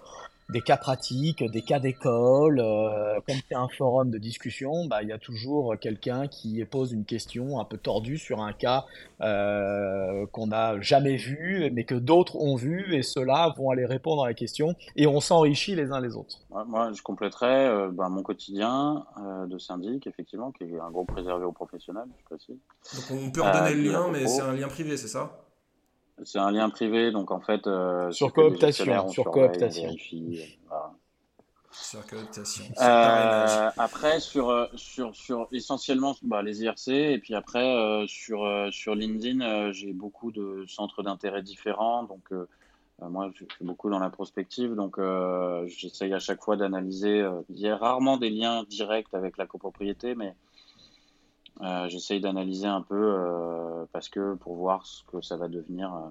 des 0.49 0.61
cas 0.61 0.77
pratiques, 0.77 1.43
des 1.51 1.61
cas 1.61 1.79
d'école. 1.79 2.59
Euh, 2.59 3.19
comme 3.27 3.37
c'est 3.47 3.55
un 3.55 3.67
forum 3.67 4.09
de 4.09 4.17
discussion, 4.17 4.85
bah, 4.87 5.03
il 5.03 5.09
y 5.09 5.11
a 5.11 5.19
toujours 5.19 5.75
quelqu'un 5.79 6.27
qui 6.27 6.65
pose 6.65 6.91
une 6.91 7.05
question 7.05 7.59
un 7.59 7.65
peu 7.65 7.77
tordue 7.77 8.17
sur 8.17 8.41
un 8.41 8.51
cas 8.51 8.85
euh, 9.21 10.25
qu'on 10.31 10.47
n'a 10.47 10.81
jamais 10.81 11.17
vu, 11.17 11.69
mais 11.71 11.83
que 11.83 11.93
d'autres 11.93 12.35
ont 12.37 12.55
vu, 12.55 12.95
et 12.95 13.03
ceux-là 13.03 13.53
vont 13.57 13.69
aller 13.69 13.85
répondre 13.85 14.23
à 14.23 14.27
la 14.27 14.33
question, 14.33 14.75
et 14.95 15.05
on 15.05 15.19
s'enrichit 15.19 15.75
les 15.75 15.91
uns 15.91 16.01
les 16.01 16.15
autres. 16.15 16.39
Moi, 16.67 16.91
je 16.93 17.03
compléterais 17.03 17.89
ben, 17.91 18.09
mon 18.09 18.23
quotidien 18.23 19.05
de 19.47 19.57
syndic, 19.59 20.07
effectivement, 20.07 20.51
qui 20.51 20.63
est 20.63 20.79
un 20.79 20.89
groupe 20.89 21.11
réservé 21.11 21.45
aux 21.45 21.51
professionnels, 21.51 22.07
je 22.21 22.25
précise. 22.25 22.57
Donc 22.95 23.21
on 23.23 23.31
peut 23.31 23.43
en 23.43 23.51
donner 23.51 23.75
le 23.75 23.91
lien, 23.91 24.07
mais 24.11 24.25
c'est 24.25 24.41
un 24.41 24.53
lien 24.53 24.67
privé, 24.67 24.97
c'est 24.97 25.07
ça? 25.07 25.31
C'est 26.23 26.39
un 26.39 26.51
lien 26.51 26.69
privé, 26.69 27.11
donc 27.11 27.31
en 27.31 27.39
fait. 27.39 27.67
Euh, 27.67 28.11
sur 28.11 28.33
cooptation. 28.33 29.09
Sur 29.09 29.25
cooptation. 29.25 29.91
Sur 31.71 32.05
cooptation. 32.05 32.65
Euh, 32.81 33.69
après, 33.77 34.19
sur, 34.19 34.49
euh, 34.49 34.65
sur, 34.75 35.15
sur 35.15 35.47
essentiellement 35.51 36.15
bah, 36.23 36.41
les 36.41 36.63
IRC, 36.63 36.89
et 36.89 37.19
puis 37.19 37.35
après, 37.35 38.05
sur, 38.07 38.47
sur 38.71 38.95
LinkedIn, 38.95 39.71
j'ai 39.71 39.93
beaucoup 39.93 40.31
de 40.31 40.65
centres 40.67 41.03
d'intérêt 41.03 41.41
différents. 41.41 42.03
Donc, 42.03 42.31
moi, 43.01 43.31
je 43.33 43.45
suis 43.45 43.47
beaucoup 43.61 43.89
dans 43.89 43.99
la 43.99 44.09
prospective, 44.09 44.75
donc 44.75 44.99
j'essaye 45.67 46.13
à 46.13 46.19
chaque 46.19 46.43
fois 46.43 46.57
d'analyser. 46.57 47.25
il 47.49 47.59
y 47.59 47.69
a 47.69 47.77
rarement 47.77 48.17
des 48.17 48.29
liens 48.29 48.63
directs 48.63 49.13
avec 49.13 49.37
la 49.37 49.45
copropriété, 49.45 50.15
mais 50.15 50.29
euh, 50.29 50.48
j'essaye 51.87 52.21
d'analyser 52.21 52.67
un 52.67 52.81
peu 52.81 52.95
euh, 52.95 53.85
parce 53.91 54.09
que 54.09 54.35
pour 54.35 54.55
voir 54.55 54.85
ce 54.85 55.03
que 55.05 55.21
ça 55.21 55.37
va 55.37 55.47
devenir 55.47 55.93
euh, 55.93 56.09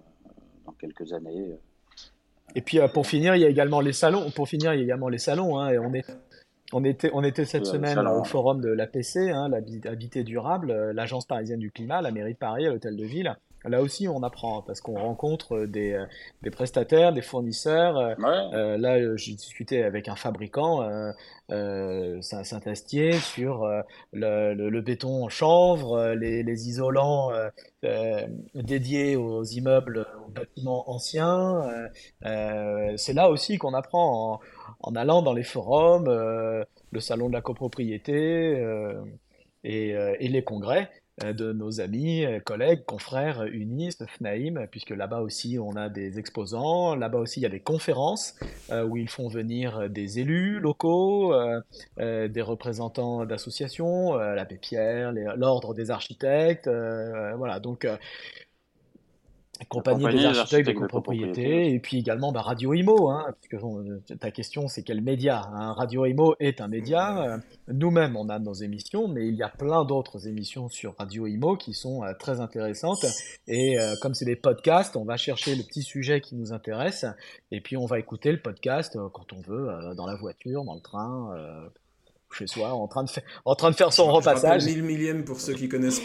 dans 0.67 0.73
quelques 0.73 1.13
années. 1.13 1.59
Et 2.55 2.61
puis 2.61 2.79
pour 2.93 3.07
finir, 3.07 3.35
il 3.35 3.41
y 3.41 3.45
a 3.45 3.49
également 3.49 3.81
les 3.81 3.93
salons. 3.93 4.31
Pour 4.31 4.49
finir, 4.49 4.75
il 4.75 4.79
y 4.79 4.81
a 4.81 4.85
également 4.85 5.09
les 5.09 5.19
salons. 5.19 5.59
Hein, 5.59 5.71
et 5.71 5.79
on 5.79 5.93
est 5.95 6.05
on 6.73 6.85
était, 6.85 7.11
on 7.15 7.25
était 7.25 7.47
cette 7.47 7.65
semaine 7.65 7.99
au 7.99 8.25
forum 8.25 8.61
de 8.61 8.69
l'APC, 8.69 9.31
hein, 9.31 9.49
l'habité 9.49 10.23
durable, 10.23 10.91
l'agence 10.93 11.25
parisienne 11.25 11.61
du 11.61 11.71
climat, 11.71 12.03
la 12.03 12.11
mairie 12.11 12.35
de 12.35 12.39
Paris, 12.39 12.65
l'hôtel 12.67 12.95
de 12.95 13.05
ville. 13.05 13.35
Là 13.64 13.83
aussi, 13.83 14.07
on 14.07 14.23
apprend 14.23 14.62
parce 14.62 14.81
qu'on 14.81 14.99
rencontre 14.99 15.66
des, 15.66 15.92
euh, 15.92 16.07
des, 16.42 16.51
prestataires, 16.51 17.12
des 17.12 17.23
fournisseurs. 17.23 17.97
Euh, 17.97 18.14
euh 18.53 18.79
là, 18.79 18.97
euh, 18.97 19.16
j'ai 19.16 19.33
discuté 19.35 19.83
avec 19.83 20.09
un 20.09 20.14
fabricant, 20.14 20.88
euh, 21.51 22.21
Saint-Astier, 22.23 23.12
sur 23.14 23.66
le, 24.12 24.55
le, 24.55 24.81
béton 24.81 25.25
en 25.25 25.29
chanvre, 25.29 26.12
les, 26.14 26.42
les 26.42 26.68
isolants 26.68 27.31
dédiés 28.55 29.16
aux 29.16 29.44
immeubles, 29.44 30.07
aux 30.27 30.31
bâtiments 30.31 30.88
anciens. 30.90 31.88
C'est 32.23 33.12
là 33.14 33.31
aussi 33.31 33.59
qu'on 33.59 33.75
apprend 33.75 34.35
en, 34.35 34.40
en, 34.81 34.94
allant 34.94 35.23
dans 35.23 35.33
les 35.33 35.42
forums, 35.42 36.07
le 36.07 37.01
salon 37.01 37.29
de 37.29 37.33
la 37.33 37.40
copropriété 37.40 38.62
et, 39.64 39.88
et 39.88 40.29
les 40.29 40.44
congrès. 40.44 40.90
Euh, 41.25 41.33
de 41.33 41.53
nos 41.53 41.81
amis, 41.81 42.25
euh, 42.25 42.41
collègues, 42.41 42.85
confrères 42.85 43.43
UNIS, 43.45 43.97
FNAIM, 44.07 44.67
puisque 44.71 44.91
là-bas 44.91 45.21
aussi 45.21 45.59
on 45.61 45.75
a 45.77 45.89
des 45.89 46.19
exposants, 46.19 46.95
là-bas 46.95 47.19
aussi 47.19 47.41
il 47.41 47.43
y 47.43 47.47
a 47.47 47.51
des 47.51 47.61
conférences 47.61 48.35
euh, 48.71 48.85
où 48.85 48.97
ils 48.97 49.09
font 49.09 49.29
venir 49.29 49.89
des 49.91 50.19
élus 50.21 50.61
locaux, 50.61 51.35
des 51.99 52.43
représentants 52.43 53.25
d'associations, 53.25 54.15
la 54.15 54.45
Pierre, 54.45 55.13
l'Ordre 55.37 55.75
des 55.75 55.91
architectes, 55.91 56.69
voilà, 56.69 57.61
donc 57.61 57.87
compagnie 59.64 60.07
des 60.07 60.25
architectes 60.25 60.68
de 60.68 60.73
copropriété, 60.75 61.73
et 61.73 61.79
puis 61.79 61.99
également 61.99 62.33
bah, 62.33 62.42
Radio 62.42 62.75
Imo, 62.75 63.11
hein, 63.11 63.25
parce 63.27 63.49
que 63.49 63.57
euh, 63.57 64.16
ta 64.16 64.31
question 64.31 64.68
c'est 64.68 64.83
quel 64.83 65.01
média 65.01 65.42
hein. 65.53 65.73
Radio 65.73 66.07
Imo 66.07 66.35
est 66.40 66.61
un 66.61 66.68
média, 66.68 67.23
euh, 67.23 67.38
nous-mêmes 67.68 68.16
on 68.16 68.29
a 68.29 68.38
nos 68.38 68.55
émissions, 68.55 69.09
mais 69.09 69.27
il 69.27 69.35
y 69.35 69.42
a 69.42 69.49
plein 69.49 69.85
d'autres 69.85 70.29
émissions 70.29 70.68
sur 70.68 70.94
Radio 70.99 71.27
Imo 71.27 71.57
qui 71.57 71.75
sont 71.75 72.05
euh, 72.05 72.12
très 72.18 72.40
intéressantes, 72.40 73.05
et 73.47 73.77
comme 74.03 74.14
c'est 74.14 74.25
des 74.25 74.37
podcasts, 74.37 74.97
on 74.97 75.05
va 75.05 75.16
chercher 75.16 75.55
le 75.55 75.62
petit 75.62 75.83
sujet 75.83 76.21
qui 76.21 76.35
nous 76.35 76.53
intéresse, 76.53 77.05
et 77.51 77.61
puis 77.61 77.77
on 77.77 77.87
va 77.87 77.99
écouter 77.99 78.33
le 78.33 78.40
podcast 78.40 78.99
quand 79.12 79.33
on 79.33 79.40
veut, 79.40 79.94
dans 79.94 80.07
la 80.07 80.16
voiture, 80.16 80.64
dans 80.64 80.75
le 80.75 80.81
train, 80.81 81.35
chez 82.33 82.47
soi, 82.47 82.73
en 82.73 82.87
train 82.88 83.05
de, 83.05 83.11
en 83.44 83.55
train 83.55 83.71
de 83.71 83.77
faire 83.77 83.92
son 83.92 84.11
repassage. 84.12 84.64
1000 84.64 84.83
millième 84.83 85.25
pour 85.25 85.40
ceux 85.40 85.55
qui 85.55 85.68
connaissent 85.68 86.03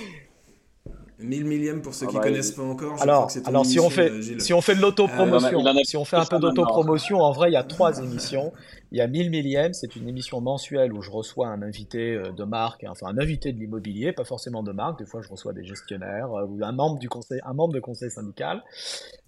1000 1.20 1.46
millième 1.46 1.82
pour 1.82 1.94
ceux 1.94 2.06
ah 2.06 2.10
qui 2.10 2.16
ne 2.16 2.22
bah, 2.22 2.28
connaissent 2.28 2.52
pas 2.52 2.64
encore. 2.64 3.02
alors, 3.02 3.32
alors 3.46 3.66
si 3.66 3.80
on 3.80 3.90
fait 3.90 4.40
si 4.40 4.54
on 4.54 4.62
fait 4.62 4.76
de 4.76 4.82
l'autopromotion, 4.82 5.66
euh, 5.66 5.74
si 5.84 5.98
on 5.98 6.06
fait 6.06 6.18
un 6.18 6.26
peu 6.26 6.40
d'autopromotion, 6.40 7.20
en 7.20 7.32
vrai, 7.32 7.50
il 7.50 7.54
y 7.54 7.58
a 7.58 7.64
trois 7.64 8.00
émissions. 8.00 8.52
Il 8.92 9.00
y 9.00 9.02
a 9.02 9.08
1000 9.08 9.32
millième, 9.32 9.74
c'est 9.74 9.96
une 9.96 10.08
émission 10.08 10.40
mensuelle 10.40 10.94
où 10.94 11.02
je 11.02 11.10
reçois 11.10 11.48
un 11.48 11.64
invité 11.64 12.14
euh, 12.14 12.32
de 12.32 12.44
marque, 12.44 12.86
enfin 12.88 13.08
un 13.08 13.18
invité 13.18 13.52
de 13.52 13.60
l'immobilier, 13.60 14.12
pas 14.12 14.24
forcément 14.24 14.62
de 14.62 14.72
marque. 14.72 15.00
Des 15.00 15.06
fois, 15.06 15.22
je 15.24 15.30
reçois 15.30 15.52
des 15.52 15.64
gestionnaires 15.64 16.32
euh, 16.32 16.46
ou 16.46 16.60
un 16.64 16.72
membre 16.72 17.00
du 17.00 17.10
conseil, 17.10 17.40
un 17.44 17.54
membre 17.54 17.74
de 17.74 17.80
conseil 17.80 18.12
syndical. 18.12 18.64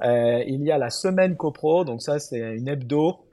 il 0.04 0.64
y 0.64 0.72
a 0.72 0.78
la 0.78 0.90
semaine 0.92 1.36
copro, 1.36 1.84
donc 1.84 2.02
ça 2.02 2.20
c'est 2.20 2.40
une 2.40 2.68
hebdo 2.68 3.25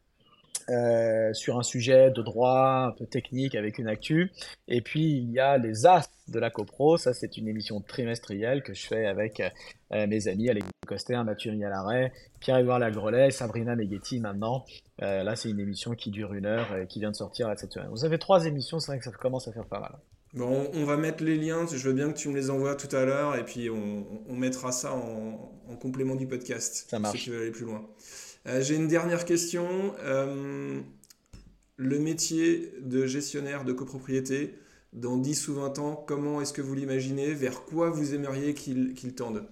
euh, 0.68 1.32
sur 1.32 1.58
un 1.58 1.62
sujet 1.62 2.10
de 2.10 2.22
droit 2.22 2.86
un 2.88 2.92
peu 2.92 3.06
technique 3.06 3.54
avec 3.54 3.78
une 3.78 3.88
actu. 3.88 4.30
Et 4.68 4.80
puis 4.80 5.18
il 5.18 5.30
y 5.30 5.40
a 5.40 5.58
les 5.58 5.86
As 5.86 6.10
de 6.28 6.38
la 6.38 6.50
CoPro, 6.50 6.96
ça 6.96 7.12
c'est 7.12 7.36
une 7.36 7.48
émission 7.48 7.80
trimestrielle 7.80 8.62
que 8.62 8.74
je 8.74 8.86
fais 8.86 9.06
avec 9.06 9.42
euh, 9.92 10.06
mes 10.06 10.28
amis 10.28 10.48
Alex 10.48 10.66
Coster, 10.86 11.20
Mathieu 11.24 11.52
Mialaret, 11.52 12.12
Pierre-Édouard 12.40 12.78
Lagrelet, 12.78 13.30
Sabrina 13.30 13.76
Meghetti 13.76 14.20
maintenant. 14.20 14.64
Euh, 15.02 15.22
là 15.22 15.36
c'est 15.36 15.50
une 15.50 15.60
émission 15.60 15.94
qui 15.94 16.10
dure 16.10 16.32
une 16.32 16.46
heure 16.46 16.76
et 16.76 16.86
qui 16.86 17.00
vient 17.00 17.10
de 17.10 17.16
sortir 17.16 17.52
cette 17.56 17.72
semaine. 17.72 17.88
Vous 17.90 18.04
avez 18.04 18.18
trois 18.18 18.46
émissions, 18.46 18.78
c'est 18.78 18.92
vrai 18.92 18.98
que 18.98 19.04
ça 19.04 19.10
commence 19.10 19.48
à 19.48 19.52
faire 19.52 19.66
pas 19.66 19.80
mal. 19.80 19.96
Bon, 20.34 20.70
on 20.72 20.84
va 20.86 20.96
mettre 20.96 21.22
les 21.22 21.36
liens, 21.36 21.66
je 21.70 21.76
veux 21.76 21.92
bien 21.92 22.10
que 22.10 22.16
tu 22.16 22.28
me 22.28 22.34
les 22.34 22.48
envoies 22.48 22.74
tout 22.74 22.94
à 22.96 23.04
l'heure 23.04 23.36
et 23.36 23.44
puis 23.44 23.68
on, 23.68 24.34
mettra 24.34 24.72
ça 24.72 24.94
en, 24.94 25.52
en, 25.68 25.76
complément 25.76 26.16
du 26.16 26.26
podcast. 26.26 26.86
Ça 26.88 26.98
marche. 26.98 27.18
Si 27.18 27.24
tu 27.24 27.30
veux 27.30 27.42
aller 27.42 27.50
plus 27.50 27.66
loin. 27.66 27.86
Euh, 28.46 28.60
j'ai 28.60 28.76
une 28.76 28.88
dernière 28.88 29.24
question. 29.24 29.94
Euh, 30.00 30.80
le 31.76 31.98
métier 31.98 32.72
de 32.80 33.06
gestionnaire 33.06 33.64
de 33.64 33.72
copropriété, 33.72 34.58
dans 34.92 35.16
10 35.16 35.48
ou 35.48 35.54
20 35.54 35.78
ans, 35.78 36.04
comment 36.06 36.40
est-ce 36.40 36.52
que 36.52 36.62
vous 36.62 36.74
l'imaginez? 36.74 37.32
Vers 37.32 37.64
quoi 37.64 37.90
vous 37.90 38.14
aimeriez 38.14 38.54
qu'il 38.54 39.14
tende? 39.14 39.46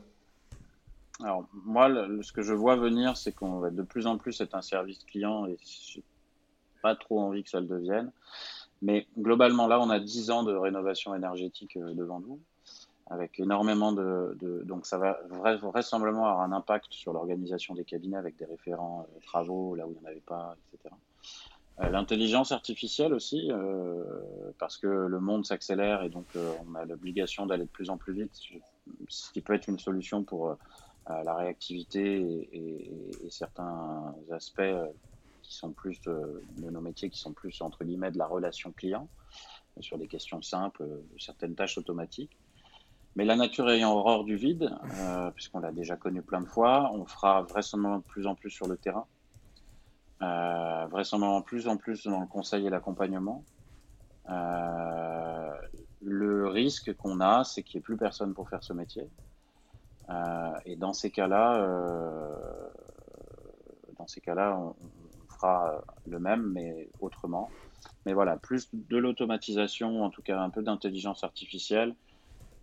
Alors, 1.22 1.48
moi, 1.64 1.88
ce 2.22 2.32
que 2.32 2.42
je 2.42 2.52
vois 2.52 2.76
venir, 2.76 3.16
c'est 3.16 3.32
qu'on 3.32 3.58
va 3.58 3.70
de 3.70 3.82
plus 3.82 4.06
en 4.06 4.16
plus 4.18 4.40
être 4.40 4.54
un 4.54 4.62
service 4.62 5.04
client 5.04 5.46
et 5.46 5.56
j'ai 5.62 6.02
pas 6.82 6.94
trop 6.94 7.20
envie 7.20 7.42
que 7.42 7.50
ça 7.50 7.60
le 7.60 7.66
devienne. 7.66 8.10
Mais 8.82 9.06
globalement, 9.18 9.66
là, 9.66 9.78
on 9.80 9.90
a 9.90 10.00
10 10.00 10.30
ans 10.30 10.42
de 10.42 10.54
rénovation 10.54 11.14
énergétique 11.14 11.76
euh, 11.76 11.92
devant 11.92 12.20
nous 12.20 12.40
avec 13.10 13.40
énormément 13.40 13.92
de, 13.92 14.36
donc 14.64 14.86
ça 14.86 14.96
va 14.96 15.18
vraisemblablement 15.28 16.26
avoir 16.26 16.40
un 16.42 16.52
impact 16.52 16.92
sur 16.92 17.12
l'organisation 17.12 17.74
des 17.74 17.84
cabinets 17.84 18.16
avec 18.16 18.36
des 18.36 18.44
référents 18.44 19.04
euh, 19.16 19.20
travaux 19.26 19.74
là 19.74 19.86
où 19.86 19.90
il 19.90 19.98
n'y 19.98 20.06
en 20.06 20.08
avait 20.08 20.20
pas, 20.20 20.56
etc. 20.72 20.94
Euh, 21.80 21.88
l'intelligence 21.88 22.52
artificielle 22.52 23.12
aussi, 23.12 23.50
euh, 23.50 24.04
parce 24.58 24.78
que 24.78 24.86
le 24.86 25.18
monde 25.18 25.44
s'accélère 25.44 26.04
et 26.04 26.08
donc 26.08 26.26
on 26.64 26.74
a 26.76 26.84
l'obligation 26.84 27.46
d'aller 27.46 27.64
de 27.64 27.70
plus 27.70 27.90
en 27.90 27.96
plus 27.96 28.14
vite, 28.14 28.32
ce 29.08 29.32
qui 29.32 29.40
peut 29.40 29.54
être 29.54 29.66
une 29.66 29.80
solution 29.80 30.22
pour 30.22 30.56
la 31.08 31.34
réactivité 31.34 32.48
et, 32.52 33.28
certains 33.30 34.14
aspects 34.30 34.62
qui 35.42 35.54
sont 35.54 35.72
plus 35.72 36.00
de, 36.02 36.42
nos 36.58 36.80
métiers, 36.80 37.10
qui 37.10 37.18
sont 37.18 37.32
plus 37.32 37.60
entre 37.62 37.84
guillemets 37.84 38.12
de 38.12 38.18
la 38.18 38.26
relation 38.26 38.70
client, 38.70 39.08
sur 39.80 39.98
des 39.98 40.06
questions 40.06 40.42
simples, 40.42 40.84
certaines 41.18 41.56
tâches 41.56 41.78
automatiques. 41.78 42.36
Mais 43.16 43.24
la 43.24 43.36
nature 43.36 43.68
ayant 43.70 43.92
horreur 43.92 44.24
du 44.24 44.36
vide, 44.36 44.70
euh, 44.98 45.30
puisqu'on 45.32 45.60
l'a 45.60 45.72
déjà 45.72 45.96
connu 45.96 46.22
plein 46.22 46.40
de 46.40 46.46
fois, 46.46 46.90
on 46.94 47.04
fera 47.04 47.42
vraisemblablement 47.42 47.98
de 47.98 48.04
plus 48.04 48.26
en 48.26 48.34
plus 48.34 48.50
sur 48.50 48.68
le 48.68 48.76
terrain, 48.76 49.06
euh, 50.22 50.86
vraisemblablement 50.86 51.42
plus 51.42 51.66
en 51.66 51.76
plus 51.76 52.04
dans 52.04 52.20
le 52.20 52.26
conseil 52.26 52.66
et 52.66 52.70
l'accompagnement. 52.70 53.44
Euh, 54.28 55.52
le 56.02 56.48
risque 56.48 56.94
qu'on 56.94 57.20
a, 57.20 57.42
c'est 57.42 57.62
qu'il 57.62 57.78
n'y 57.78 57.82
ait 57.82 57.84
plus 57.84 57.96
personne 57.96 58.32
pour 58.32 58.48
faire 58.48 58.62
ce 58.62 58.72
métier. 58.72 59.08
et 60.64 60.76
dans 60.76 60.92
ces 60.92 61.10
cas-là, 61.10 61.66
dans 63.98 64.06
ces 64.06 64.20
cas-là, 64.20 64.56
on, 64.58 64.74
fera 65.28 65.80
le 66.06 66.18
même, 66.18 66.50
mais 66.52 66.88
autrement. 67.00 67.50
Mais 68.04 68.12
voilà, 68.12 68.36
plus 68.36 68.68
de 68.72 68.98
l'automatisation, 68.98 70.02
en 70.02 70.10
tout 70.10 70.22
cas 70.22 70.38
un 70.38 70.50
peu 70.50 70.62
d'intelligence 70.62 71.24
artificielle, 71.24 71.94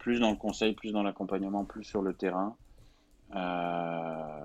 plus 0.07 0.21
dans 0.21 0.31
le 0.31 0.37
conseil, 0.37 0.73
plus 0.73 0.93
dans 0.93 1.03
l'accompagnement, 1.03 1.65
plus 1.65 1.83
sur 1.83 2.01
le 2.01 2.13
terrain. 2.13 2.55
Euh, 3.35 4.41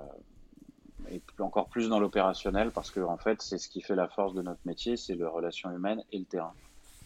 et 1.09 1.23
encore 1.39 1.69
plus 1.69 1.89
dans 1.89 2.01
l'opérationnel 2.01 2.73
parce 2.73 2.91
que 2.91 2.99
en 2.99 3.17
fait 3.17 3.41
c'est 3.41 3.59
ce 3.59 3.69
qui 3.69 3.81
fait 3.81 3.95
la 3.95 4.09
force 4.09 4.35
de 4.35 4.43
notre 4.43 4.59
métier, 4.65 4.97
c'est 4.97 5.15
la 5.15 5.29
relation 5.29 5.71
humaine 5.71 6.03
et 6.11 6.19
le 6.19 6.25
terrain. 6.25 6.53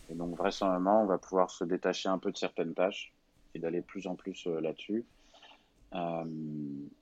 Et 0.08 0.14
donc 0.14 0.34
vraisemblablement 0.38 1.02
on 1.02 1.04
va 1.04 1.18
pouvoir 1.18 1.50
se 1.50 1.64
détacher 1.64 2.08
un 2.08 2.16
peu 2.16 2.32
de 2.32 2.38
certaines 2.38 2.72
tâches 2.72 3.12
et 3.54 3.58
d'aller 3.58 3.82
plus 3.82 4.06
en 4.06 4.14
plus 4.14 4.46
euh, 4.46 4.58
là-dessus. 4.62 5.04
Euh, 5.92 6.24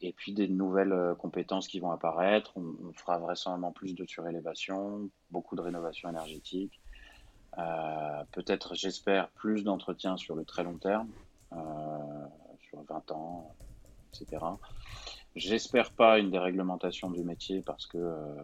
et 0.01 0.13
puis 0.13 0.33
des 0.33 0.49
nouvelles 0.49 1.15
compétences 1.21 1.69
qui 1.69 1.79
vont 1.79 1.93
apparaître. 1.93 2.51
On, 2.57 2.93
fera 2.95 3.19
vraisemblablement 3.19 3.71
plus 3.71 3.95
de 3.95 4.05
surélévation, 4.07 5.09
beaucoup 5.31 5.55
de 5.55 5.61
rénovation 5.61 6.09
énergétique, 6.09 6.81
peut-être 8.33 8.75
j'espère 8.75 9.29
plus 9.29 9.63
d'entretien 9.63 10.17
sur 10.17 10.35
le 10.35 10.45
très 10.45 10.65
long 10.65 10.79
terme, 10.79 11.09
sur 12.61 12.83
20 12.83 13.13
ans, 13.13 13.55
etc. 14.13 14.45
J'espère 15.37 15.91
pas 15.91 16.19
une 16.19 16.31
déréglementation 16.31 17.11
du 17.11 17.25
métier 17.25 17.61
parce 17.63 17.87
que 17.87 17.99
euh, 17.99 18.37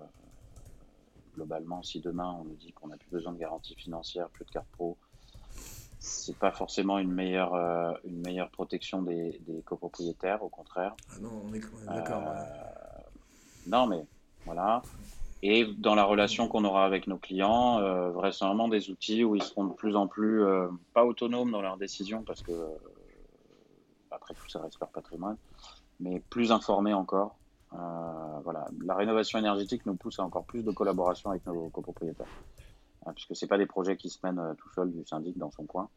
globalement, 1.36 1.82
si 1.84 2.00
demain 2.00 2.36
on 2.40 2.44
nous 2.44 2.56
dit 2.56 2.72
qu'on 2.72 2.88
n'a 2.88 2.96
plus 2.96 3.10
besoin 3.10 3.32
de 3.32 3.38
garantie 3.38 3.76
financière, 3.76 4.28
plus 4.30 4.44
de 4.44 4.50
carte 4.50 4.66
pro, 4.72 4.96
c'est 6.00 6.36
pas 6.36 6.50
forcément 6.50 6.98
une 6.98 7.12
meilleure, 7.12 7.54
euh, 7.54 7.92
une 8.04 8.20
meilleure 8.22 8.50
protection 8.50 9.02
des, 9.02 9.40
copropriétaires, 9.64 10.42
au 10.42 10.48
contraire. 10.48 10.96
Ah 11.10 11.20
non, 11.20 11.42
on 11.44 11.54
est, 11.54 11.60
d'accord. 11.86 12.24
Euh, 12.26 12.42
non, 13.68 13.86
mais 13.86 14.04
voilà. 14.44 14.82
Et 15.42 15.66
dans 15.78 15.94
la 15.94 16.04
relation 16.04 16.48
qu'on 16.48 16.64
aura 16.64 16.84
avec 16.84 17.06
nos 17.06 17.16
clients, 17.16 17.80
vraisemblablement 18.10 18.68
des 18.68 18.90
outils 18.90 19.24
où 19.24 19.36
ils 19.36 19.42
seront 19.42 19.64
de 19.64 19.72
plus 19.72 19.96
en 19.96 20.06
plus 20.06 20.42
pas 20.92 21.06
autonomes 21.06 21.50
dans 21.50 21.62
leurs 21.62 21.78
décisions 21.78 22.22
parce 22.24 22.42
que 22.42 22.52
tout 24.34 24.48
ça 24.48 24.60
reste 24.60 24.78
leur 24.80 24.90
patrimoine, 24.90 25.36
mais 26.00 26.20
plus 26.20 26.52
informés 26.52 26.94
encore. 26.94 27.36
Euh, 27.72 28.40
voilà, 28.42 28.66
la 28.84 28.94
rénovation 28.94 29.38
énergétique 29.38 29.86
nous 29.86 29.94
pousse 29.94 30.18
à 30.18 30.24
encore 30.24 30.44
plus 30.44 30.64
de 30.64 30.70
collaboration 30.72 31.30
avec 31.30 31.46
nos 31.46 31.68
copropriétaires, 31.68 32.26
euh, 33.06 33.12
puisque 33.12 33.36
c'est 33.36 33.46
pas 33.46 33.58
des 33.58 33.66
projets 33.66 33.96
qui 33.96 34.10
se 34.10 34.18
mènent 34.24 34.40
euh, 34.40 34.54
tout 34.54 34.68
seul 34.74 34.90
du 34.90 35.04
syndic 35.06 35.38
dans 35.38 35.50
son 35.50 35.66
coin. 35.66 35.88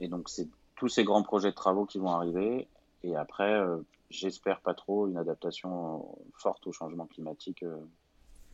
et 0.00 0.08
donc 0.08 0.28
c'est 0.28 0.48
tous 0.76 0.88
ces 0.88 1.04
grands 1.04 1.22
projets 1.22 1.50
de 1.50 1.54
travaux 1.54 1.84
qui 1.84 1.98
vont 1.98 2.10
arriver. 2.10 2.68
Et 3.02 3.16
après, 3.16 3.62
j'espère 4.10 4.60
pas 4.60 4.74
trop 4.74 5.08
une 5.08 5.16
adaptation 5.16 6.06
forte 6.34 6.66
au 6.66 6.72
changement 6.72 7.06
climatique. 7.06 7.64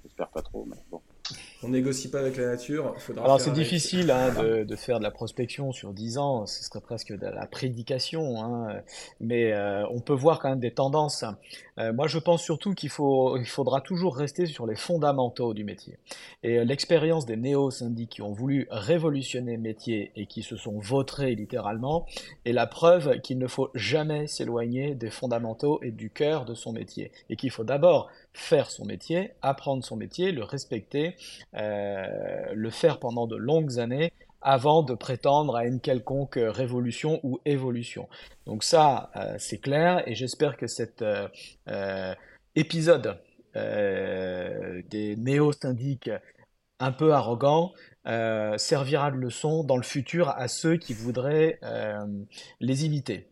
j'espère 0.03 0.28
pas 0.28 0.43
trop, 0.43 0.64
mais 0.64 0.76
bon 0.91 1.03
on 1.62 1.68
négocie 1.68 2.11
pas 2.11 2.20
avec 2.20 2.36
la 2.36 2.46
nature. 2.46 2.94
Alors 3.16 3.40
c'est 3.40 3.52
difficile 3.52 4.11
hein, 4.11 4.32
de, 4.64 4.76
faire 4.76 4.98
de 4.98 5.04
la 5.04 5.11
prospection 5.11 5.72
sur 5.72 5.92
10 5.92 6.18
ans, 6.18 6.46
ce 6.46 6.62
serait 6.62 6.80
presque 6.80 7.12
de 7.12 7.26
la 7.26 7.46
prédication, 7.46 8.42
hein. 8.42 8.82
mais 9.20 9.52
euh, 9.52 9.86
on 9.90 10.00
peut 10.00 10.14
voir 10.14 10.38
quand 10.38 10.50
même 10.50 10.61
des 10.61 10.72
tendances. 10.72 11.24
Euh, 11.78 11.92
moi 11.92 12.07
je 12.09 12.18
pense 12.18 12.42
surtout 12.42 12.74
qu'il 12.74 12.90
faut, 12.90 13.38
il 13.38 13.46
faudra 13.46 13.80
toujours 13.80 14.16
rester 14.16 14.46
sur 14.46 14.66
les 14.66 14.76
fondamentaux 14.76 15.54
du 15.54 15.64
métier. 15.64 15.98
Et 16.42 16.59
euh, 16.59 16.64
l'expérience 16.64 17.26
des 17.26 17.36
néo-syndics 17.36 18.11
qui 18.11 18.22
ont 18.22 18.32
voulu 18.32 18.66
révolutionner 18.70 19.57
le 19.57 19.62
métier 19.62 20.12
et 20.16 20.26
qui 20.26 20.42
se 20.42 20.57
sont 20.57 20.78
vautrés 20.78 21.34
littéralement 21.34 22.07
est 22.44 22.52
la 22.52 22.66
preuve 22.66 23.20
qu'il 23.20 23.38
ne 23.38 23.46
faut 23.46 23.70
jamais 23.74 24.26
s'éloigner 24.26 24.94
des 24.94 25.11
fondamentaux 25.11 25.80
et 25.82 25.90
du 25.90 26.11
cœur 26.11 26.44
de 26.44 26.54
son 26.54 26.72
métier. 26.72 27.12
Et 27.30 27.36
qu'il 27.36 27.50
faut 27.50 27.64
d'abord 27.64 28.09
faire 28.32 28.70
son 28.70 28.84
métier, 28.84 29.32
apprendre 29.42 29.82
son 29.84 29.96
métier, 29.96 30.32
le 30.32 30.44
respecter, 30.44 31.16
le 31.57 32.70
faire 32.70 32.98
pendant 32.98 33.26
de 33.26 33.36
longues 33.36 33.78
années 33.78 34.12
avant 34.46 34.82
de 34.82 34.94
prétendre 34.94 35.57
à 35.57 35.66
une 35.66 35.80
quelconque 35.80 36.38
révolution 36.38 37.18
ou 37.24 37.40
évolution. 37.44 38.09
Donc 38.46 38.62
ça, 38.62 39.11
euh, 39.16 39.34
c'est 39.38 39.59
clair, 39.59 40.07
et 40.07 40.14
j'espère 40.14 40.57
que 40.57 40.68
cet 40.68 41.02
euh, 41.02 42.14
épisode 42.54 43.18
des 43.54 45.16
néo-syndics 45.16 46.11
un 46.78 46.92
peu 46.92 47.14
arrogants 47.14 47.72
servira 48.59 49.11
de 49.11 49.16
leçon 49.16 49.64
dans 49.64 49.78
le 49.78 49.82
futur 49.82 50.28
à 50.28 50.46
ceux 50.46 50.76
qui 50.76 50.92
voudraient 50.92 51.59
les 52.61 52.84
imiter. 52.84 53.30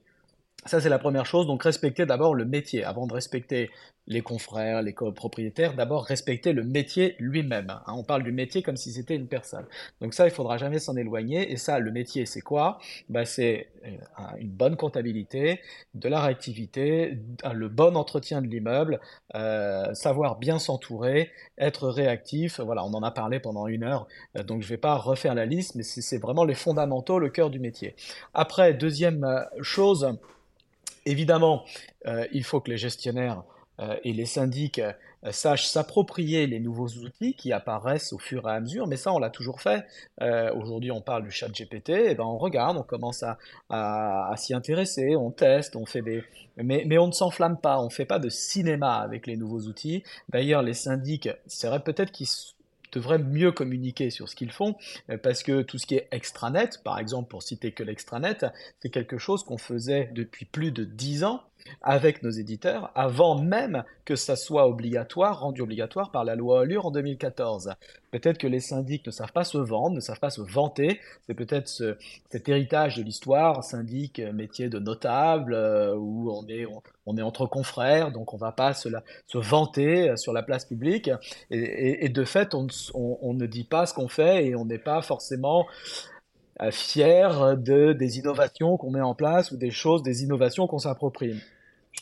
Ça, 0.67 0.81
c'est 0.81 0.89
la 0.89 0.99
première 0.99 1.27
chose. 1.27 1.47
Donc, 1.47 1.63
respecter 1.63 2.07
d'abord 2.07 2.35
le 2.35 2.45
métier. 2.45 2.85
Avant 2.85 3.07
de 3.07 3.13
respecter 3.13 3.71
les 4.07 4.21
confrères, 4.21 4.83
les 4.83 4.93
copropriétaires, 4.93 5.75
d'abord 5.75 6.05
respecter 6.05 6.53
le 6.53 6.63
métier 6.63 7.17
lui-même. 7.19 7.71
Hein. 7.71 7.83
On 7.97 8.05
parle 8.05 8.23
du 8.23 8.33
métier 8.33 8.63
comme 8.63 8.77
si 8.77 8.93
c'était 8.93 9.17
une 9.17 9.29
personne. 9.29 9.65
Donc 10.01 10.13
ça, 10.13 10.27
il 10.27 10.31
faudra 10.31 10.59
jamais 10.59 10.79
s'en 10.79 10.97
éloigner. 10.97 11.51
Et 11.51 11.57
ça, 11.57 11.79
le 11.79 11.91
métier, 11.91 12.27
c'est 12.27 12.43
quoi? 12.43 12.79
Bah, 13.09 13.25
C'est 13.25 13.69
euh, 13.87 13.91
une 14.39 14.51
bonne 14.51 14.77
comptabilité, 14.77 15.61
de 15.95 16.09
la 16.09 16.21
réactivité, 16.21 17.19
le 17.51 17.69
bon 17.69 17.97
entretien 17.97 18.43
de 18.43 18.47
l'immeuble, 18.47 19.01
euh, 19.35 19.95
savoir 19.95 20.39
bien 20.39 20.59
s'entourer, 20.59 21.31
être 21.57 21.89
réactif. 21.89 22.61
Voilà, 22.61 22.85
on 22.85 22.93
en 22.93 23.03
a 23.03 23.11
parlé 23.11 23.41
pendant 23.41 23.67
une 23.67 23.85
heure, 23.85 24.07
euh, 24.37 24.43
donc 24.43 24.61
je 24.61 24.67
ne 24.67 24.71
vais 24.71 24.77
pas 24.77 24.97
refaire 24.97 25.35
la 25.35 25.47
liste, 25.47 25.77
mais 25.77 25.83
c'est 25.83 26.19
vraiment 26.19 26.45
les 26.45 26.55
fondamentaux, 26.55 27.19
le 27.19 27.31
cœur 27.31 27.49
du 27.51 27.59
métier. 27.59 27.95
Après, 28.35 28.75
deuxième 28.75 29.47
chose, 29.63 30.19
évidemment, 31.07 31.65
il 32.33 32.45
faut 32.45 32.61
que 32.61 32.71
les 32.71 32.79
gestionnaires 32.79 33.45
euh, 33.81 33.97
et 34.05 34.13
les 34.13 34.27
syndics 34.27 34.79
euh, 34.79 34.93
sachent 35.33 35.67
s'approprier 35.67 36.47
les 36.47 36.61
nouveaux 36.61 36.87
outils 36.87 37.35
qui 37.35 37.53
apparaissent 37.53 38.13
au 38.13 38.19
fur 38.19 38.49
et 38.49 38.53
à 38.53 38.61
mesure, 38.61 38.87
mais 38.87 38.97
ça 38.97 39.13
on 39.13 39.19
l'a 39.19 39.31
toujours 39.31 39.61
fait. 39.61 39.85
Euh, 40.21 40.55
aujourd'hui 40.55 40.93
on 40.93 41.01
parle 41.01 41.25
du 41.25 41.33
chat 41.33 41.49
GPT, 41.49 41.91
et 41.91 42.15
ben 42.15 42.25
on 42.25 42.39
regarde, 42.39 42.77
on 42.77 42.85
commence 42.85 43.25
à, 43.25 43.39
à, 43.71 44.33
s'y 44.37 44.55
intéresser, 44.55 45.17
on 45.17 45.31
teste, 45.31 45.75
on 45.77 45.87
fait 45.87 46.03
des... 46.03 46.23
Mais, 46.57 46.85
mais 46.87 46.99
on 46.99 47.09
ne 47.09 47.13
s'enflamme 47.13 47.59
pas, 47.59 47.81
on 47.81 47.87
ne 47.87 47.91
fait 47.91 48.05
pas 48.05 48.21
de 48.21 48.29
cinéma 48.29 48.99
avec 48.99 49.27
les 49.27 49.37
nouveaux 49.37 49.63
outils. 49.63 50.05
D'ailleurs 50.29 50.63
les 50.63 50.75
syndics, 50.75 51.29
c'est 51.47 51.67
vrai 51.67 51.81
peut-être 51.81 52.13
qu'ils 52.13 52.29
devraient 52.95 53.19
mieux 53.19 53.53
communiquer 53.53 54.11
sur 54.11 54.29
ce 54.29 54.37
qu'ils 54.37 54.53
font, 54.53 54.77
parce 55.23 55.43
que 55.43 55.63
tout 55.63 55.79
ce 55.79 55.87
qui 55.87 55.97
est 55.97 56.09
extranet, 56.11 56.83
par 56.83 56.99
exemple 56.99 57.29
pour 57.29 57.43
citer 57.43 57.73
que 57.73 57.83
l'extranet, 57.83 58.47
c'est 58.81 58.91
quelque 58.91 59.19
chose 59.19 59.45
qu'on 59.45 59.59
faisait 59.59 60.11
depuis 60.15 60.45
plus 60.45 60.73
de 60.73 60.85
dix 60.85 61.25
ans, 61.25 61.43
avec 61.83 62.23
nos 62.23 62.31
éditeurs 62.31 62.91
avant 62.95 63.41
même 63.41 63.85
que 64.05 64.17
ça 64.17 64.37
soit 64.37 64.69
obligatoire, 64.69 65.41
rendu 65.41 65.63
obligatoire 65.63 66.11
par 66.11 66.25
la 66.25 66.35
loi 66.35 66.63
Allure 66.63 66.87
en 66.87 66.91
2014. 66.91 67.73
Peut-être 68.11 68.39
que 68.39 68.47
les 68.47 68.61
syndics 68.61 69.07
ne 69.07 69.11
savent 69.11 69.33
pas 69.33 69.45
se 69.45 69.59
vendre, 69.59 69.97
ne 69.97 70.01
savent 70.01 70.21
pas 70.21 70.31
se 70.31 70.41
vanter. 70.41 71.01
C'est 71.27 71.35
peut-être 71.35 71.69
cet 71.69 72.49
héritage 72.49 72.97
de 72.97 73.03
l'histoire, 73.03 73.65
syndic, 73.65 74.21
métier 74.21 74.69
de 74.69 74.79
notable, 74.79 75.55
euh, 75.55 75.95
où 75.97 76.31
on 76.31 76.47
est, 76.49 76.67
on, 77.07 77.17
est 77.17 77.23
entre 77.23 77.47
confrères, 77.47 78.13
donc 78.13 78.33
on 78.33 78.37
ne 78.37 78.41
va 78.41 78.53
pas 78.53 78.75
se, 78.75 78.89
vanter 79.35 80.17
sur 80.17 80.33
la 80.33 80.43
place 80.43 80.65
publique. 80.65 81.11
Et, 81.51 82.09
de 82.09 82.25
fait, 82.25 82.55
on, 82.55 82.67
ne 83.35 83.47
dit 83.47 83.65
pas 83.65 83.87
ce 83.87 83.95
qu'on 83.95 84.09
fait 84.09 84.47
et 84.47 84.55
on 84.55 84.65
n'est 84.65 84.79
pas 84.79 85.03
forcément 85.03 85.67
euh, 86.61 86.71
fier 86.71 87.57
de, 87.57 87.93
des 87.93 88.19
innovations 88.19 88.77
qu'on 88.77 88.91
met 88.91 89.01
en 89.01 89.15
place 89.15 89.51
ou 89.51 89.57
des 89.57 89.71
choses, 89.71 90.03
des 90.03 90.23
innovations 90.23 90.67
qu'on 90.67 90.79
s'approprie. 90.79 91.35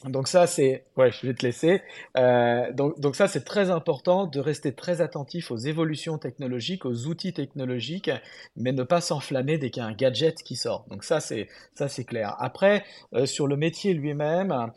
Donc 0.05 0.27
ça, 0.27 0.47
c'est... 0.47 0.85
Ouais, 0.97 1.13
je 1.13 1.27
vais 1.27 1.35
te 1.35 1.45
laisser. 1.45 1.83
Euh, 2.17 2.73
donc, 2.73 2.99
donc 2.99 3.15
ça, 3.15 3.29
c'est 3.29 3.45
très 3.45 3.71
important 3.71 4.27
de 4.27 4.41
rester 4.41 4.73
très 4.75 5.01
attentif 5.01 5.51
aux 5.51 5.59
évolutions 5.59 6.19
technologiques, 6.19 6.87
aux 6.87 7.07
outils 7.07 7.33
technologiques, 7.33 8.11
mais 8.57 8.73
ne 8.73 8.83
pas 8.83 9.01
s'enflammer 9.01 9.59
dès 9.59 9.71
qu'il 9.71 9.83
y 9.83 9.87
a 9.87 9.89
un 9.89 9.93
gadget 9.93 10.43
qui 10.43 10.57
sort. 10.57 10.87
Donc 10.89 11.05
ça, 11.05 11.21
c'est, 11.21 11.47
ça, 11.75 11.89
c'est 11.89 12.05
clair. 12.05 12.35
Après, 12.39 12.85
euh, 13.15 13.27
sur 13.27 13.47
le 13.47 13.57
métier 13.57 13.93
lui-même, 13.95 14.73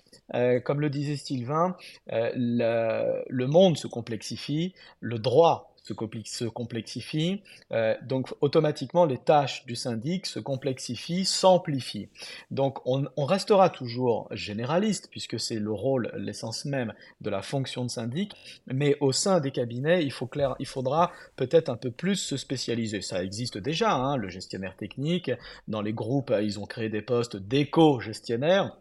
comme 0.63 0.81
le 0.81 0.89
disait 0.89 1.15
Sylvain, 1.15 1.75
le, 2.07 3.23
le 3.27 3.47
monde 3.47 3.77
se 3.77 3.87
complexifie, 3.87 4.73
le 4.99 5.17
droit 5.17 5.71
se, 5.85 6.45
complexifie. 6.47 7.41
Euh, 7.71 7.95
donc 8.01 8.33
automatiquement, 8.41 9.05
les 9.05 9.17
tâches 9.17 9.65
du 9.65 9.75
syndic 9.75 10.25
se 10.25 10.39
complexifient, 10.39 11.25
s'amplifient. 11.25 12.09
Donc 12.51 12.79
on, 12.85 13.05
restera 13.25 13.69
toujours 13.69 14.27
généraliste, 14.31 15.07
puisque 15.09 15.39
c'est 15.39 15.59
le 15.59 15.71
rôle, 15.71 16.11
l'essence 16.15 16.65
même 16.65 16.93
de 17.21 17.29
la 17.29 17.41
fonction 17.41 17.83
de 17.83 17.89
syndic, 17.89 18.33
mais 18.67 18.97
au 18.99 19.11
sein 19.11 19.39
des 19.39 19.51
cabinets, 19.51 20.03
il, 20.03 20.11
faut 20.11 20.29
il 20.59 20.67
faudra 20.67 21.11
peut-être 21.35 21.69
un 21.69 21.77
peu 21.77 21.91
plus 21.91 22.15
se 22.15 22.37
spécialiser. 22.37 23.01
Ça 23.01 23.23
existe 23.23 23.57
déjà, 23.57 23.93
hein, 23.93 24.17
le 24.17 24.29
gestionnaire 24.29 24.75
technique. 24.75 25.31
Dans 25.67 25.81
les 25.81 25.93
groupes, 25.93 26.33
ils 26.41 26.59
ont 26.59 26.65
créé 26.65 26.89
des 26.89 27.01
postes 27.01 27.35
d'éco-gestionnaires 27.35 28.75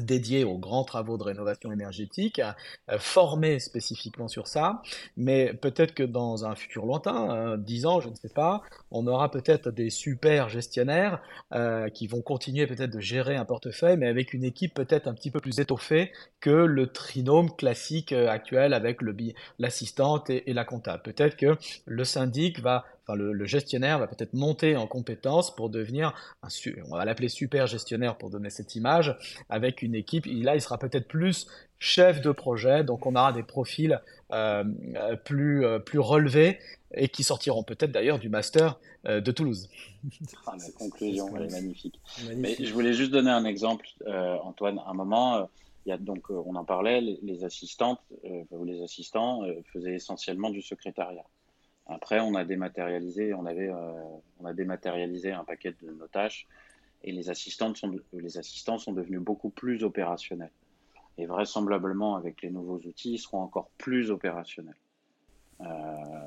dédié 0.00 0.44
aux 0.44 0.58
grands 0.58 0.84
travaux 0.84 1.18
de 1.18 1.22
rénovation 1.22 1.72
énergétique, 1.72 2.40
euh, 2.40 2.98
formé 2.98 3.58
spécifiquement 3.58 4.28
sur 4.28 4.46
ça, 4.46 4.82
mais 5.16 5.52
peut-être 5.54 5.94
que 5.94 6.02
dans 6.02 6.44
un 6.44 6.54
futur 6.54 6.86
lointain, 6.86 7.56
10 7.58 7.86
ans, 7.86 8.00
je 8.00 8.08
ne 8.08 8.14
sais 8.14 8.28
pas, 8.28 8.62
on 8.90 9.06
aura 9.06 9.30
peut-être 9.30 9.70
des 9.70 9.90
super 9.90 10.48
gestionnaires 10.48 11.20
euh, 11.52 11.88
qui 11.88 12.06
vont 12.06 12.22
continuer 12.22 12.66
peut-être 12.66 12.90
de 12.90 13.00
gérer 13.00 13.36
un 13.36 13.44
portefeuille, 13.44 13.96
mais 13.96 14.08
avec 14.08 14.32
une 14.32 14.44
équipe 14.44 14.74
peut-être 14.74 15.08
un 15.08 15.14
petit 15.14 15.30
peu 15.30 15.40
plus 15.40 15.60
étoffée 15.60 16.12
que 16.40 16.50
le 16.50 16.86
trinôme 16.86 17.54
classique 17.54 18.12
euh, 18.12 18.28
actuel 18.28 18.74
avec 18.74 19.00
l'assistante 19.58 20.30
et 20.30 20.52
la 20.52 20.64
comptable. 20.64 21.02
Peut-être 21.02 21.36
que 21.36 21.56
le 21.86 22.04
syndic 22.04 22.60
va 22.60 22.84
enfin 23.12 23.16
le, 23.16 23.44
gestionnaire 23.44 23.98
va 23.98 24.06
peut-être 24.06 24.34
monter 24.34 24.76
en 24.76 24.86
compétence 24.86 25.54
pour 25.54 25.70
devenir 25.70 26.14
un, 26.42 26.48
on 26.90 26.96
va 26.96 27.04
l'appeler 27.04 27.28
super 27.28 27.66
gestionnaire 27.66 28.16
pour 28.16 28.30
donner 28.30 28.50
cette 28.50 28.74
image, 28.74 29.16
avec 29.48 29.82
une 29.82 29.94
équipe. 29.94 30.26
Et 30.26 30.34
là, 30.34 30.54
il 30.54 30.60
sera 30.60 30.78
peut-être 30.78 31.08
plus 31.08 31.46
chef 31.78 32.20
de 32.20 32.30
projet, 32.30 32.84
donc 32.84 33.06
on 33.06 33.16
aura 33.16 33.32
des 33.32 33.42
profils 33.42 34.00
euh, 34.32 34.64
plus, 35.24 35.64
euh, 35.64 35.78
plus 35.78 35.98
relevés 35.98 36.58
et 36.94 37.08
qui 37.08 37.24
sortiront 37.24 37.64
peut-être 37.64 37.90
d'ailleurs 37.90 38.18
du 38.18 38.28
master 38.28 38.78
euh, 39.06 39.20
de 39.20 39.32
Toulouse. 39.32 39.68
Ah, 40.46 40.54
la 40.58 40.70
conclusion, 40.78 41.36
elle 41.36 41.44
est 41.44 41.52
magnifique. 41.52 42.00
Mais 42.36 42.56
je 42.58 42.72
voulais 42.72 42.92
juste 42.92 43.10
donner 43.10 43.30
un 43.30 43.44
exemple, 43.44 43.86
Antoine. 44.06 44.78
À 44.78 44.90
un 44.90 44.94
moment, 44.94 45.48
il 45.84 45.90
y 45.90 45.92
a 45.92 45.98
donc, 45.98 46.30
on 46.30 46.54
en 46.54 46.64
parlait, 46.64 47.00
les, 47.00 47.18
les 47.22 47.44
assistantes 47.44 48.00
ou 48.50 48.64
les 48.64 48.82
assistants 48.82 49.42
faisaient 49.72 49.94
essentiellement 49.94 50.50
du 50.50 50.62
secrétariat. 50.62 51.24
Après, 51.92 52.20
on 52.20 52.34
a 52.34 52.44
dématérialisé, 52.44 53.34
on 53.34 53.46
avait, 53.46 53.68
euh, 53.68 53.92
on 54.40 54.46
a 54.46 54.52
dématérialisé 54.52 55.32
un 55.32 55.44
paquet 55.44 55.74
de 55.82 55.90
nos 55.92 56.08
tâches 56.08 56.46
et 57.04 57.12
les 57.12 57.30
assistantes 57.30 57.76
sont, 57.76 57.98
les 58.12 58.38
assistants 58.38 58.78
sont 58.78 58.92
devenus 58.92 59.20
beaucoup 59.20 59.50
plus 59.50 59.84
opérationnels. 59.84 60.52
Et 61.18 61.26
vraisemblablement, 61.26 62.16
avec 62.16 62.42
les 62.42 62.50
nouveaux 62.50 62.78
outils, 62.78 63.14
ils 63.14 63.18
seront 63.18 63.40
encore 63.40 63.68
plus 63.76 64.10
opérationnels. 64.10 64.76
Euh, 65.60 65.64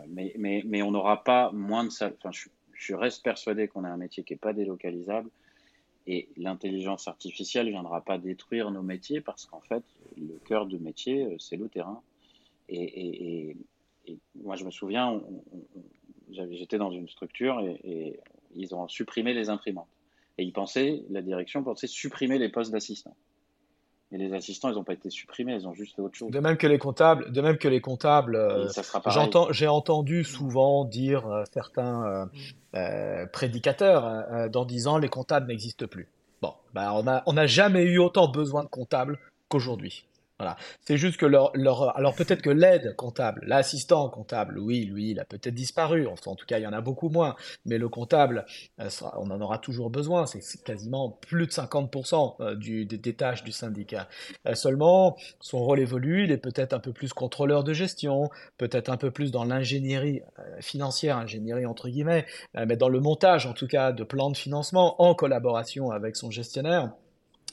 mais, 0.08 0.34
mais, 0.38 0.64
mais, 0.66 0.82
on 0.82 0.92
n'aura 0.92 1.24
pas 1.24 1.52
moins 1.52 1.84
de 1.84 1.90
ça. 1.90 2.12
Enfin, 2.18 2.32
je, 2.32 2.48
je, 2.74 2.94
reste 2.94 3.24
persuadé 3.24 3.68
qu'on 3.68 3.84
a 3.84 3.90
un 3.90 3.98
métier 3.98 4.24
qui 4.24 4.34
n'est 4.34 4.40
pas 4.40 4.54
délocalisable 4.54 5.30
et 6.08 6.30
l'intelligence 6.38 7.08
artificielle 7.08 7.66
ne 7.66 7.72
viendra 7.72 8.02
pas 8.02 8.18
détruire 8.18 8.70
nos 8.72 8.84
métiers 8.84 9.22
parce 9.22 9.46
qu'en 9.46 9.62
fait, 9.62 9.84
le 10.18 10.40
cœur 10.46 10.68
du 10.68 10.78
métier, 10.78 11.26
euh, 11.26 11.36
c'est 11.40 11.58
le 11.58 11.68
terrain. 11.68 12.02
Et, 12.70 13.50
et, 13.50 13.58
et 14.08 14.20
moi, 14.36 14.56
je 14.56 14.66
me 14.66 14.72
souviens, 14.72 15.22
j'étais 16.30 16.78
dans 16.78 16.92
une 16.92 17.08
structure 17.08 17.60
et, 17.62 18.20
ils 18.58 18.74
ont 18.74 18.88
supprimé 18.88 19.34
les 19.34 19.50
imprimantes. 19.50 19.90
Et 20.38 20.44
ils 20.44 20.54
pensaient, 20.54 21.04
la 21.10 21.22
direction 21.22 21.62
pensait 21.62 21.88
supprimer 21.88 22.40
les 22.40 22.48
postes 22.48 22.72
d'assistants. 22.72 23.18
Et 24.14 24.18
les 24.18 24.34
assistants, 24.34 24.70
ils 24.70 24.76
n'ont 24.76 24.86
pas 24.86 24.94
été 24.94 25.10
supprimés, 25.10 25.56
ils 25.56 25.68
ont 25.68 25.74
juste 25.74 25.94
fait 25.98 26.02
autre 26.02 26.16
chose. 26.16 26.32
De 26.32 26.40
même 26.40 26.56
que 26.56 26.68
les 26.68 26.78
comptables, 26.78 27.34
de 27.34 27.42
même 27.42 27.58
que 27.58 27.68
les 27.68 27.82
comptables, 27.82 28.38
euh, 28.38 28.70
j'entends, 29.08 29.52
j'ai 29.52 29.68
entendu 29.68 30.24
souvent 30.24 30.86
dire 30.86 31.28
euh, 31.28 31.44
certains 31.52 32.30
euh, 32.76 33.26
prédicateurs 33.26 34.50
dans 34.50 34.64
disant 34.64 35.00
les 35.00 35.10
comptables 35.10 35.48
n'existent 35.48 35.88
plus. 35.88 36.08
Bon, 36.42 36.54
bah 36.74 36.94
on 36.94 37.04
n'a 37.04 37.24
on 37.26 37.36
a 37.36 37.46
jamais 37.46 37.84
eu 37.84 37.98
autant 37.98 38.30
besoin 38.30 38.64
de 38.64 38.70
comptables 38.70 39.20
qu'aujourd'hui. 39.50 40.06
Voilà. 40.38 40.58
C'est 40.82 40.98
juste 40.98 41.18
que 41.18 41.26
leur, 41.26 41.52
leur 41.56 41.96
alors 41.98 42.14
peut-être 42.14 42.42
que 42.42 42.50
l'aide 42.50 42.94
comptable, 42.98 43.42
l'assistant 43.46 44.10
comptable, 44.10 44.60
oui, 44.60 44.84
lui, 44.84 45.12
il 45.12 45.20
a 45.22 45.26
peut-être 45.26 45.54
disparu. 45.54 46.08
Enfin, 46.08 46.32
en 46.32 46.36
tout 46.36 46.46
cas, 46.46 46.60
il 46.60 46.64
y 46.64 46.68
en 46.68 46.74
a 46.74 46.82
beaucoup 46.82 47.08
moins. 47.08 47.36
Mais 47.66 47.78
le 47.78 47.88
comptable, 47.88 48.46
euh, 48.82 48.90
on 49.18 49.32
en 49.32 49.40
aura 49.40 49.60
toujours 49.60 49.90
besoin. 49.90 50.26
C'est 50.26 50.62
quasiment 50.64 51.10
plus 51.10 51.48
de 51.48 51.52
50% 51.52 52.36
euh, 52.42 52.56
du, 52.56 52.86
des, 52.86 53.14
tâches 53.14 53.46
du 53.46 53.54
syndicat. 53.54 54.10
Euh, 54.46 54.56
seulement, 54.56 55.16
son 55.40 55.60
rôle 55.60 55.80
évolue. 55.80 56.26
Il 56.26 56.32
est 56.32 56.38
peut-être 56.38 56.74
un 56.74 56.80
peu 56.80 56.92
plus 56.92 57.14
contrôleur 57.14 57.64
de 57.64 57.72
gestion, 57.72 58.30
peut-être 58.58 58.90
un 58.90 58.98
peu 58.98 59.12
plus 59.12 59.32
dans 59.32 59.46
l'ingénierie 59.46 60.22
financière, 60.60 61.18
ingénierie 61.18 61.66
entre 61.66 61.88
guillemets, 61.90 62.26
mais 62.54 62.76
dans 62.76 62.90
le 62.90 63.00
montage, 63.00 63.46
en 63.46 63.54
tout 63.54 63.68
cas, 63.68 63.92
de 63.92 64.04
plans 64.04 64.32
de 64.32 64.38
financement 64.38 65.02
en 65.02 65.16
collaboration 65.16 65.92
avec 65.92 66.16
son 66.16 66.32
gestionnaire. 66.32 66.92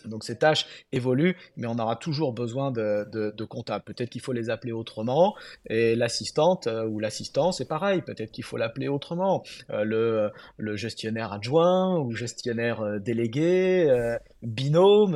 Donc 0.06 0.24
ces 0.24 0.38
tâches 0.38 0.66
évoluent, 0.92 1.36
mais 1.56 1.66
on 1.66 1.78
aura 1.78 1.96
toujours 1.96 2.32
besoin 2.32 2.70
de, 2.70 3.06
de, 3.12 3.44
comptables. 3.44 3.84
Peut-être 3.84 4.10
qu'il 4.10 4.20
faut 4.20 4.32
les 4.32 4.50
appeler 4.50 4.72
autrement. 4.72 5.34
Et 5.68 5.94
l'assistante 5.96 6.66
euh, 6.66 6.86
ou 6.86 6.98
l'assistant, 6.98 7.52
c'est 7.52 7.66
pareil. 7.66 8.02
Peut-être 8.02 8.30
qu'il 8.30 8.44
faut 8.44 8.56
l'appeler 8.56 8.88
autrement. 8.88 9.42
Euh, 9.70 9.84
le, 9.84 10.30
le, 10.56 10.76
gestionnaire 10.76 11.32
adjoint 11.32 11.98
ou 11.98 12.12
gestionnaire 12.12 12.80
euh, 12.80 12.98
délégué, 12.98 13.88
binôme, 14.42 15.12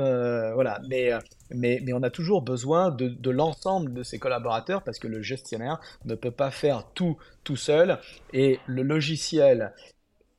voilà. 0.55 0.81
Mais, 0.89 1.13
mais, 1.51 1.81
mais 1.85 1.93
on 1.93 2.03
a 2.03 2.11
toujours 2.11 2.43
besoin 2.43 2.91
de, 2.91 3.09
de 3.09 3.31
l'ensemble 3.31 3.93
de 3.93 4.03
ses 4.03 4.19
collaborateurs 4.19 4.83
parce 4.83 4.99
que 4.99 5.09
le 5.09 5.23
gestionnaire 5.23 5.81
ne 6.05 6.15
peut 6.15 6.31
pas 6.31 6.51
faire 6.51 6.85
tout 6.95 7.17
tout 7.45 7.57
seul. 7.57 7.99
Et 8.33 8.59
le 8.67 8.83
logiciel 8.83 9.73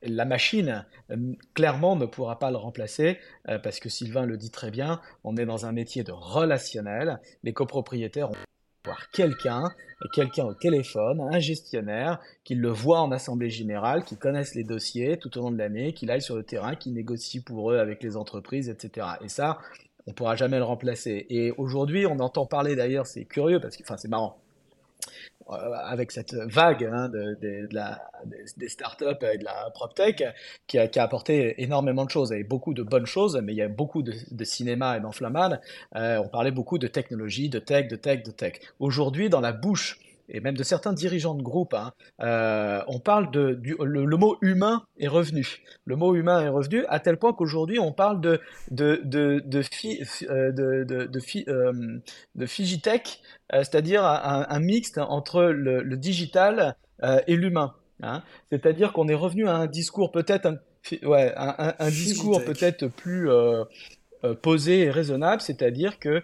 la 0.02 0.24
machine, 0.24 0.84
euh, 1.10 1.32
clairement, 1.54 1.96
ne 1.96 2.06
pourra 2.06 2.38
pas 2.38 2.50
le 2.50 2.56
remplacer, 2.56 3.18
euh, 3.48 3.58
parce 3.58 3.80
que 3.80 3.88
Sylvain 3.88 4.26
le 4.26 4.36
dit 4.36 4.50
très 4.50 4.70
bien, 4.70 5.00
on 5.24 5.36
est 5.36 5.46
dans 5.46 5.66
un 5.66 5.72
métier 5.72 6.04
de 6.04 6.12
relationnel. 6.12 7.20
Les 7.42 7.52
copropriétaires 7.52 8.30
ont 8.30 8.34
voir 8.84 9.10
quelqu'un, 9.10 9.64
quelqu'un 10.14 10.46
au 10.46 10.54
téléphone, 10.54 11.20
un 11.20 11.38
gestionnaire, 11.40 12.20
qui 12.44 12.54
le 12.54 12.70
voit 12.70 13.00
en 13.00 13.12
assemblée 13.12 13.50
générale, 13.50 14.04
qui 14.04 14.16
connaisse 14.16 14.54
les 14.54 14.64
dossiers 14.64 15.18
tout 15.18 15.36
au 15.36 15.42
long 15.42 15.50
de 15.50 15.58
l'année, 15.58 15.92
qui 15.92 16.10
aille 16.10 16.22
sur 16.22 16.36
le 16.36 16.42
terrain, 16.42 16.74
qui 16.74 16.90
négocie 16.90 17.42
pour 17.42 17.72
eux 17.72 17.78
avec 17.78 18.02
les 18.02 18.16
entreprises, 18.16 18.68
etc. 18.70 19.06
Et 19.22 19.28
ça, 19.28 19.58
on 20.06 20.12
pourra 20.12 20.36
jamais 20.36 20.58
le 20.58 20.64
remplacer. 20.64 21.26
Et 21.28 21.52
aujourd'hui, 21.58 22.06
on 22.06 22.18
entend 22.20 22.46
parler 22.46 22.76
d'ailleurs, 22.76 23.06
c'est 23.06 23.24
curieux, 23.24 23.60
parce 23.60 23.76
que, 23.76 23.82
enfin, 23.82 23.96
c'est 23.96 24.08
marrant, 24.08 24.38
avec 25.48 26.12
cette 26.12 26.34
vague 26.34 26.84
hein, 26.84 27.08
des, 27.08 28.68
startups 28.68 29.24
et 29.32 29.38
de 29.38 29.44
la 29.44 29.70
PropTech 29.72 30.24
qui 30.66 30.78
a, 30.78 30.88
qui 30.88 30.98
a 30.98 31.02
apporté 31.02 31.62
énormément 31.62 32.04
de 32.04 32.10
choses, 32.10 32.32
et 32.32 32.44
beaucoup 32.44 32.74
de 32.74 32.82
bonnes 32.82 33.06
choses, 33.06 33.40
mais 33.42 33.52
il 33.52 33.56
y 33.56 33.62
a 33.62 33.68
beaucoup 33.68 34.02
de, 34.02 34.44
cinéma 34.44 34.96
et 34.96 35.00
d'enflammade. 35.00 35.60
Euh, 35.96 36.18
on 36.18 36.28
parlait 36.28 36.50
beaucoup 36.50 36.78
de 36.78 36.86
technologie, 36.86 37.48
de 37.48 37.58
tech, 37.58 37.88
de 37.88 37.96
tech, 37.96 38.22
de 38.22 38.30
tech. 38.30 38.60
Aujourd'hui, 38.78 39.28
dans 39.28 39.40
la 39.40 39.52
bouche 39.52 39.98
et 40.28 40.40
même 40.40 40.56
de 40.56 40.62
certains 40.62 40.92
dirigeants 40.92 41.34
de 41.34 41.42
groupe, 41.42 41.74
hein, 41.74 41.92
euh, 42.20 42.82
on 42.86 43.00
parle 43.00 43.30
de 43.30 43.54
du, 43.54 43.76
le, 43.80 44.16
mot 44.16 44.36
humain 44.42 44.84
est 44.98 45.08
revenu. 45.08 45.58
Le 45.84 45.96
mot 45.96 46.14
humain 46.14 46.40
est 46.40 46.48
revenu 46.48 46.84
à 46.88 47.00
tel 47.00 47.16
point 47.16 47.32
qu'aujourd'hui 47.32 47.78
on 47.78 47.92
parle 47.92 48.20
de 48.20 48.40
de 48.70 49.00
de 49.04 49.42
de, 49.44 49.62
euh, 50.30 50.52
de, 50.52 50.84
de, 50.84 51.04
de, 51.06 51.50
euh, 51.50 51.98
de 52.34 52.46
Figitech, 52.46 53.20
euh, 53.52 53.58
c'est-à-dire 53.58 54.04
un, 54.04 54.46
un, 54.48 54.60
mixte 54.60 54.98
entre 54.98 55.44
le, 55.44 55.82
le 55.82 55.96
digital 55.96 56.76
et 57.26 57.36
l'humain. 57.36 57.74
Hein. 58.02 58.22
C'est-à-dire 58.50 58.92
qu'on 58.92 59.08
est 59.08 59.14
revenu 59.14 59.48
à 59.48 59.54
un 59.54 59.66
discours 59.66 60.10
peut-être 60.10 60.46
un, 60.46 60.58
ouais, 61.06 61.32
un, 61.36 61.74
un 61.78 61.88
discours 61.90 62.44
peut-être 62.44 62.88
plus 62.88 63.28
posé 64.42 64.80
et 64.80 64.90
raisonnable, 64.90 65.40
c'est-à-dire 65.40 65.98
que 66.00 66.22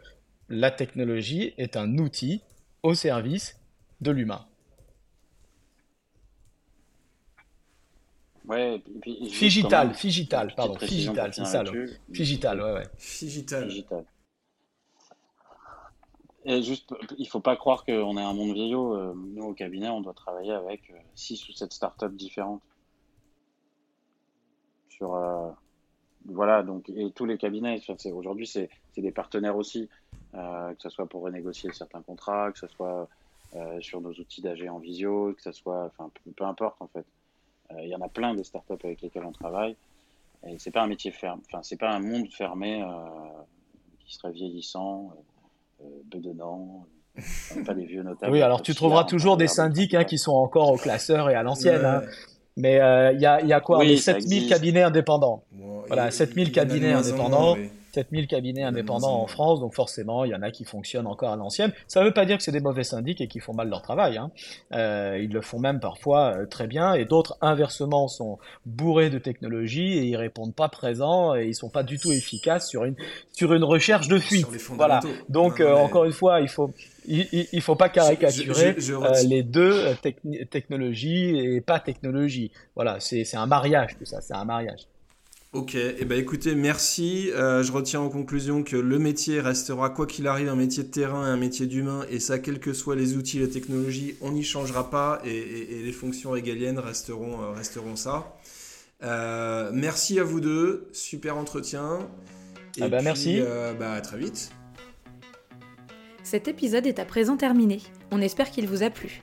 la 0.49 0.71
technologie 0.71 1.55
est 1.59 1.77
un 1.77 1.97
outil 1.99 2.43
au 2.83 2.95
service 2.95 3.57
de 4.05 4.13
l'humain. 4.13 4.47
Ouais, 8.47 8.83
figital, 9.31 9.95
figital, 9.95 10.55
pardon, 10.55 10.79
figital, 10.79 11.33
c'est 11.33 11.47
ça, 11.47 11.65
figital, 12.13 12.61
ouais, 12.61 12.73
ouais. 12.75 12.87
Figital. 12.99 13.71
figital. 13.71 14.05
Et 16.47 16.63
juste, 16.63 16.93
il 17.17 17.27
faut 17.27 17.41
pas 17.41 17.57
croire 17.57 17.87
qu'on 17.87 18.19
est 18.19 18.23
un 18.23 18.35
monde 18.35 18.53
vieillot. 18.53 18.95
Euh, 18.95 19.15
nous, 19.17 19.45
au 19.45 19.55
cabinet, 19.55 19.89
on 19.89 20.03
doit 20.03 20.13
travailler 20.13 20.53
avec 20.53 20.93
6 21.15 21.41
euh, 21.41 21.47
ou 21.49 21.53
7 21.53 21.73
startups 21.73 22.11
différentes. 22.11 22.61
Sur, 24.91 25.15
euh, 25.15 25.51
voilà, 26.27 26.63
donc, 26.63 26.91
et 26.91 27.11
tous 27.13 27.25
les 27.25 27.39
cabinets, 27.39 27.81
aujourd'hui, 28.13 28.47
c'est 28.47 28.69
des 28.97 29.11
partenaires 29.11 29.57
aussi, 29.57 29.89
que 30.33 30.77
ce 30.79 30.91
soit 30.91 31.07
pour 31.07 31.23
renégocier 31.23 31.73
certains 31.73 32.03
contrats, 32.03 32.53
que 32.53 32.59
ce 32.59 32.69
soit 32.69 33.09
euh, 33.57 33.81
sur 33.81 34.01
nos 34.01 34.11
outils 34.11 34.43
d'AG 34.43 34.69
en 34.69 34.81
visio, 34.81 35.33
que 35.33 35.43
ce 35.43 35.53
soit, 35.53 35.85
enfin, 35.85 36.11
peu, 36.37 36.45
importe 36.45 36.77
en 36.81 36.89
fait. 36.89 37.05
Euh, 37.71 37.77
il 37.83 37.89
y 37.89 37.95
en 37.95 38.01
a 38.01 38.09
plein 38.09 38.35
des 38.35 38.43
startups 38.43 38.73
avec 38.83 39.01
lesquelles 39.01 39.25
on 39.25 39.33
travaille. 39.33 39.77
Et 40.47 40.59
c'est 40.59 40.73
pas 40.73 40.83
un 40.83 40.89
métier 40.89 41.13
fermé, 41.13 41.41
enfin, 41.47 41.63
c'est 41.63 41.79
pas 41.79 41.91
un 41.91 42.01
monde 42.01 42.27
fermé 42.33 42.83
euh, 42.83 42.87
qui 44.05 44.15
serait 44.15 44.33
vieillissant, 44.33 45.13
bedonnant. 46.07 46.85
pas 47.65 47.75
des 47.75 47.87
vieux 47.87 48.03
notables. 48.03 48.33
Oui, 48.33 48.43
alors 48.43 48.61
tu 48.61 48.75
trouveras 48.75 49.05
toujours 49.05 49.37
des 49.37 49.47
syndics 49.47 49.95
hein, 49.95 50.05
qui 50.05 50.19
sont 50.19 50.35
encore 50.35 50.73
au 50.73 50.77
classeur 50.77 51.31
et 51.31 51.35
à 51.37 51.45
l'ancienne. 51.45 51.85
Hein. 51.85 52.03
Mais 52.57 52.75
il 52.75 53.21
y, 53.21 53.27
a, 53.27 53.41
y, 53.41 53.53
a, 53.53 53.61
quoi? 53.61 53.79
Oui, 53.79 53.97
7000 53.99 54.49
cabinets 54.49 54.83
indépendants. 54.83 55.45
voilà, 55.87 56.11
7000 56.11 56.51
cabinets 56.51 56.93
indépendants. 56.93 57.57
7000 57.95 58.27
cabinets 58.27 58.65
indépendants 58.65 59.21
en 59.21 59.27
France, 59.27 59.61
donc 59.61 59.75
forcément, 59.75 60.25
il 60.25 60.33
y 60.33 60.35
en 60.35 60.43
a 60.43 60.51
qui 60.51 60.65
fonctionnent 60.65 61.07
encore 61.07 61.33
à 61.33 61.37
l'ancienne. 61.37 61.73
Ça 61.87 62.01
ne 62.01 62.07
veut 62.07 62.13
pas 62.13 62.27
dire 62.27 62.37
que 62.37 62.43
c'est 62.43 62.53
des 62.53 62.61
mauvais 62.61 62.85
syndics 62.85 63.21
et 63.21 63.29
qui 63.29 63.41
font 63.41 63.55
mal 63.55 63.69
leur 63.69 63.83
travail. 63.83 64.19
Hein. 64.19 64.31
Euh, 64.73 65.19
ils 65.23 65.33
le 65.33 65.41
font 65.41 65.59
même 65.59 65.81
parfois 65.81 66.35
euh, 66.35 66.47
très 66.47 66.67
bien, 66.67 66.95
et 66.95 67.05
d'autres, 67.05 67.37
inversement, 67.41 68.09
sont 68.09 68.39
bourrés 68.67 69.11
de 69.11 69.19
technologie 69.19 69.99
et 69.99 70.05
ils 70.05 70.17
répondent 70.17 70.55
pas 70.55 70.69
présents 70.69 71.35
et 71.35 71.47
ils 71.47 71.55
sont 71.55 71.71
pas 71.71 71.83
du 71.83 71.99
tout 71.99 72.11
efficaces 72.11 72.69
sur 72.69 72.85
une, 72.85 72.97
sur 73.33 73.53
une 73.55 73.65
recherche 73.65 74.09
de 74.09 74.19
fuite. 74.19 74.47
Voilà. 74.71 75.01
Donc, 75.29 75.61
euh, 75.61 75.75
encore 75.75 76.05
une 76.05 76.13
fois, 76.13 76.41
il 76.41 76.49
faut, 76.49 76.73
il, 77.07 77.47
il, 77.53 77.61
faut 77.61 77.77
pas 77.77 77.89
caricaturer 77.89 78.77
les 79.27 79.43
deux 79.43 79.95
technologies 80.51 81.39
et 81.39 81.61
pas 81.61 81.79
technologie. 81.79 82.51
Voilà, 82.75 82.99
c'est 82.99 83.37
un 83.37 83.47
mariage 83.47 83.97
tout 83.99 84.05
ça, 84.05 84.21
c'est 84.21 84.35
un 84.35 84.45
mariage. 84.45 84.87
Ok, 85.55 85.77
et 85.77 85.95
eh 86.01 86.05
ben 86.05 86.19
écoutez, 86.19 86.57
merci. 86.57 87.31
Euh, 87.31 87.63
je 87.63 87.71
retiens 87.71 88.01
en 88.01 88.09
conclusion 88.09 88.65
que 88.65 88.75
le 88.75 88.99
métier 88.99 89.41
restera, 89.41 89.89
quoi 89.89 90.05
qu'il 90.05 90.27
arrive, 90.27 90.49
un 90.49 90.57
métier 90.57 90.83
de 90.83 90.89
terrain 90.89 91.25
et 91.25 91.31
un 91.31 91.37
métier 91.37 91.67
d'humain, 91.67 92.05
et 92.11 92.19
ça, 92.19 92.41
quels 92.41 92.59
que 92.59 92.73
soient 92.73 92.97
les 92.97 93.17
outils, 93.17 93.39
les 93.39 93.49
technologies, 93.49 94.17
on 94.21 94.33
n'y 94.33 94.43
changera 94.43 94.91
pas, 94.91 95.23
et, 95.25 95.81
les 95.85 95.93
fonctions 95.93 96.33
régaliennes 96.33 96.81
resteront, 96.81 97.41
euh, 97.41 97.53
resteront 97.53 97.95
ça. 97.95 98.37
Euh, 99.05 99.71
merci 99.73 100.19
à 100.19 100.25
vous 100.25 100.41
deux, 100.41 100.89
super 100.91 101.37
entretien. 101.37 102.01
Et 102.77 102.83
ah 102.83 102.89
bah 102.89 103.01
merci. 103.01 103.41
bah, 103.79 103.93
à 103.93 104.01
très 104.01 104.19
vite. 104.19 104.51
Cet 106.25 106.49
épisode 106.49 106.85
est 106.85 106.99
à 106.99 107.05
présent 107.05 107.37
terminé. 107.37 107.81
On 108.11 108.21
espère 108.21 108.51
qu'il 108.51 108.67
vous 108.67 108.83
a 108.83 108.91
plu. 108.91 109.21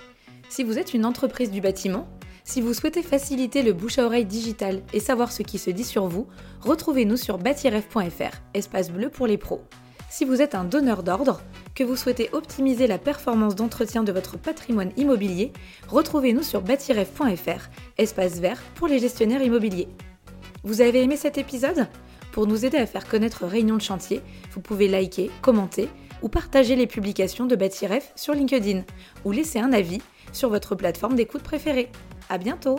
Si 0.47 0.63
vous 0.63 0.77
êtes 0.79 0.93
une 0.93 1.03
entreprise 1.03 1.51
du 1.51 1.59
bâtiment, 1.59 2.07
si 2.51 2.59
vous 2.59 2.73
souhaitez 2.73 3.01
faciliter 3.01 3.63
le 3.63 3.71
bouche 3.71 3.97
à 3.97 4.05
oreille 4.05 4.25
digital 4.25 4.81
et 4.91 4.99
savoir 4.99 5.31
ce 5.31 5.41
qui 5.41 5.57
se 5.57 5.69
dit 5.69 5.85
sur 5.85 6.07
vous, 6.07 6.27
retrouvez-nous 6.59 7.15
sur 7.15 7.37
bâtiref.fr, 7.37 8.41
espace 8.53 8.91
bleu 8.91 9.07
pour 9.07 9.25
les 9.25 9.37
pros. 9.37 9.61
Si 10.09 10.25
vous 10.25 10.41
êtes 10.41 10.53
un 10.53 10.65
donneur 10.65 11.01
d'ordre, 11.01 11.39
que 11.75 11.85
vous 11.85 11.95
souhaitez 11.95 12.29
optimiser 12.33 12.87
la 12.87 12.97
performance 12.97 13.55
d'entretien 13.55 14.03
de 14.03 14.11
votre 14.11 14.37
patrimoine 14.37 14.91
immobilier, 14.97 15.53
retrouvez-nous 15.87 16.43
sur 16.43 16.61
bâtiref.fr, 16.61 17.69
espace 17.97 18.39
vert 18.41 18.61
pour 18.75 18.89
les 18.89 18.99
gestionnaires 18.99 19.41
immobiliers. 19.41 19.87
Vous 20.65 20.81
avez 20.81 21.03
aimé 21.03 21.15
cet 21.15 21.37
épisode? 21.37 21.87
Pour 22.33 22.47
nous 22.47 22.65
aider 22.65 22.79
à 22.79 22.85
faire 22.85 23.07
connaître 23.07 23.45
Réunion 23.45 23.77
de 23.77 23.81
chantier, 23.81 24.19
vous 24.51 24.59
pouvez 24.59 24.89
liker, 24.89 25.31
commenter 25.41 25.87
ou 26.21 26.27
partager 26.27 26.75
les 26.75 26.87
publications 26.87 27.45
de 27.45 27.55
Bâtiref 27.55 28.11
sur 28.17 28.33
LinkedIn 28.33 28.83
ou 29.23 29.31
laisser 29.31 29.59
un 29.59 29.71
avis 29.71 30.01
sur 30.33 30.49
votre 30.49 30.75
plateforme 30.75 31.15
d'écoute 31.15 31.43
préférée. 31.43 31.89
À 32.31 32.37
bientôt 32.37 32.77